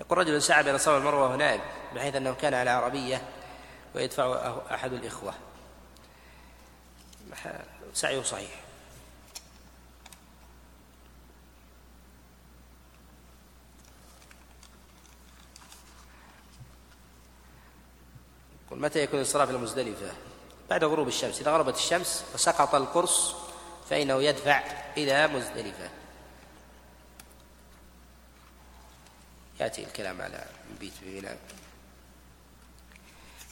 يقول 0.00 0.18
رجل 0.18 0.42
سعى 0.42 0.62
بين 0.62 0.74
الصفا 0.74 0.94
والمروة 0.94 1.36
نائم 1.36 1.60
بحيث 1.94 2.14
أنه 2.14 2.34
كان 2.34 2.54
على 2.54 2.70
عربية 2.70 3.22
ويدفع 3.94 4.56
أحد 4.74 4.92
الإخوة. 4.92 5.34
سعيه 7.94 8.22
صحيح. 8.22 8.50
متى 18.82 19.02
يكون 19.02 19.20
الصلاة 19.20 19.44
في 19.44 19.50
المزدلفة؟ 19.50 20.12
بعد 20.70 20.84
غروب 20.84 21.08
الشمس. 21.08 21.40
إذا 21.40 21.50
غربت 21.50 21.76
الشمس 21.76 22.24
وسقط 22.34 22.74
القرص 22.74 23.34
فإنه 23.90 24.22
يدفع 24.22 24.62
إلى 24.96 25.28
مزدلفة. 25.28 25.88
يأتي 29.60 29.84
الكلام 29.84 30.22
على 30.22 30.44
مبيت 30.74 30.92
بميناء 31.02 31.36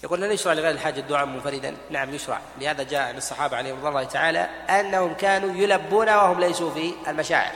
يقول 0.04 0.24
هل 0.24 0.32
يشرع 0.32 0.52
لغير 0.52 0.70
الحاج 0.70 0.98
الدعاء 0.98 1.26
منفردا؟ 1.26 1.76
نعم 1.90 2.14
يشرع، 2.14 2.40
لهذا 2.60 2.82
جاء 2.82 3.02
عن 3.02 3.16
الصحابة 3.16 3.56
عليهم 3.56 3.78
رضي 3.78 3.88
الله 3.88 4.04
تعالى 4.04 4.38
أنهم 4.80 5.14
كانوا 5.14 5.56
يلبون 5.56 6.08
وهم 6.08 6.40
ليسوا 6.40 6.70
في 6.70 6.94
المشاعر. 7.08 7.52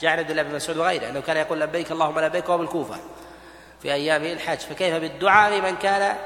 جاء 0.00 0.12
عن 0.12 0.18
عبد 0.18 0.30
الله 0.30 0.42
بن 0.42 0.54
مسعود 0.54 0.78
وغيره 0.78 1.08
أنه 1.08 1.20
كان 1.20 1.36
يقول 1.36 1.60
لبيك 1.60 1.92
اللهم 1.92 2.20
لبيك 2.20 2.48
وهو 2.48 2.58
بالكوفه 2.58 3.00
في 3.82 3.92
أيام 3.92 4.24
الحج، 4.24 4.58
فكيف 4.58 4.94
بالدعاء 4.94 5.52
لمن 5.52 5.76
كان 5.76 6.16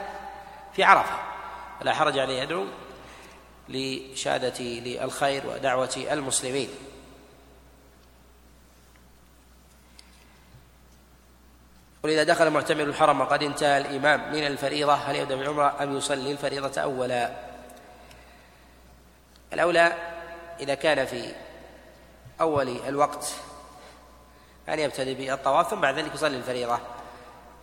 في 0.73 0.85
عرفة؟ 0.85 1.19
فلا 1.81 1.95
حرج 1.95 2.19
عليه 2.19 2.43
يدعو 2.43 2.67
لشهادة 3.69 4.65
للخير 4.65 5.47
ودعوة 5.47 6.07
المسلمين. 6.13 6.69
وإذا 12.03 12.23
دخل 12.23 12.47
المعتمر 12.47 12.83
الحرم 12.83 13.21
وقد 13.21 13.43
انتهى 13.43 13.79
الإمام 13.79 14.33
من 14.33 14.47
الفريضة 14.47 14.95
هل 14.95 15.17
يبدأ 15.17 15.37
بالعمرة 15.37 15.83
أم 15.83 15.97
يصلي 15.97 16.33
الفريضة 16.33 16.81
أولا؟ 16.81 17.31
الأولى 19.53 19.93
إذا 20.61 20.75
كان 20.75 21.07
في 21.07 21.35
أول 22.41 22.69
الوقت 22.89 23.33
أن 24.69 24.79
يبتدئ 24.79 25.15
بالطواف 25.15 25.71
ثم 25.71 25.81
بعد 25.81 25.99
ذلك 25.99 26.15
يصلي 26.15 26.37
الفريضة. 26.37 26.79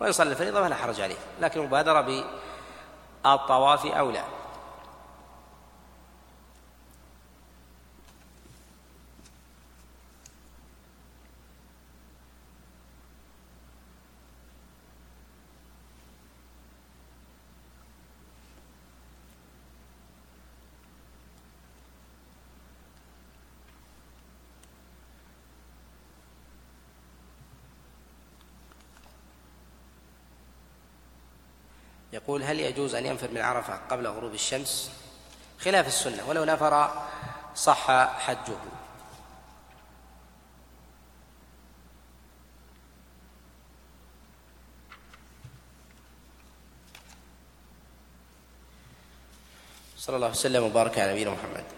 وإن 0.00 0.12
صلى 0.12 0.30
الفريضة 0.30 0.62
فلا 0.62 0.74
حرج 0.74 1.00
عليه 1.00 1.16
لكن 1.40 1.60
المبادرة 1.60 2.00
بالطواف 3.24 3.86
أولى. 3.86 4.37
يقول 32.28 32.42
هل 32.42 32.60
يجوز 32.60 32.94
أن 32.94 33.06
ينفر 33.06 33.30
من 33.30 33.40
عرفة 33.40 33.76
قبل 33.90 34.06
غروب 34.06 34.34
الشمس؟ 34.34 34.90
خلاف 35.60 35.86
السنة 35.86 36.28
ولو 36.28 36.44
نفر 36.44 37.04
صح 37.54 37.90
حجه. 38.18 38.58
صلى 49.96 50.16
الله 50.16 50.28
وسلم 50.28 50.62
وبارك 50.62 50.98
على 50.98 51.12
نبينا 51.12 51.30
محمد. 51.30 51.77